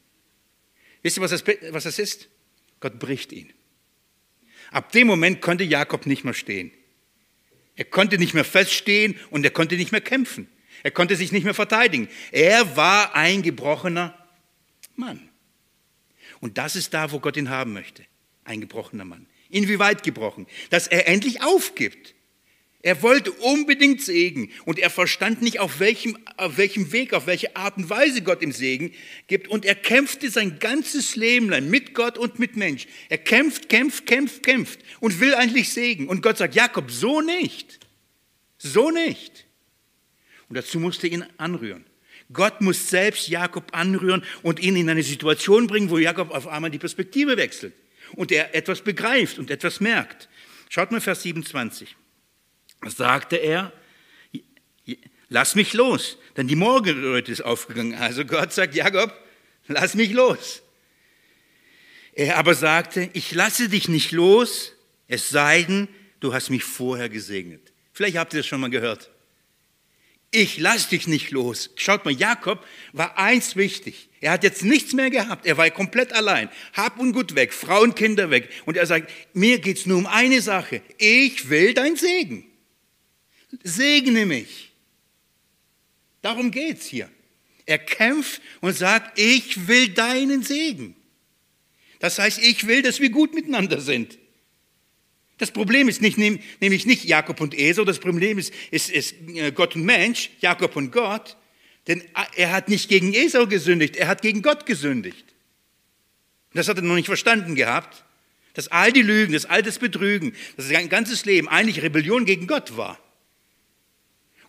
Wisst 1.04 1.18
ihr, 1.18 1.22
was 1.22 1.32
das, 1.32 1.44
was 1.72 1.84
das 1.84 2.00
ist? 2.00 2.30
Gott 2.80 3.00
bricht 3.00 3.32
ihn. 3.32 3.52
Ab 4.72 4.92
dem 4.92 5.08
Moment 5.08 5.42
konnte 5.42 5.64
Jakob 5.64 6.06
nicht 6.06 6.24
mehr 6.24 6.34
stehen. 6.34 6.72
Er 7.76 7.86
konnte 7.86 8.18
nicht 8.18 8.34
mehr 8.34 8.46
feststehen 8.46 9.18
und 9.30 9.44
er 9.44 9.52
konnte 9.52 9.76
nicht 9.76 9.92
mehr 9.92 10.02
kämpfen. 10.02 10.48
Er 10.84 10.92
konnte 10.92 11.16
sich 11.16 11.32
nicht 11.32 11.44
mehr 11.44 11.54
verteidigen. 11.54 12.10
Er 12.32 12.76
war 12.76 13.16
ein 13.16 13.42
gebrochener 13.42 14.18
Mann. 14.96 15.30
Und 16.40 16.58
das 16.58 16.76
ist 16.76 16.94
da, 16.94 17.12
wo 17.12 17.20
Gott 17.20 17.38
ihn 17.38 17.50
haben 17.50 17.74
möchte. 17.74 18.04
Ein 18.44 18.62
gebrochener 18.62 19.06
Mann. 19.06 19.28
Inwieweit 19.50 20.04
gebrochen? 20.04 20.48
Dass 20.70 20.88
er 20.88 21.08
endlich 21.08 21.44
aufgibt. 21.44 22.16
Er 22.84 23.04
wollte 23.04 23.32
unbedingt 23.32 24.02
Segen 24.02 24.50
und 24.66 24.80
er 24.80 24.90
verstand 24.90 25.44
nicht, 25.44 25.60
auf 25.60 25.80
welchem, 25.80 26.18
auf 26.38 26.58
welchem 26.58 26.92
Weg, 26.92 27.14
auf 27.14 27.28
welche 27.28 27.56
Art 27.56 27.78
und 27.78 27.90
Weise 27.92 28.24
Gott 28.24 28.42
ihm 28.42 28.52
Segen 28.52 28.92
gibt. 29.28 29.48
Und 29.50 29.66
er 29.66 29.76
kämpfte 29.76 30.32
sein 30.32 30.58
ganzes 30.58 31.16
Leben 31.16 31.50
lang 31.50 31.70
mit 31.70 31.94
Gott 31.94 32.18
und 32.18 32.40
mit 32.40 32.56
Mensch. 32.56 32.88
Er 33.10 33.20
kämpft, 33.20 33.70
kämpft, 33.70 34.08
kämpft, 34.08 34.42
kämpft 34.42 34.80
und 35.00 35.20
will 35.20 35.36
eigentlich 35.36 35.70
Segen. 35.70 36.08
Und 36.08 36.24
Gott 36.24 36.38
sagt, 36.38 36.56
Jakob, 36.56 36.90
so 36.90 37.22
nicht. 37.22 37.80
So 38.58 38.90
nicht. 38.90 39.46
Und 40.50 40.58
dazu 40.58 40.80
musste 40.80 41.08
er 41.08 41.14
ihn 41.14 41.26
anrühren. 41.38 41.86
Gott 42.34 42.62
muss 42.62 42.90
selbst 42.90 43.28
Jakob 43.28 43.76
anrühren 43.76 44.24
und 44.42 44.60
ihn 44.60 44.76
in 44.76 44.90
eine 44.90 45.04
Situation 45.04 45.68
bringen, 45.68 45.92
wo 45.92 46.00
Jakob 46.00 46.32
auf 46.32 46.48
einmal 46.48 46.72
die 46.72 46.80
Perspektive 46.80 47.38
wechselt 47.38 47.74
und 48.16 48.32
er 48.32 48.56
etwas 48.56 48.82
begreift 48.82 49.38
und 49.38 49.52
etwas 49.52 49.82
merkt. 49.82 50.30
Schaut 50.70 50.92
mal 50.92 51.02
Vers 51.02 51.24
27 51.24 51.96
sagte 52.90 53.36
er, 53.36 53.72
lass 55.30 55.56
mich 55.56 55.74
los, 55.74 56.18
denn 56.38 56.48
die 56.48 56.56
Morgenröte 56.56 57.32
ist 57.32 57.42
aufgegangen. 57.42 57.96
Also 57.96 58.26
Gott 58.26 58.54
sagt, 58.54 58.76
Jakob, 58.76 59.14
lass 59.68 59.96
mich 59.96 60.12
los. 60.12 60.62
Er 62.14 62.38
aber 62.38 62.54
sagte, 62.54 63.10
ich 63.14 63.32
lasse 63.32 63.70
dich 63.70 63.88
nicht 63.88 64.12
los, 64.12 64.74
es 65.08 65.30
sei 65.30 65.64
denn, 65.64 65.88
du 66.20 66.34
hast 66.34 66.50
mich 66.50 66.64
vorher 66.64 67.10
gesegnet. 67.10 67.72
Vielleicht 67.94 68.18
habt 68.18 68.34
ihr 68.34 68.40
das 68.40 68.48
schon 68.48 68.62
mal 68.62 68.70
gehört. 68.70 69.10
Ich 70.34 70.58
lasse 70.58 70.90
dich 70.90 71.08
nicht 71.08 71.32
los. 71.32 71.72
Schaut 71.76 72.06
mal, 72.06 72.14
Jakob 72.14 72.66
war 72.94 73.18
eins 73.18 73.58
wichtig. 73.58 74.10
Er 74.22 74.32
hat 74.32 74.44
jetzt 74.44 74.64
nichts 74.64 74.94
mehr 74.94 75.10
gehabt. 75.10 75.46
Er 75.46 75.58
war 75.58 75.70
komplett 75.72 76.14
allein. 76.14 76.50
Hab 76.74 77.00
und 77.00 77.12
Gut 77.12 77.36
weg, 77.36 77.54
Frau 77.54 77.82
und 77.82 77.98
Kinder 77.98 78.30
weg. 78.30 78.50
Und 78.66 78.78
er 78.78 78.86
sagt, 78.86 79.12
mir 79.34 79.60
geht's 79.60 79.86
nur 79.86 79.98
um 79.98 80.06
eine 80.06 80.42
Sache. 80.42 80.82
Ich 80.98 81.50
will 81.50 81.74
dein 81.74 81.98
Segen 81.98 82.51
segne 83.64 84.26
mich. 84.26 84.72
Darum 86.22 86.52
geht 86.52 86.80
es 86.80 86.86
hier. 86.86 87.10
Er 87.66 87.80
kämpft 87.80 88.42
und 88.60 88.76
sagt, 88.76 89.20
ich 89.20 89.68
will 89.68 89.90
deinen 89.90 90.44
Segen. 90.44 90.96
Das 92.00 92.20
heißt, 92.20 92.40
ich 92.40 92.68
will, 92.68 92.82
dass 92.82 93.00
wir 93.00 93.10
gut 93.10 93.34
miteinander 93.34 93.80
sind. 93.80 94.18
Das 95.38 95.52
Problem 95.52 95.90
ist 95.90 96.02
nicht, 96.02 96.18
nämlich 96.18 96.86
nicht 96.86 97.06
Jakob 97.06 97.42
und 97.42 97.58
Esau, 97.58 97.84
das 97.84 98.00
Problem 98.00 98.38
ist, 98.38 98.54
ist, 98.70 98.92
ist 98.92 99.16
äh, 99.34 99.52
Gott 99.52 99.76
und 99.76 99.84
Mensch, 99.86 100.30
Jakob 100.40 100.76
und 100.76 100.92
Gott, 100.92 101.36
denn 101.88 102.04
er 102.36 102.52
hat 102.52 102.70
nicht 102.70 102.90
gegen 102.90 103.14
Esau 103.14 103.48
gesündigt, 103.48 103.96
er 103.96 104.08
hat 104.08 104.22
gegen 104.22 104.44
Gott 104.44 104.68
gesündigt. 104.68 105.26
Das 106.54 106.68
hat 106.68 106.78
er 106.78 106.84
noch 106.84 106.96
nicht 106.96 107.08
verstanden 107.08 107.56
gehabt, 107.56 108.04
dass 108.54 108.68
all 108.68 108.92
die 108.92 109.02
Lügen, 109.02 109.34
das 109.34 109.46
all 109.46 109.64
das 109.64 109.80
Betrügen, 109.80 110.36
dass 110.58 110.68
sein 110.68 110.90
ganzes 110.90 111.26
Leben 111.26 111.48
eigentlich 111.48 111.82
Rebellion 111.82 112.26
gegen 112.26 112.46
Gott 112.46 112.78
war. 112.78 113.00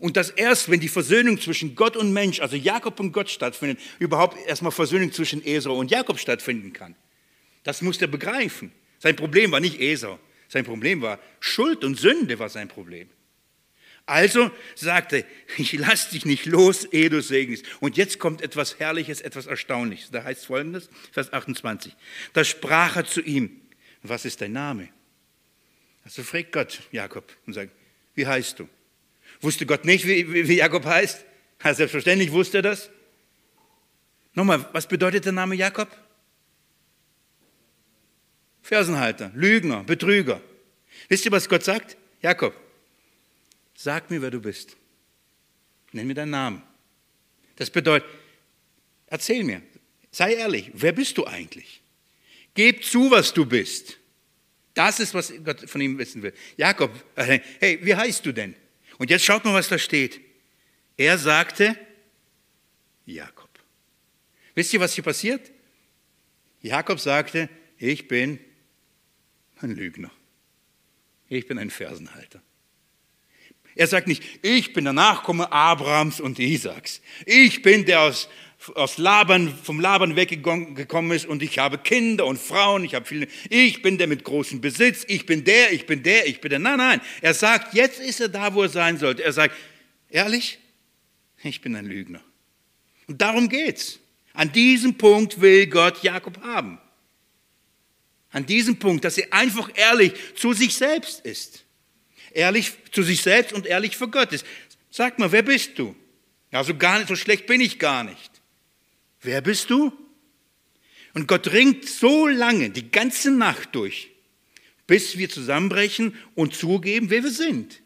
Und 0.02 0.16
dass 0.16 0.30
erst, 0.30 0.68
wenn 0.68 0.80
die 0.80 0.88
Versöhnung 0.88 1.40
zwischen 1.40 1.76
Gott 1.76 1.96
und 1.96 2.12
Mensch, 2.12 2.40
also 2.40 2.56
Jakob 2.56 2.98
und 2.98 3.12
Gott 3.12 3.30
stattfindet, 3.30 3.78
überhaupt 4.00 4.36
erstmal 4.48 4.72
Versöhnung 4.72 5.12
zwischen 5.12 5.46
Esau 5.46 5.78
und 5.78 5.92
Jakob 5.92 6.18
stattfinden 6.18 6.72
kann. 6.72 6.96
Das 7.62 7.82
muss 7.82 8.02
er 8.02 8.08
begreifen. 8.08 8.72
Sein 8.98 9.14
Problem 9.14 9.52
war 9.52 9.60
nicht 9.60 9.80
Esau. 9.80 10.18
Sein 10.48 10.64
Problem 10.64 11.02
war 11.02 11.20
Schuld 11.38 11.84
und 11.84 12.00
Sünde 12.00 12.40
war 12.40 12.48
sein 12.48 12.66
Problem. 12.66 13.08
Also 14.04 14.50
sagte, 14.74 15.24
ich 15.56 15.72
lass 15.74 16.10
dich 16.10 16.24
nicht 16.24 16.46
los, 16.46 16.84
ehe 16.86 17.08
du 17.08 17.22
segnest. 17.22 17.64
Und 17.78 17.96
jetzt 17.96 18.18
kommt 18.18 18.42
etwas 18.42 18.80
Herrliches, 18.80 19.20
etwas 19.20 19.46
Erstaunliches. 19.46 20.10
Da 20.10 20.24
heißt 20.24 20.46
folgendes, 20.46 20.90
Vers 21.12 21.32
28. 21.32 21.94
Da 22.32 22.42
sprach 22.42 22.96
er 22.96 23.06
zu 23.06 23.20
ihm, 23.20 23.60
was 24.02 24.24
ist 24.24 24.40
dein 24.40 24.50
Name? 24.50 24.88
Also 26.02 26.24
fragt 26.24 26.50
Gott 26.50 26.80
Jakob 26.90 27.32
und 27.46 27.52
sagt, 27.52 27.70
wie 28.16 28.26
heißt 28.26 28.58
du? 28.58 28.68
Wusste 29.40 29.66
Gott 29.66 29.84
nicht, 29.84 30.06
wie, 30.06 30.48
wie 30.48 30.56
Jakob 30.56 30.84
heißt? 30.84 31.24
Ja, 31.64 31.74
selbstverständlich 31.74 32.32
wusste 32.32 32.58
er 32.58 32.62
das. 32.62 32.90
Nochmal, 34.34 34.68
was 34.72 34.86
bedeutet 34.86 35.24
der 35.24 35.32
Name 35.32 35.54
Jakob? 35.54 35.88
Fersenhalter, 38.62 39.30
Lügner, 39.34 39.84
Betrüger. 39.84 40.40
Wisst 41.08 41.24
ihr, 41.24 41.32
was 41.32 41.48
Gott 41.48 41.64
sagt? 41.64 41.96
Jakob, 42.20 42.54
sag 43.74 44.10
mir, 44.10 44.22
wer 44.22 44.30
du 44.30 44.40
bist. 44.40 44.76
Nenn 45.92 46.06
mir 46.06 46.14
deinen 46.14 46.30
Namen. 46.30 46.62
Das 47.56 47.70
bedeutet, 47.70 48.08
erzähl 49.06 49.44
mir, 49.44 49.62
sei 50.10 50.34
ehrlich, 50.34 50.70
wer 50.74 50.92
bist 50.92 51.18
du 51.18 51.26
eigentlich? 51.26 51.82
Gib 52.54 52.84
zu, 52.84 53.10
was 53.10 53.34
du 53.34 53.44
bist. 53.44 53.98
Das 54.74 55.00
ist, 55.00 55.12
was 55.12 55.32
Gott 55.44 55.68
von 55.68 55.80
ihm 55.80 55.98
wissen 55.98 56.22
will. 56.22 56.32
Jakob, 56.56 56.90
äh, 57.16 57.40
hey, 57.60 57.78
wie 57.82 57.94
heißt 57.94 58.24
du 58.24 58.32
denn? 58.32 58.54
Und 58.98 59.10
jetzt 59.10 59.24
schaut 59.24 59.44
mal, 59.44 59.54
was 59.54 59.68
da 59.68 59.78
steht. 59.78 60.20
Er 60.96 61.18
sagte 61.18 61.76
Jakob. 63.06 63.50
Wisst 64.54 64.72
ihr, 64.74 64.80
was 64.80 64.94
hier 64.94 65.04
passiert? 65.04 65.50
Jakob 66.60 67.00
sagte, 67.00 67.48
ich 67.78 68.06
bin 68.06 68.38
ein 69.60 69.74
Lügner. 69.74 70.10
Ich 71.28 71.46
bin 71.46 71.58
ein 71.58 71.70
Fersenhalter. 71.70 72.42
Er 73.74 73.86
sagt 73.86 74.06
nicht, 74.06 74.22
ich 74.42 74.72
bin 74.74 74.84
der 74.84 74.92
Nachkomme 74.92 75.50
Abrahams 75.50 76.20
und 76.20 76.38
Isaaks. 76.38 77.00
Ich 77.24 77.62
bin 77.62 77.86
der 77.86 78.02
aus, 78.02 78.28
aus 78.74 78.98
Laban, 78.98 79.52
vom 79.62 79.80
Laban 79.80 80.16
weggekommen 80.16 81.10
ist 81.12 81.26
und 81.26 81.42
ich 81.42 81.58
habe 81.58 81.78
Kinder 81.78 82.26
und 82.26 82.38
Frauen, 82.38 82.84
ich 82.84 82.94
habe 82.94 83.04
viele. 83.04 83.26
Ich 83.48 83.82
bin 83.82 83.98
der 83.98 84.06
mit 84.06 84.24
großem 84.24 84.60
Besitz, 84.60 85.04
ich 85.08 85.26
bin 85.26 85.44
der, 85.44 85.72
ich 85.72 85.86
bin 85.86 86.02
der, 86.02 86.26
ich 86.26 86.40
bin 86.40 86.50
der. 86.50 86.58
Nein, 86.58 86.78
nein. 86.78 87.00
Er 87.20 87.34
sagt, 87.34 87.74
jetzt 87.74 88.00
ist 88.00 88.20
er 88.20 88.28
da, 88.28 88.54
wo 88.54 88.62
er 88.62 88.68
sein 88.68 88.98
sollte. 88.98 89.24
Er 89.24 89.32
sagt, 89.32 89.54
ehrlich, 90.08 90.58
ich 91.42 91.60
bin 91.60 91.74
ein 91.76 91.86
Lügner. 91.86 92.22
Und 93.06 93.20
darum 93.20 93.48
geht's. 93.48 93.98
An 94.34 94.52
diesem 94.52 94.96
Punkt 94.96 95.40
will 95.40 95.66
Gott 95.66 96.02
Jakob 96.02 96.40
haben. 96.42 96.78
An 98.30 98.46
diesem 98.46 98.78
Punkt, 98.78 99.04
dass 99.04 99.18
er 99.18 99.32
einfach 99.32 99.70
ehrlich 99.74 100.14
zu 100.36 100.54
sich 100.54 100.74
selbst 100.74 101.20
ist. 101.20 101.64
Ehrlich 102.32 102.72
zu 102.92 103.02
sich 103.02 103.20
selbst 103.20 103.52
und 103.52 103.66
ehrlich 103.66 103.96
für 103.96 104.08
Gott 104.08 104.32
ist. 104.32 104.46
Sag 104.90 105.18
mal, 105.18 105.32
wer 105.32 105.42
bist 105.42 105.78
du? 105.78 105.94
Ja, 106.50 106.64
so 106.64 106.74
gar 106.74 106.98
nicht, 106.98 107.08
so 107.08 107.16
schlecht 107.16 107.46
bin 107.46 107.60
ich 107.60 107.78
gar 107.78 108.04
nicht. 108.04 108.31
Wer 109.22 109.40
bist 109.40 109.70
du? 109.70 109.92
Und 111.14 111.28
Gott 111.28 111.52
ringt 111.52 111.88
so 111.88 112.26
lange, 112.26 112.70
die 112.70 112.90
ganze 112.90 113.30
Nacht 113.30 113.74
durch, 113.74 114.10
bis 114.86 115.18
wir 115.18 115.28
zusammenbrechen 115.28 116.16
und 116.34 116.54
zugeben, 116.54 117.10
wer 117.10 117.22
wir 117.22 117.30
sind. 117.30 117.82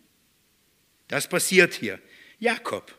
Das 1.09 1.29
passiert 1.29 1.75
hier. 1.75 2.01
Jakob, 2.39 2.95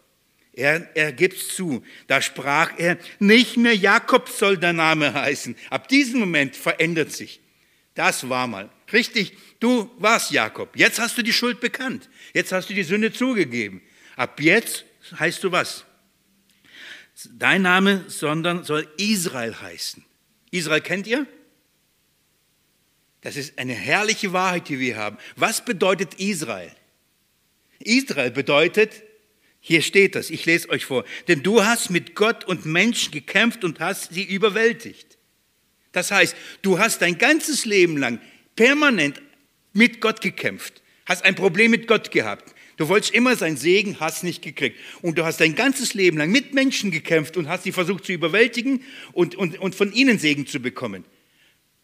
er, 0.54 0.90
er 0.96 1.12
gibt 1.12 1.38
zu. 1.38 1.84
Da 2.08 2.22
sprach 2.22 2.72
er, 2.78 2.98
nicht 3.20 3.58
mehr 3.58 3.76
Jakob 3.76 4.30
soll 4.30 4.58
der 4.58 4.74
Name 4.74 5.14
heißen. 5.14 5.56
Ab 5.70 5.88
diesem 5.88 6.20
Moment 6.20 6.56
verändert 6.56 7.12
sich. 7.12 7.42
Das 7.96 8.30
war 8.30 8.48
mal. 8.48 8.70
Richtig, 8.94 9.34
du 9.60 9.90
warst 9.98 10.32
Jakob. 10.32 10.76
Jetzt 10.76 11.00
hast 11.00 11.18
du 11.18 11.24
die 11.24 11.34
Schuld 11.34 11.60
bekannt. 11.60 12.10
Jetzt 12.34 12.52
hast 12.52 12.70
du 12.70 12.74
die 12.74 12.84
Sünde 12.84 13.12
zugegeben. 13.12 13.82
Ab 14.16 14.40
jetzt 14.42 14.86
heißt 15.20 15.44
du 15.44 15.52
was? 15.52 15.87
Dein 17.32 17.64
Name, 17.64 18.06
sondern 18.08 18.64
soll 18.64 18.88
Israel 18.98 19.60
heißen. 19.60 20.06
Israel 20.52 20.82
kennt 20.82 21.08
ihr? 21.08 21.26
Das 23.22 23.36
ist 23.36 23.58
eine 23.58 23.74
herrliche 23.74 24.34
Wahrheit, 24.34 24.70
die 24.70 24.80
wir 24.80 24.98
haben. 24.98 25.18
Was 25.36 25.66
bedeutet 25.66 26.16
Israel? 26.16 26.72
Israel 27.80 28.32
bedeutet 28.32 29.04
hier 29.68 29.82
steht 29.82 30.16
das, 30.16 30.30
ich 30.30 30.46
lese 30.46 30.70
euch 30.70 30.86
vor. 30.86 31.04
Denn 31.28 31.44
du 31.44 31.62
hast 31.64 31.90
mit 31.90 32.16
Gott 32.16 32.46
und 32.46 32.66
Menschen 32.66 33.12
gekämpft 33.12 33.66
und 33.66 33.82
hast 33.82 34.14
sie 34.14 34.24
überwältigt. 34.24 35.18
Das 35.92 36.10
heißt, 36.10 36.38
du 36.62 36.80
hast 36.80 37.02
dein 37.02 37.18
ganzes 37.18 37.66
Leben 37.66 37.98
lang 37.98 38.22
permanent 38.56 39.22
mit 39.74 40.00
Gott 40.00 40.22
gekämpft, 40.22 40.82
hast 41.06 41.26
ein 41.26 41.36
Problem 41.36 41.72
mit 41.72 41.86
Gott 41.86 42.12
gehabt. 42.12 42.56
Du 42.78 42.88
wolltest 42.90 43.14
immer 43.14 43.36
sein 43.36 43.58
Segen, 43.58 44.00
hast 44.00 44.24
nicht 44.24 44.44
gekriegt. 44.44 44.78
Und 45.02 45.18
du 45.18 45.26
hast 45.26 45.42
dein 45.42 45.56
ganzes 45.56 45.96
Leben 45.96 46.18
lang 46.18 46.32
mit 46.32 46.54
Menschen 46.54 46.92
gekämpft 46.92 47.36
und 47.36 47.50
hast 47.50 47.64
sie 47.64 47.72
versucht 47.72 48.06
zu 48.06 48.14
überwältigen 48.14 48.84
und, 49.14 49.36
und, 49.36 49.58
und 49.60 49.74
von 49.74 49.92
ihnen 49.92 50.20
Segen 50.20 50.46
zu 50.46 50.60
bekommen. 50.60 51.04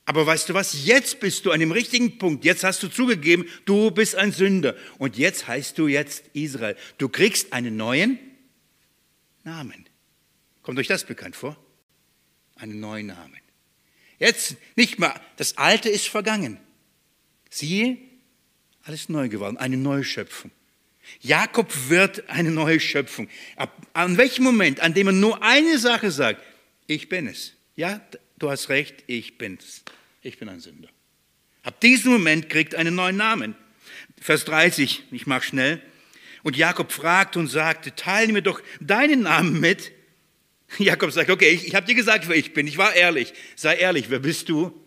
Aber 0.06 0.26
weißt 0.26 0.50
du 0.50 0.54
was? 0.54 0.86
Jetzt 0.86 1.20
bist 1.20 1.46
du 1.46 1.52
an 1.52 1.60
dem 1.60 1.72
richtigen 1.72 2.20
Punkt. 2.20 2.46
Jetzt 2.46 2.64
hast 2.64 2.84
du 2.84 2.89
zugegeben, 2.89 3.46
du 3.66 3.89
bist 3.89 4.16
ein 4.16 4.32
Sünder. 4.32 4.76
Und 5.00 5.18
jetzt 5.18 5.48
heißt 5.48 5.78
du 5.78 5.88
jetzt 5.88 6.26
Israel. 6.34 6.76
Du 7.00 7.10
kriegst 7.10 7.54
einen 7.54 7.76
neuen 7.76 8.20
Namen. 9.44 9.86
Kommt 10.62 10.78
euch 10.78 10.88
das 10.88 11.06
bekannt 11.06 11.36
vor? 11.36 11.58
Einen 12.56 12.80
neuen 12.80 13.08
Namen. 13.08 13.39
Jetzt 14.20 14.58
nicht 14.76 15.00
mehr, 15.00 15.20
das 15.38 15.58
Alte 15.58 15.89
ist 15.89 16.08
vergangen. 16.08 16.60
Siehe, 17.50 17.98
alles 18.84 19.10
neu 19.10 19.28
geworden, 19.28 19.58
eine 19.58 19.78
neue 19.78 20.04
Schöpfung. 20.04 20.52
Jakob 21.22 21.72
wird 21.89 22.30
eine 22.30 22.51
neue 22.51 22.80
Schöpfung. 22.80 23.30
an 23.93 24.18
welchem 24.18 24.43
Moment, 24.43 24.80
an 24.80 24.93
dem 24.93 25.08
er 25.08 25.14
nur 25.14 25.43
eine 25.43 25.78
Sache 25.78 26.12
sagt, 26.12 26.41
ich 26.88 27.10
bin 27.10 27.28
es. 27.28 27.54
Ja, 27.76 28.01
du 28.38 28.49
hast 28.49 28.70
recht, 28.70 29.04
ich 29.08 29.38
bin's. 29.38 29.84
Ich 30.22 30.38
bin 30.38 30.49
ein 30.49 30.60
Sünder. 30.60 30.89
Ab 31.64 31.80
diesem 31.80 32.12
Moment 32.12 32.49
kriegt 32.49 32.74
er 32.74 32.80
einen 32.80 32.95
neuen 32.95 33.18
Namen. 33.18 33.56
Vers 34.20 34.45
30, 34.45 35.04
ich 35.12 35.28
mache 35.28 35.43
schnell. 35.43 35.82
Und 36.43 36.58
Jakob 36.58 36.91
fragte 36.91 37.39
und 37.39 37.47
sagte, 37.47 37.95
teile 37.95 38.34
mir 38.34 38.41
doch 38.41 38.62
deinen 38.82 39.22
Namen 39.24 39.60
mit. 39.60 39.91
Jakob 40.78 41.12
sagt, 41.12 41.30
okay, 41.30 41.49
ich, 41.49 41.68
ich 41.68 41.76
habe 41.76 41.86
dir 41.86 41.95
gesagt, 41.95 42.28
wer 42.28 42.36
ich 42.36 42.54
bin. 42.54 42.68
Ich 42.68 42.78
war 42.78 42.93
ehrlich. 42.93 43.34
Sei 43.56 43.76
ehrlich, 43.76 44.10
wer 44.10 44.20
bist 44.20 44.49
du? 44.49 44.78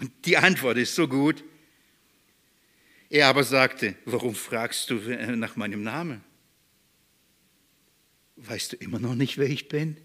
Und 0.00 0.10
die 0.24 0.36
Antwort 0.36 0.78
ist 0.78 0.94
so 0.94 1.06
gut. 1.08 1.44
Er 3.12 3.26
aber 3.26 3.44
sagte, 3.44 3.94
warum 4.06 4.34
fragst 4.34 4.88
du 4.88 4.94
nach 4.94 5.54
meinem 5.54 5.82
Namen? 5.82 6.24
Weißt 8.36 8.72
du 8.72 8.76
immer 8.76 8.98
noch 8.98 9.14
nicht, 9.14 9.36
wer 9.36 9.50
ich 9.50 9.68
bin? 9.68 9.98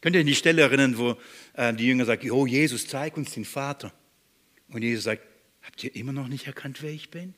Könnt 0.00 0.16
ihr 0.16 0.22
an 0.22 0.26
die 0.26 0.34
Stelle 0.34 0.62
erinnern, 0.62 0.96
wo 0.96 1.18
äh, 1.52 1.74
die 1.74 1.86
Jünger 1.86 2.06
sagen, 2.06 2.30
oh 2.30 2.46
Jesus, 2.46 2.86
zeig 2.86 3.18
uns 3.18 3.32
den 3.34 3.44
Vater. 3.44 3.92
Und 4.68 4.80
Jesus 4.80 5.04
sagt, 5.04 5.22
habt 5.60 5.84
ihr 5.84 5.94
immer 5.94 6.12
noch 6.12 6.28
nicht 6.28 6.46
erkannt, 6.46 6.80
wer 6.80 6.92
ich 6.92 7.10
bin? 7.10 7.34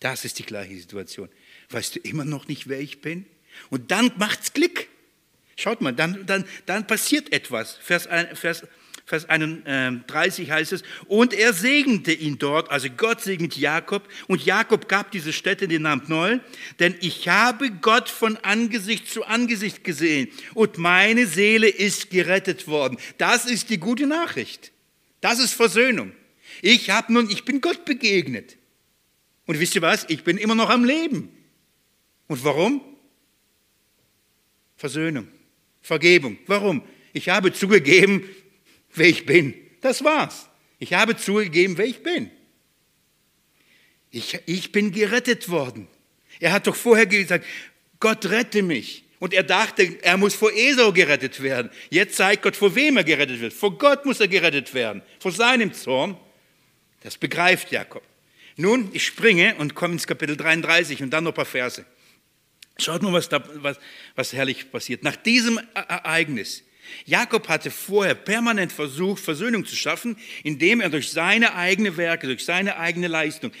Das 0.00 0.24
ist 0.24 0.40
die 0.40 0.44
gleiche 0.44 0.76
Situation. 0.76 1.28
Weißt 1.70 1.94
du 1.94 2.00
immer 2.00 2.24
noch 2.24 2.48
nicht, 2.48 2.68
wer 2.68 2.80
ich 2.80 3.02
bin? 3.02 3.24
Und 3.70 3.92
dann 3.92 4.10
macht's 4.18 4.52
Klick. 4.52 4.88
Schaut 5.54 5.80
mal, 5.80 5.92
dann, 5.92 6.26
dann, 6.26 6.44
dann 6.66 6.88
passiert 6.88 7.32
etwas. 7.32 7.76
Vers, 7.76 8.08
Vers 8.34 8.66
Vers 9.08 9.28
31 9.28 10.50
heißt 10.50 10.72
es, 10.72 10.82
und 11.06 11.32
er 11.32 11.52
segnete 11.52 12.12
ihn 12.12 12.38
dort, 12.38 12.72
also 12.72 12.88
Gott 12.90 13.20
segnet 13.20 13.56
Jakob, 13.56 14.08
und 14.26 14.44
Jakob 14.44 14.88
gab 14.88 15.12
diese 15.12 15.32
Stätte 15.32 15.68
den 15.68 15.82
Namen 15.82 16.02
Noel, 16.08 16.40
denn 16.80 16.96
ich 17.00 17.28
habe 17.28 17.70
Gott 17.70 18.08
von 18.08 18.36
Angesicht 18.38 19.08
zu 19.08 19.24
Angesicht 19.24 19.84
gesehen 19.84 20.28
und 20.54 20.78
meine 20.78 21.28
Seele 21.28 21.68
ist 21.68 22.10
gerettet 22.10 22.66
worden. 22.66 22.98
Das 23.16 23.46
ist 23.46 23.70
die 23.70 23.78
gute 23.78 24.08
Nachricht. 24.08 24.72
Das 25.20 25.38
ist 25.38 25.52
Versöhnung. 25.52 26.10
Ich 26.60 26.90
habe 26.90 27.12
nun, 27.12 27.30
ich 27.30 27.44
bin 27.44 27.60
Gott 27.60 27.84
begegnet. 27.84 28.56
Und 29.46 29.60
wisst 29.60 29.76
ihr 29.76 29.82
was? 29.82 30.04
Ich 30.08 30.24
bin 30.24 30.36
immer 30.36 30.56
noch 30.56 30.68
am 30.68 30.84
Leben. 30.84 31.28
Und 32.26 32.42
warum? 32.42 32.80
Versöhnung, 34.76 35.28
Vergebung. 35.80 36.38
Warum? 36.48 36.82
Ich 37.12 37.28
habe 37.28 37.52
zugegeben, 37.52 38.28
wer 38.98 39.06
ich 39.06 39.26
bin. 39.26 39.54
Das 39.80 40.04
war's. 40.04 40.48
Ich 40.78 40.92
habe 40.92 41.16
zugegeben, 41.16 41.78
wer 41.78 41.86
ich 41.86 42.02
bin. 42.02 42.30
Ich, 44.10 44.38
ich 44.46 44.72
bin 44.72 44.92
gerettet 44.92 45.48
worden. 45.48 45.88
Er 46.40 46.52
hat 46.52 46.66
doch 46.66 46.76
vorher 46.76 47.06
gesagt, 47.06 47.44
Gott 48.00 48.26
rette 48.26 48.62
mich. 48.62 49.04
Und 49.18 49.32
er 49.32 49.42
dachte, 49.42 49.98
er 50.02 50.18
muss 50.18 50.34
vor 50.34 50.52
Esau 50.52 50.92
gerettet 50.92 51.42
werden. 51.42 51.70
Jetzt 51.88 52.16
zeigt 52.16 52.42
Gott, 52.42 52.54
vor 52.54 52.74
wem 52.74 52.98
er 52.98 53.04
gerettet 53.04 53.40
wird. 53.40 53.54
Vor 53.54 53.76
Gott 53.78 54.04
muss 54.04 54.20
er 54.20 54.28
gerettet 54.28 54.74
werden. 54.74 55.02
Vor 55.18 55.32
seinem 55.32 55.72
Zorn. 55.72 56.16
Das 57.02 57.16
begreift 57.16 57.70
Jakob. 57.70 58.02
Nun, 58.56 58.90
ich 58.92 59.06
springe 59.06 59.54
und 59.56 59.74
komme 59.74 59.94
ins 59.94 60.06
Kapitel 60.06 60.36
33 60.36 61.02
und 61.02 61.10
dann 61.10 61.24
noch 61.24 61.32
ein 61.32 61.34
paar 61.34 61.44
Verse. 61.44 61.84
Schaut 62.78 63.02
nur, 63.02 63.12
was, 63.12 63.28
da, 63.28 63.42
was, 63.54 63.78
was 64.14 64.32
herrlich 64.34 64.70
passiert. 64.70 65.02
Nach 65.02 65.16
diesem 65.16 65.58
e-, 65.58 65.62
Ereignis 65.74 66.62
Jakob 67.04 67.48
hatte 67.48 67.70
vorher 67.70 68.14
permanent 68.14 68.72
versucht, 68.72 69.22
Versöhnung 69.22 69.64
zu 69.64 69.76
schaffen, 69.76 70.16
indem 70.42 70.80
er 70.80 70.90
durch 70.90 71.10
seine 71.10 71.54
eigene 71.54 71.96
Werke, 71.96 72.26
durch 72.26 72.44
seine 72.44 72.78
eigene 72.78 73.08
Leistung 73.08 73.52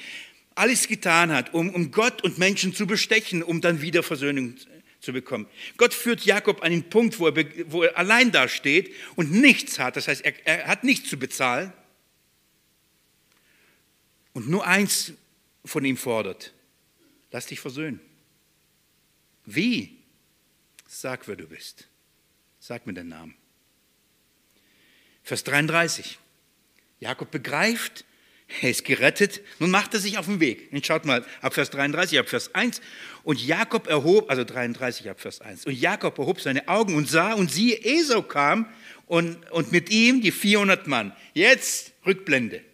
alles 0.54 0.88
getan 0.88 1.32
hat, 1.32 1.54
um, 1.54 1.70
um 1.70 1.92
Gott 1.92 2.24
und 2.24 2.38
Menschen 2.38 2.74
zu 2.74 2.86
bestechen, 2.86 3.42
um 3.42 3.60
dann 3.60 3.82
wieder 3.82 4.02
Versöhnung 4.02 4.56
zu 5.00 5.12
bekommen. 5.12 5.46
Gott 5.76 5.94
führt 5.94 6.24
Jakob 6.24 6.62
an 6.62 6.72
den 6.72 6.88
Punkt, 6.88 7.18
wo 7.18 7.28
er, 7.28 7.44
wo 7.70 7.82
er 7.82 7.96
allein 7.96 8.32
dasteht 8.32 8.92
und 9.14 9.30
nichts 9.30 9.78
hat. 9.78 9.96
Das 9.96 10.08
heißt, 10.08 10.24
er, 10.24 10.34
er 10.46 10.66
hat 10.66 10.82
nichts 10.82 11.08
zu 11.08 11.18
bezahlen 11.18 11.72
und 14.32 14.48
nur 14.48 14.66
eins 14.66 15.12
von 15.64 15.84
ihm 15.84 15.96
fordert. 15.96 16.52
Lass 17.30 17.46
dich 17.46 17.60
versöhnen. 17.60 18.00
Wie? 19.44 19.98
Sag, 20.88 21.28
wer 21.28 21.36
du 21.36 21.46
bist. 21.46 21.88
Sag 22.66 22.84
mir 22.84 22.94
den 22.94 23.06
Namen. 23.06 23.32
Vers 25.22 25.44
33. 25.44 26.18
Jakob 26.98 27.30
begreift, 27.30 28.04
er 28.60 28.70
ist 28.70 28.84
gerettet. 28.84 29.40
Nun 29.60 29.70
macht 29.70 29.94
er 29.94 30.00
sich 30.00 30.18
auf 30.18 30.26
den 30.26 30.40
Weg. 30.40 30.72
Und 30.72 30.84
schaut 30.84 31.04
mal, 31.04 31.24
ab 31.42 31.54
Vers 31.54 31.70
33, 31.70 32.18
ab 32.18 32.28
Vers 32.28 32.52
1. 32.56 32.80
Und 33.22 33.40
Jakob 33.40 33.86
erhob, 33.86 34.28
also 34.28 34.42
33 34.42 35.08
ab 35.08 35.20
Vers 35.20 35.40
1. 35.40 35.66
Und 35.66 35.74
Jakob 35.74 36.18
erhob 36.18 36.40
seine 36.40 36.66
Augen 36.66 36.96
und 36.96 37.08
sah, 37.08 37.34
und 37.34 37.52
siehe, 37.52 37.84
Esau 37.84 38.22
kam 38.22 38.68
und, 39.06 39.48
und 39.52 39.70
mit 39.70 39.88
ihm 39.90 40.20
die 40.20 40.32
400 40.32 40.88
Mann. 40.88 41.14
Jetzt 41.34 41.92
Rückblende. 42.04 42.64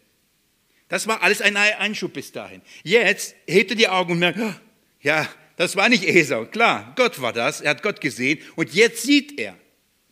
Das 0.89 1.07
war 1.07 1.23
alles 1.23 1.43
ein 1.43 1.55
Einschub 1.55 2.15
bis 2.15 2.33
dahin. 2.33 2.63
Jetzt 2.83 3.35
hebt 3.47 3.73
er 3.73 3.77
die 3.77 3.89
Augen 3.89 4.13
und 4.13 4.21
merkt, 4.21 4.39
oh, 4.41 4.55
ja, 5.03 5.29
das 5.57 5.77
war 5.77 5.91
nicht 5.91 6.05
Esau. 6.05 6.47
Klar, 6.47 6.95
Gott 6.97 7.21
war 7.21 7.35
das. 7.35 7.61
Er 7.61 7.73
hat 7.73 7.83
Gott 7.83 8.01
gesehen. 8.01 8.39
Und 8.57 8.73
jetzt 8.73 9.03
sieht 9.03 9.39
er. 9.39 9.59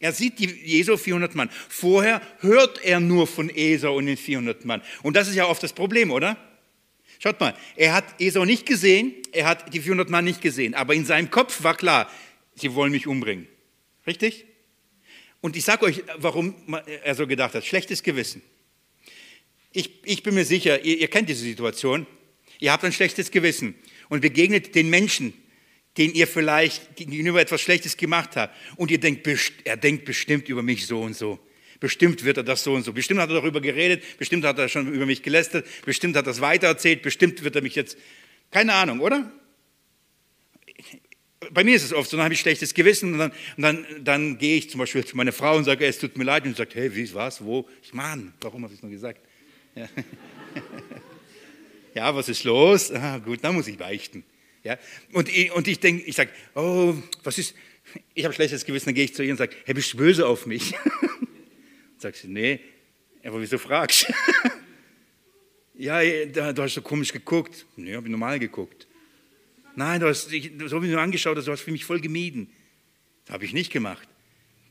Er 0.01 0.13
sieht 0.13 0.39
die 0.39 0.81
Esau 0.81 0.97
400 0.97 1.35
Mann. 1.35 1.51
Vorher 1.69 2.23
hört 2.41 2.83
er 2.83 3.01
nur 3.01 3.27
von 3.27 3.51
Esau 3.51 3.97
und 3.97 4.07
den 4.07 4.17
400 4.17 4.65
Mann. 4.65 4.83
Und 5.03 5.15
das 5.15 5.29
ist 5.29 5.35
ja 5.35 5.47
oft 5.47 5.63
das 5.63 5.75
Problem, 5.75 6.11
oder? 6.11 6.39
Schaut 7.19 7.39
mal, 7.39 7.55
er 7.77 7.93
hat 7.93 8.19
Esau 8.19 8.47
nicht 8.47 8.65
gesehen, 8.65 9.13
er 9.31 9.47
hat 9.47 9.75
die 9.75 9.81
400 9.81 10.09
Mann 10.09 10.25
nicht 10.25 10.41
gesehen. 10.41 10.75
Aber 10.75 10.95
in 10.95 11.05
seinem 11.05 11.31
Kopf 11.31 11.63
war 11.63 11.77
klar, 11.77 12.11
sie 12.55 12.75
wollen 12.75 12.93
mich 12.93 13.07
umbringen. 13.07 13.47
Richtig? 14.07 14.47
Und 15.43 15.55
ich 15.55 15.65
sage 15.65 15.85
euch, 15.85 16.03
warum 16.17 16.55
er 17.05 17.15
so 17.15 17.27
gedacht 17.27 17.55
hat. 17.55 17.67
Schlechtes 17.67 18.03
Gewissen. 18.03 18.41
Ich, 19.73 19.91
ich 20.05 20.23
bin 20.23 20.35
mir 20.35 20.47
sicher, 20.47 20.83
ihr, 20.83 20.99
ihr 20.99 21.09
kennt 21.09 21.29
diese 21.29 21.43
Situation. 21.43 22.07
Ihr 22.59 22.73
habt 22.73 22.85
ein 22.85 22.93
schlechtes 22.93 23.31
Gewissen 23.31 23.75
und 24.09 24.21
begegnet 24.21 24.75
den 24.75 24.89
Menschen, 24.89 25.35
den 25.97 26.15
ihr 26.15 26.27
vielleicht 26.27 26.97
gegenüber 26.97 27.41
etwas 27.41 27.61
Schlechtes 27.61 27.97
gemacht 27.97 28.37
habt. 28.37 28.55
Und 28.77 28.91
ihr 28.91 28.99
denkt, 28.99 29.29
er 29.65 29.77
denkt 29.77 30.05
bestimmt 30.05 30.49
über 30.49 30.63
mich 30.63 30.87
so 30.87 31.03
und 31.03 31.17
so. 31.17 31.39
Bestimmt 31.81 32.25
wird 32.25 32.37
er 32.37 32.43
das 32.43 32.63
so 32.63 32.75
und 32.75 32.85
so. 32.85 32.93
Bestimmt 32.93 33.21
hat 33.21 33.31
er 33.31 33.37
darüber 33.37 33.61
geredet. 33.61 34.05
Bestimmt 34.19 34.45
hat 34.45 34.59
er 34.59 34.69
schon 34.69 34.93
über 34.93 35.07
mich 35.07 35.23
gelästert. 35.23 35.67
Bestimmt 35.85 36.15
hat 36.15 36.25
er 36.25 36.33
das 36.33 36.41
weitererzählt. 36.41 37.03
Bestimmt 37.03 37.43
wird 37.43 37.57
er 37.57 37.63
mich 37.63 37.75
jetzt. 37.75 37.97
Keine 38.51 38.75
Ahnung, 38.75 39.01
oder? 39.01 39.33
Bei 41.53 41.65
mir 41.65 41.75
ist 41.75 41.85
es 41.85 41.95
oft 41.95 42.11
so, 42.11 42.19
dann 42.19 42.25
habe 42.25 42.35
ich 42.35 42.41
schlechtes 42.41 42.75
Gewissen 42.75 43.15
und 43.15 43.19
dann, 43.19 43.31
und 43.57 43.63
dann, 43.63 43.87
dann 44.05 44.39
gehe 44.39 44.59
ich 44.59 44.69
zum 44.69 44.79
Beispiel 44.79 45.05
zu 45.05 45.17
meiner 45.17 45.33
Frau 45.33 45.57
und 45.57 45.65
sage, 45.65 45.87
es 45.87 45.99
tut 45.99 46.19
mir 46.19 46.25
leid. 46.25 46.45
Und 46.45 46.51
sie 46.51 46.59
sagt, 46.59 46.75
hey, 46.75 46.95
wie, 46.95 47.13
was, 47.15 47.43
wo? 47.43 47.67
Ich, 47.83 47.95
Mann, 47.95 48.35
warum 48.43 48.63
habe 48.63 48.73
ich 48.75 48.79
es 48.79 48.83
nur 48.83 48.93
gesagt? 48.93 49.21
Ja. 49.75 49.89
ja, 51.95 52.15
was 52.15 52.29
ist 52.29 52.45
los? 52.45 52.93
Ah, 52.93 53.19
gut, 53.19 53.39
dann 53.43 53.55
muss 53.55 53.67
ich 53.69 53.79
beichten. 53.79 54.23
Ja? 54.63 54.79
Und 55.13 55.29
ich, 55.29 55.53
und 55.53 55.67
ich 55.69 55.81
denke, 55.81 56.05
ich 56.05 56.15
sage, 56.15 56.31
oh, 56.55 56.95
was 57.23 57.39
ist, 57.39 57.55
ich 58.15 58.25
habe 58.25 58.35
schlechtes 58.35 58.65
Gewissen, 58.65 58.87
dann 58.87 58.95
gehe 58.95 59.05
ich 59.05 59.15
zu 59.15 59.23
ihr 59.23 59.33
und 59.33 59.39
sage, 59.39 59.57
hey, 59.65 59.75
bist 59.75 59.93
du 59.93 59.97
böse 59.97 60.27
auf 60.27 60.47
mich? 60.47 60.75
Sagt 61.99 62.17
sie, 62.17 62.29
nee, 62.29 62.61
aber 63.25 63.41
wieso 63.41 63.59
fragst 63.59 64.07
ja, 65.75 66.01
da, 66.27 66.53
du 66.53 66.63
hast 66.63 66.75
so 66.75 66.83
komisch 66.83 67.13
geguckt. 67.13 67.67
Nee, 67.77 67.95
habe 67.95 68.07
ich 68.07 68.11
normal 68.11 68.39
geguckt. 68.39 68.87
Nein, 69.77 70.01
du 70.01 70.09
hast, 70.09 70.33
ich, 70.33 70.53
so 70.67 70.77
habe 70.77 70.87
nur 70.87 71.01
angeschaut, 71.01 71.37
du 71.37 71.53
hast 71.53 71.61
für 71.61 71.73
mich 71.73 71.85
voll 71.85 72.01
gemieden. 72.01 72.53
Das 73.25 73.35
habe 73.35 73.45
ich 73.45 73.53
nicht 73.53 73.73
gemacht. 73.73 74.09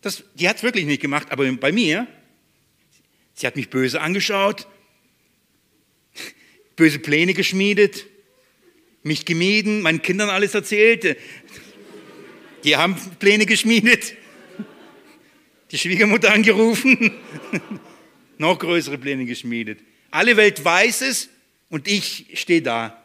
Das, 0.02 0.24
die 0.36 0.48
hat 0.48 0.58
es 0.58 0.64
wirklich 0.64 0.86
nicht 0.86 1.02
gemacht, 1.02 1.32
aber 1.32 1.52
bei 1.54 1.72
mir, 1.72 2.08
sie 3.34 3.48
hat 3.48 3.56
mich 3.56 3.70
böse 3.70 4.02
angeschaut, 4.02 4.68
böse 6.76 7.00
Pläne 7.00 7.34
geschmiedet, 7.34 8.06
mich 9.10 9.26
gemieden, 9.26 9.82
meinen 9.82 10.01
Kindern 10.01 10.30
alles 10.30 10.53
erzählt. 10.53 11.18
Die 12.64 12.78
haben 12.78 12.95
Pläne 13.18 13.45
geschmiedet, 13.47 14.14
die 15.72 15.78
Schwiegermutter 15.78 16.32
angerufen, 16.32 17.12
noch 18.38 18.60
größere 18.60 18.99
Pläne 18.99 19.26
geschmiedet. 19.26 19.80
Alle 20.12 20.38
Welt 20.38 20.64
weiß 20.64 21.01
es 21.01 21.30
und 21.70 21.88
ich 21.88 22.28
stehe 22.36 22.62
da. 22.62 23.03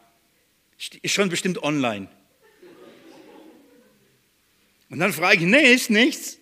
Ist 1.01 1.13
schon 1.13 1.29
bestimmt 1.29 1.63
online. 1.63 2.07
Und 4.89 4.99
dann 4.99 5.11
frage 5.11 5.37
ich, 5.37 5.47
nee, 5.47 5.73
ist 5.73 5.89
nichts. 5.89 6.37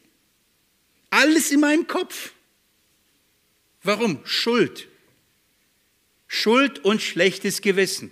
Alles 1.10 1.52
in 1.52 1.62
meinem 1.62 1.88
Kopf. 1.88 2.34
Warum? 3.82 4.20
Schuld. 4.26 4.90
Schuld 6.28 6.80
und 6.80 7.02
schlechtes 7.02 7.62
Gewissen. 7.62 8.12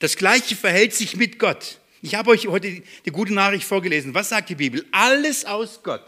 Das 0.00 0.16
gleiche 0.16 0.56
verhält 0.56 0.94
sich 0.94 1.16
mit 1.16 1.38
Gott. 1.38 1.78
Ich 2.02 2.14
habe 2.14 2.30
euch 2.30 2.48
heute 2.48 2.82
die 3.04 3.10
gute 3.10 3.34
Nachricht 3.34 3.64
vorgelesen. 3.64 4.14
Was 4.14 4.30
sagt 4.30 4.48
die 4.48 4.54
Bibel? 4.54 4.84
Alles 4.90 5.44
aus 5.44 5.80
Gott. 5.82 6.02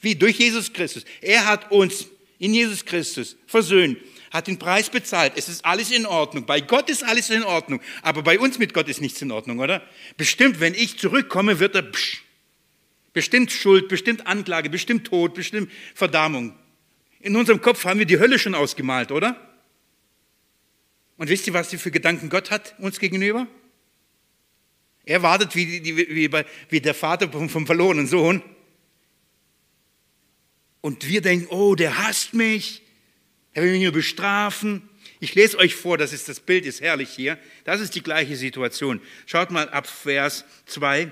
Wie? 0.00 0.14
Durch 0.14 0.38
Jesus 0.38 0.72
Christus. 0.72 1.04
Er 1.20 1.46
hat 1.46 1.70
uns 1.70 2.06
in 2.38 2.52
Jesus 2.52 2.84
Christus 2.84 3.36
versöhnt, 3.46 3.98
hat 4.32 4.48
den 4.48 4.58
Preis 4.58 4.90
bezahlt. 4.90 5.32
Es 5.36 5.48
ist 5.48 5.64
alles 5.64 5.92
in 5.92 6.04
Ordnung. 6.04 6.44
Bei 6.44 6.60
Gott 6.60 6.90
ist 6.90 7.04
alles 7.04 7.30
in 7.30 7.44
Ordnung. 7.44 7.80
Aber 8.02 8.22
bei 8.22 8.38
uns 8.38 8.58
mit 8.58 8.74
Gott 8.74 8.88
ist 8.88 9.00
nichts 9.00 9.22
in 9.22 9.30
Ordnung, 9.30 9.60
oder? 9.60 9.80
Bestimmt, 10.16 10.58
wenn 10.58 10.74
ich 10.74 10.98
zurückkomme, 10.98 11.60
wird 11.60 11.76
er 11.76 11.82
psch, 11.82 12.22
bestimmt 13.12 13.52
Schuld, 13.52 13.88
bestimmt 13.88 14.26
Anklage, 14.26 14.68
bestimmt 14.68 15.06
Tod, 15.06 15.34
bestimmt 15.34 15.70
Verdammung. 15.94 16.54
In 17.20 17.36
unserem 17.36 17.60
Kopf 17.60 17.84
haben 17.84 18.00
wir 18.00 18.06
die 18.06 18.18
Hölle 18.18 18.38
schon 18.40 18.56
ausgemalt, 18.56 19.12
oder? 19.12 19.45
Und 21.16 21.28
wisst 21.28 21.46
ihr, 21.46 21.54
was 21.54 21.68
für 21.74 21.90
Gedanken 21.90 22.28
Gott 22.28 22.50
hat 22.50 22.74
uns 22.78 22.98
gegenüber? 22.98 23.46
Er 25.04 25.22
wartet 25.22 25.54
wie, 25.54 25.84
wie, 25.84 26.44
wie 26.68 26.80
der 26.80 26.94
Vater 26.94 27.30
vom, 27.30 27.48
vom 27.48 27.64
verlorenen 27.64 28.06
Sohn. 28.06 28.42
Und 30.80 31.06
wir 31.08 31.20
denken, 31.20 31.46
oh, 31.48 31.74
der 31.74 31.98
hasst 31.98 32.34
mich. 32.34 32.82
Er 33.54 33.62
will 33.62 33.72
mich 33.72 33.82
nur 33.82 33.92
bestrafen. 33.92 34.88
Ich 35.20 35.34
lese 35.34 35.58
euch 35.58 35.74
vor, 35.74 35.96
das 35.96 36.12
ist 36.12 36.28
das 36.28 36.40
Bild, 36.40 36.66
ist 36.66 36.80
herrlich 36.80 37.08
hier. 37.08 37.38
Das 37.64 37.80
ist 37.80 37.94
die 37.94 38.02
gleiche 38.02 38.36
Situation. 38.36 39.00
Schaut 39.24 39.50
mal 39.50 39.68
ab 39.70 39.86
Vers 39.86 40.44
2. 40.66 41.10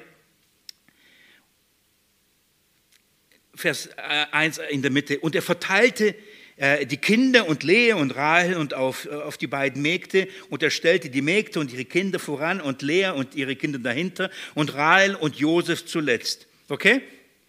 Vers 3.55 3.89
1 3.97 4.59
äh, 4.59 4.67
in 4.67 4.83
der 4.83 4.91
Mitte. 4.91 5.21
Und 5.21 5.35
er 5.35 5.43
verteilte 5.43 6.15
die 6.57 6.97
Kinder 6.99 7.49
und 7.49 7.65
Lea 7.65 7.95
und 7.95 8.15
Rahel 8.15 8.57
und 8.57 8.75
auf, 8.75 9.07
äh, 9.07 9.11
auf 9.11 9.37
die 9.37 9.49
beiden 9.49 9.83
Mägde 9.83 10.29
und 10.51 10.63
er 10.63 10.71
stellte 10.71 11.11
die 11.11 11.23
Mägde 11.23 11.59
und 11.59 11.73
ihre 11.73 11.85
Kinder 11.85 12.19
voran 12.19 12.61
und 12.61 12.83
Lea 12.83 13.11
und 13.11 13.35
ihre 13.35 13.57
Kinder 13.57 13.81
dahinter 13.81 14.31
und 14.55 14.75
Rahel 14.75 15.17
und 15.17 15.37
Josef 15.37 15.85
zuletzt. 15.85 16.47
Okay? 16.69 17.01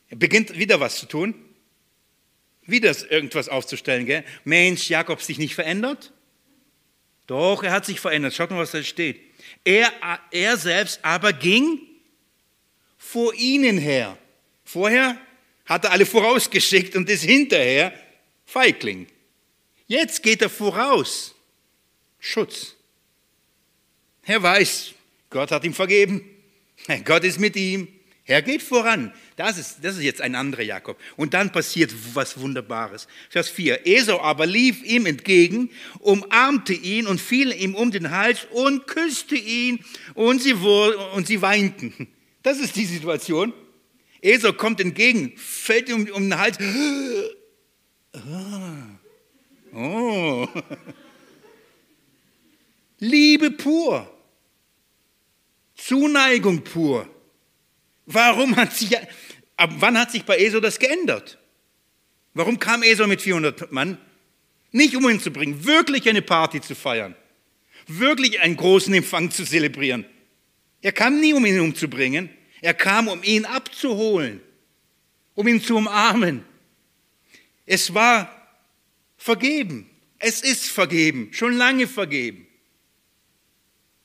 Er 0.10 0.18
beginnt 0.18 0.58
wieder 0.58 0.80
was 0.80 0.98
zu 0.98 1.06
tun. 1.06 1.36
Wieder 2.66 2.96
irgendwas 3.12 3.48
aufzustellen. 3.48 4.08
Gell? 4.08 4.24
Mensch, 4.44 4.90
Jakob 4.90 5.22
sich 5.22 5.38
nicht 5.38 5.54
verändert? 5.54 6.12
Doch, 7.28 7.64
er 7.64 7.72
hat 7.72 7.86
sich 7.86 8.00
verändert. 8.00 8.34
Schaut 8.34 8.50
mal, 8.50 8.58
was 8.58 8.72
da 8.72 8.82
steht. 8.82 9.20
Er, 9.64 9.92
er 10.32 10.58
selbst 10.58 11.00
aber 11.04 11.32
ging 11.32 11.80
vor 12.98 13.34
ihnen 13.36 13.78
her. 13.78 14.18
Vorher 14.64 15.20
hat 15.66 15.86
er 15.86 15.92
alle 15.92 16.08
vorausgeschickt 16.08 16.96
und 16.96 17.08
ist 17.10 17.24
hinterher 17.24 17.94
Feigling. 18.46 19.08
Jetzt 19.88 20.24
geht 20.24 20.42
er 20.42 20.50
voraus. 20.50 21.36
Schutz. 22.20 22.76
Er 24.24 24.42
weiß, 24.42 24.94
Gott 25.30 25.52
hat 25.52 25.64
ihm 25.64 25.74
vergeben. 25.74 26.22
Gott 27.06 27.24
ist 27.24 27.40
mit 27.40 27.56
ihm. 27.56 27.88
Er 28.28 28.42
geht 28.42 28.64
voran. 28.64 29.14
Das 29.36 29.60
ist, 29.60 29.78
das 29.84 29.98
ist 29.98 30.04
jetzt 30.04 30.22
ein 30.22 30.34
anderer 30.34 30.64
Jakob. 30.64 30.98
Und 31.16 31.36
dann 31.36 31.52
passiert 31.52 31.94
was 32.16 32.40
Wunderbares. 32.40 33.08
Vers 33.30 33.50
4. 33.50 33.86
Esau 33.86 34.20
aber 34.20 34.48
lief 34.48 34.84
ihm 34.84 35.06
entgegen, 35.06 35.70
umarmte 36.00 36.74
ihn 36.74 37.06
und 37.06 37.22
fiel 37.22 37.52
ihm 37.52 37.76
um 37.76 37.92
den 37.92 38.10
Hals 38.10 38.48
und 38.50 38.88
küsste 38.88 39.36
ihn 39.36 39.86
und 40.16 40.42
sie, 40.42 40.54
und 40.54 41.28
sie 41.28 41.42
weinten. 41.44 42.08
Das 42.42 42.60
ist 42.60 42.76
die 42.76 42.86
Situation. 42.86 43.54
Esau 44.22 44.54
kommt 44.54 44.80
entgegen, 44.80 45.34
fällt 45.38 45.90
ihm 45.90 46.10
um 46.12 46.24
den 46.24 46.40
Hals 46.40 46.58
Ah. 48.16 48.98
Oh. 49.74 50.48
Liebe 53.00 53.52
pur. 53.52 54.12
Zuneigung 55.76 56.64
pur. 56.64 57.08
Warum 58.06 58.56
hat 58.56 58.74
sich, 58.74 58.98
ab 59.58 59.72
wann 59.80 59.98
hat 59.98 60.12
sich 60.12 60.24
bei 60.24 60.38
Esau 60.38 60.60
das 60.60 60.80
geändert? 60.80 61.38
Warum 62.34 62.60
kam 62.60 62.84
Esau 62.84 63.08
mit 63.08 63.22
400 63.22 63.72
Mann? 63.72 63.98
Nicht 64.72 64.96
um 64.96 65.10
ihn 65.10 65.20
zu 65.20 65.32
bringen, 65.32 65.66
wirklich 65.66 66.08
eine 66.10 66.22
Party 66.22 66.62
zu 66.62 66.76
feiern, 66.76 67.16
wirklich 67.88 68.42
einen 68.42 68.58
großen 68.58 68.94
Empfang 68.94 69.32
zu 69.32 69.46
zelebrieren. 69.46 70.06
Er 70.82 70.92
kam 70.92 71.20
nie, 71.20 71.34
um 71.34 71.46
ihn 71.46 71.60
umzubringen, 71.60 72.30
er 72.62 72.74
kam, 72.74 73.08
um 73.08 73.24
ihn 73.24 73.46
abzuholen, 73.46 74.42
um 75.34 75.48
ihn 75.48 75.62
zu 75.62 75.78
umarmen, 75.78 76.44
es 77.66 77.94
war 77.94 78.30
vergeben. 79.18 79.90
Es 80.20 80.42
ist 80.42 80.68
vergeben, 80.68 81.30
schon 81.34 81.54
lange 81.54 81.88
vergeben. 81.88 82.48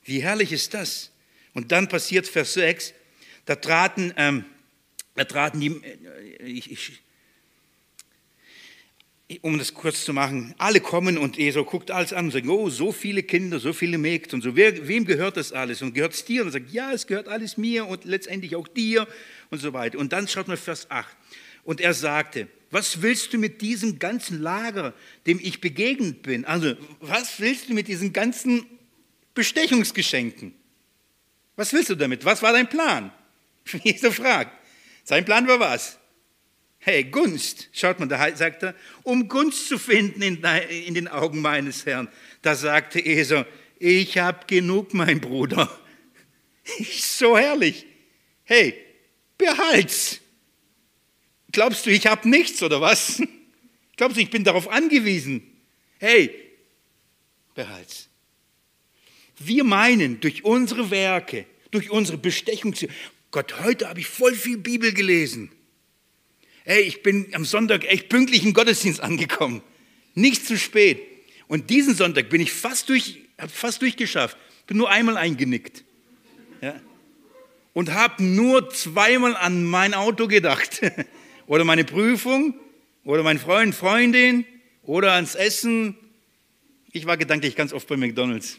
Wie 0.03 0.21
herrlich 0.21 0.51
ist 0.51 0.73
das? 0.73 1.11
Und 1.53 1.71
dann 1.71 1.87
passiert 1.87 2.27
Vers 2.27 2.53
6, 2.53 2.93
da 3.45 3.55
traten, 3.55 4.13
ähm, 4.17 4.45
da 5.15 5.23
traten 5.25 5.59
die, 5.59 5.67
äh, 5.67 6.43
ich, 6.43 6.71
ich, 6.71 7.01
um 9.41 9.57
das 9.57 9.73
kurz 9.73 10.03
zu 10.03 10.13
machen, 10.13 10.53
alle 10.57 10.81
kommen 10.81 11.17
und 11.17 11.39
Esau 11.39 11.63
guckt 11.63 11.91
alles 11.91 12.13
an 12.13 12.25
und 12.25 12.31
sagt, 12.31 12.47
oh, 12.47 12.69
so 12.69 12.91
viele 12.91 13.23
Kinder, 13.23 13.59
so 13.59 13.73
viele 13.73 13.97
Mägde 13.97 14.35
und 14.35 14.41
so, 14.41 14.55
Wer, 14.55 14.87
wem 14.87 15.05
gehört 15.05 15.37
das 15.37 15.53
alles? 15.53 15.81
Und 15.81 15.93
gehört 15.93 16.13
es 16.13 16.25
dir? 16.25 16.41
Und 16.41 16.49
er 16.49 16.51
sagt, 16.51 16.71
ja, 16.71 16.91
es 16.91 17.07
gehört 17.07 17.27
alles 17.27 17.57
mir 17.57 17.87
und 17.87 18.05
letztendlich 18.05 18.55
auch 18.55 18.67
dir 18.67 19.07
und 19.49 19.59
so 19.59 19.73
weiter. 19.73 19.97
Und 19.99 20.13
dann 20.13 20.27
schaut 20.27 20.47
man 20.47 20.57
Vers 20.57 20.89
8. 20.89 21.15
Und 21.63 21.79
er 21.79 21.93
sagte, 21.93 22.47
Was 22.71 23.01
willst 23.01 23.33
du 23.33 23.37
mit 23.37 23.61
diesem 23.61 23.99
ganzen 23.99 24.41
Lager, 24.41 24.93
dem 25.27 25.39
ich 25.41 25.59
begegnet 25.59 26.23
bin? 26.23 26.45
Also, 26.45 26.75
was 27.01 27.39
willst 27.39 27.69
du 27.69 27.73
mit 27.73 27.89
diesen 27.89 28.13
ganzen 28.13 28.65
Bestechungsgeschenken? 29.33 30.53
Was 31.57 31.73
willst 31.73 31.89
du 31.89 31.95
damit? 31.95 32.23
Was 32.23 32.41
war 32.41 32.53
dein 32.53 32.69
Plan? 32.69 33.11
Jesus 33.83 34.15
fragt. 34.15 34.57
Sein 35.03 35.25
Plan 35.25 35.47
war 35.47 35.59
was? 35.59 35.99
Hey, 36.79 37.03
Gunst, 37.03 37.69
schaut 37.73 37.99
mal, 37.99 38.07
da 38.07 38.35
sagt 38.35 38.63
er, 38.63 38.73
um 39.03 39.27
Gunst 39.27 39.67
zu 39.67 39.77
finden 39.77 40.21
in, 40.21 40.43
in 40.43 40.95
den 40.95 41.07
Augen 41.07 41.39
meines 41.41 41.85
Herrn. 41.85 42.07
Da 42.41 42.55
sagte 42.55 43.05
Esau, 43.05 43.45
ich 43.77 44.17
habe 44.17 44.47
genug, 44.47 44.93
mein 44.93 45.19
Bruder. 45.19 45.69
So 46.91 47.37
herrlich. 47.37 47.85
Hey, 48.43 48.75
behalt's. 49.37 50.20
Glaubst 51.51 51.85
du, 51.85 51.89
ich 51.89 52.07
habe 52.07 52.29
nichts 52.29 52.61
oder 52.63 52.81
was? 52.81 53.21
Glaubst 53.97 54.17
du, 54.17 54.21
ich 54.21 54.29
bin 54.29 54.43
darauf 54.43 54.69
angewiesen? 54.69 55.43
Hey, 55.99 56.33
behalt's. 57.53 58.07
Wir 59.37 59.63
meinen 59.63 60.19
durch 60.19 60.43
unsere 60.43 60.91
Werke, 60.91 61.45
durch 61.71 61.89
unsere 61.89 62.17
Bestechung, 62.17 62.75
Gott, 63.31 63.61
heute 63.63 63.87
habe 63.87 63.99
ich 63.99 64.07
voll 64.07 64.35
viel 64.35 64.57
Bibel 64.57 64.93
gelesen. 64.93 65.51
Hey, 66.63 66.81
ich 66.81 67.01
bin 67.01 67.27
am 67.33 67.45
Sonntag 67.45 67.85
echt 67.85 68.09
pünktlich 68.09 68.43
im 68.43 68.53
Gottesdienst 68.53 68.99
angekommen. 68.99 69.61
Nicht 70.13 70.45
zu 70.45 70.57
spät. 70.57 71.01
Und 71.47 71.69
diesen 71.69 71.95
Sonntag 71.95 72.29
bin 72.29 72.41
ich 72.41 72.51
fast 72.51 72.89
durch, 72.89 73.19
habe 73.37 73.49
fast 73.51 73.81
durchgeschafft. 73.81 74.37
Bin 74.67 74.77
nur 74.77 74.89
einmal 74.89 75.17
eingenickt. 75.17 75.83
Ja? 76.61 76.79
Und 77.73 77.93
habe 77.93 78.23
nur 78.23 78.69
zweimal 78.69 79.35
an 79.35 79.63
mein 79.63 79.93
Auto 79.93 80.27
gedacht. 80.27 80.81
oder 81.51 81.65
meine 81.65 81.83
Prüfung. 81.83 82.53
Oder 83.03 83.23
mein 83.23 83.37
Freund, 83.37 83.75
Freundin. 83.75 84.45
Oder 84.83 85.11
ans 85.11 85.35
Essen. 85.35 85.97
Ich 86.93 87.05
war 87.05 87.17
gedanklich 87.17 87.57
ganz 87.57 87.73
oft 87.73 87.85
bei 87.89 87.97
McDonalds. 87.97 88.57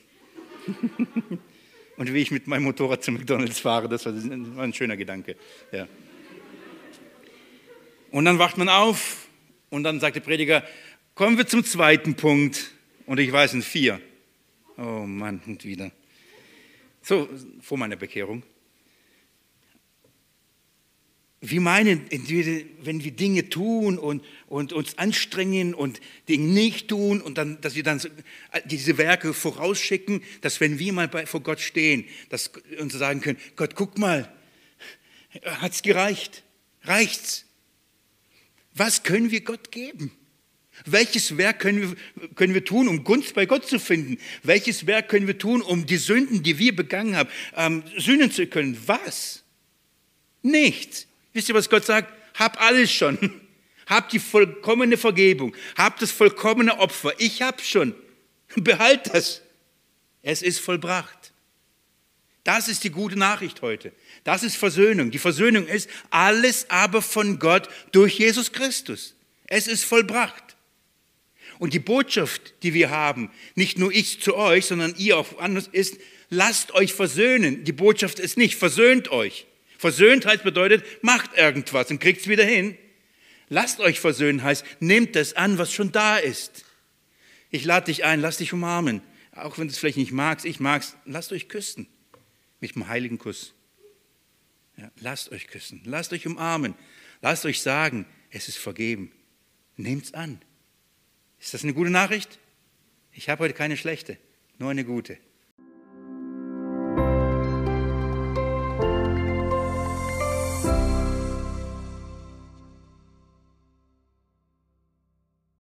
Und 1.96 2.12
wie 2.12 2.18
ich 2.18 2.30
mit 2.30 2.46
meinem 2.48 2.64
Motorrad 2.64 3.02
zu 3.02 3.10
McDonalds 3.10 3.60
fahre, 3.60 3.88
das 3.88 4.04
war 4.04 4.12
ein 4.12 4.74
schöner 4.74 4.98
Gedanke. 4.98 5.36
Ja. 5.72 5.88
Und 8.10 8.26
dann 8.26 8.38
wacht 8.38 8.58
man 8.58 8.68
auf 8.68 9.26
und 9.70 9.84
dann 9.84 9.98
sagt 9.98 10.16
der 10.16 10.20
Prediger, 10.20 10.62
kommen 11.14 11.38
wir 11.38 11.46
zum 11.46 11.64
zweiten 11.64 12.14
Punkt. 12.14 12.72
Und 13.06 13.20
ich 13.20 13.32
weiß, 13.32 13.54
ein 13.54 13.62
vier. 13.62 14.00
Oh 14.76 15.06
Mann, 15.06 15.40
und 15.46 15.64
wieder. 15.64 15.92
So, 17.00 17.28
vor 17.60 17.78
meiner 17.78 17.96
Bekehrung. 17.96 18.42
Wir 21.44 21.60
meinen, 21.60 22.02
wenn 22.82 23.02
wir 23.02 23.10
Dinge 23.10 23.48
tun 23.48 23.98
und, 23.98 24.22
und 24.46 24.72
uns 24.72 24.96
anstrengen 24.96 25.74
und 25.74 26.00
Dinge 26.28 26.46
nicht 26.46 26.86
tun 26.86 27.20
und 27.20 27.36
dann, 27.36 27.60
dass 27.60 27.74
wir 27.74 27.82
dann 27.82 28.00
diese 28.66 28.96
Werke 28.96 29.34
vorausschicken, 29.34 30.22
dass 30.40 30.60
wenn 30.60 30.78
wir 30.78 30.92
mal 30.92 31.08
bei, 31.08 31.26
vor 31.26 31.42
Gott 31.42 31.58
stehen, 31.60 32.04
dass 32.28 32.52
uns 32.78 32.92
sagen 32.92 33.20
können, 33.22 33.38
Gott, 33.56 33.74
guck 33.74 33.98
mal, 33.98 34.32
hat's 35.44 35.82
gereicht? 35.82 36.44
Reicht's? 36.84 37.44
Was 38.72 39.02
können 39.02 39.32
wir 39.32 39.40
Gott 39.40 39.72
geben? 39.72 40.12
Welches 40.86 41.36
Werk 41.38 41.58
können 41.58 41.96
wir, 42.20 42.28
können 42.36 42.54
wir 42.54 42.64
tun, 42.64 42.86
um 42.86 43.02
Gunst 43.02 43.34
bei 43.34 43.46
Gott 43.46 43.66
zu 43.66 43.80
finden? 43.80 44.18
Welches 44.44 44.86
Werk 44.86 45.08
können 45.08 45.26
wir 45.26 45.38
tun, 45.38 45.60
um 45.60 45.86
die 45.86 45.96
Sünden, 45.96 46.44
die 46.44 46.58
wir 46.58 46.76
begangen 46.76 47.16
haben, 47.16 47.28
ähm, 47.56 47.82
sühnen 47.98 48.30
zu 48.30 48.46
können? 48.46 48.78
Was? 48.86 49.42
Nichts. 50.42 51.08
Wisst 51.32 51.48
ihr, 51.48 51.54
was 51.54 51.70
Gott 51.70 51.84
sagt? 51.84 52.12
Hab 52.38 52.60
alles 52.60 52.90
schon. 52.92 53.18
Hab 53.86 54.08
die 54.10 54.18
vollkommene 54.18 54.96
Vergebung. 54.96 55.54
Hab 55.76 55.98
das 55.98 56.10
vollkommene 56.10 56.78
Opfer. 56.78 57.12
Ich 57.18 57.42
hab's 57.42 57.68
schon. 57.68 57.94
Behalt 58.56 59.12
das. 59.12 59.42
Es 60.22 60.42
ist 60.42 60.60
vollbracht. 60.60 61.32
Das 62.44 62.68
ist 62.68 62.84
die 62.84 62.90
gute 62.90 63.18
Nachricht 63.18 63.62
heute. 63.62 63.92
Das 64.24 64.42
ist 64.42 64.56
Versöhnung. 64.56 65.10
Die 65.10 65.18
Versöhnung 65.18 65.66
ist 65.66 65.88
alles 66.10 66.70
aber 66.70 67.02
von 67.02 67.38
Gott 67.38 67.68
durch 67.92 68.18
Jesus 68.18 68.52
Christus. 68.52 69.14
Es 69.46 69.66
ist 69.66 69.84
vollbracht. 69.84 70.56
Und 71.58 71.74
die 71.74 71.78
Botschaft, 71.78 72.54
die 72.64 72.74
wir 72.74 72.90
haben, 72.90 73.30
nicht 73.54 73.78
nur 73.78 73.92
ich 73.92 74.20
zu 74.20 74.36
euch, 74.36 74.66
sondern 74.66 74.94
ihr 74.96 75.16
auch 75.16 75.38
anders, 75.38 75.68
ist, 75.70 75.98
lasst 76.30 76.72
euch 76.72 76.92
versöhnen. 76.92 77.64
Die 77.64 77.72
Botschaft 77.72 78.18
ist 78.18 78.36
nicht, 78.36 78.56
versöhnt 78.56 79.10
euch. 79.12 79.46
Versöhntheit 79.82 80.44
bedeutet, 80.44 80.84
macht 81.02 81.36
irgendwas 81.36 81.90
und 81.90 81.98
kriegt 81.98 82.20
es 82.20 82.28
wieder 82.28 82.44
hin. 82.44 82.78
Lasst 83.48 83.80
euch 83.80 83.98
versöhnen 83.98 84.44
heißt, 84.44 84.64
nehmt 84.78 85.16
das 85.16 85.34
an, 85.34 85.58
was 85.58 85.72
schon 85.72 85.90
da 85.90 86.18
ist. 86.18 86.64
Ich 87.50 87.64
lade 87.64 87.86
dich 87.86 88.04
ein, 88.04 88.20
lass 88.20 88.36
dich 88.36 88.52
umarmen. 88.52 89.02
Auch 89.32 89.58
wenn 89.58 89.66
du 89.66 89.72
es 89.72 89.78
vielleicht 89.78 89.96
nicht 89.96 90.12
magst, 90.12 90.46
ich 90.46 90.60
mag's, 90.60 90.96
lasst 91.04 91.32
euch 91.32 91.48
küssen. 91.48 91.88
Mit 92.60 92.76
dem 92.76 92.86
heiligen 92.86 93.18
Kuss. 93.18 93.54
Ja, 94.76 94.88
lasst 95.00 95.32
euch 95.32 95.48
küssen, 95.48 95.82
lasst 95.84 96.12
euch 96.12 96.28
umarmen, 96.28 96.74
lasst 97.20 97.44
euch 97.44 97.60
sagen, 97.60 98.06
es 98.30 98.46
ist 98.46 98.58
vergeben. 98.58 99.10
Nehmt's 99.76 100.14
an. 100.14 100.40
Ist 101.40 101.54
das 101.54 101.64
eine 101.64 101.74
gute 101.74 101.90
Nachricht? 101.90 102.38
Ich 103.10 103.28
habe 103.28 103.42
heute 103.42 103.54
keine 103.54 103.76
schlechte, 103.76 104.16
nur 104.58 104.70
eine 104.70 104.84
gute. 104.84 105.18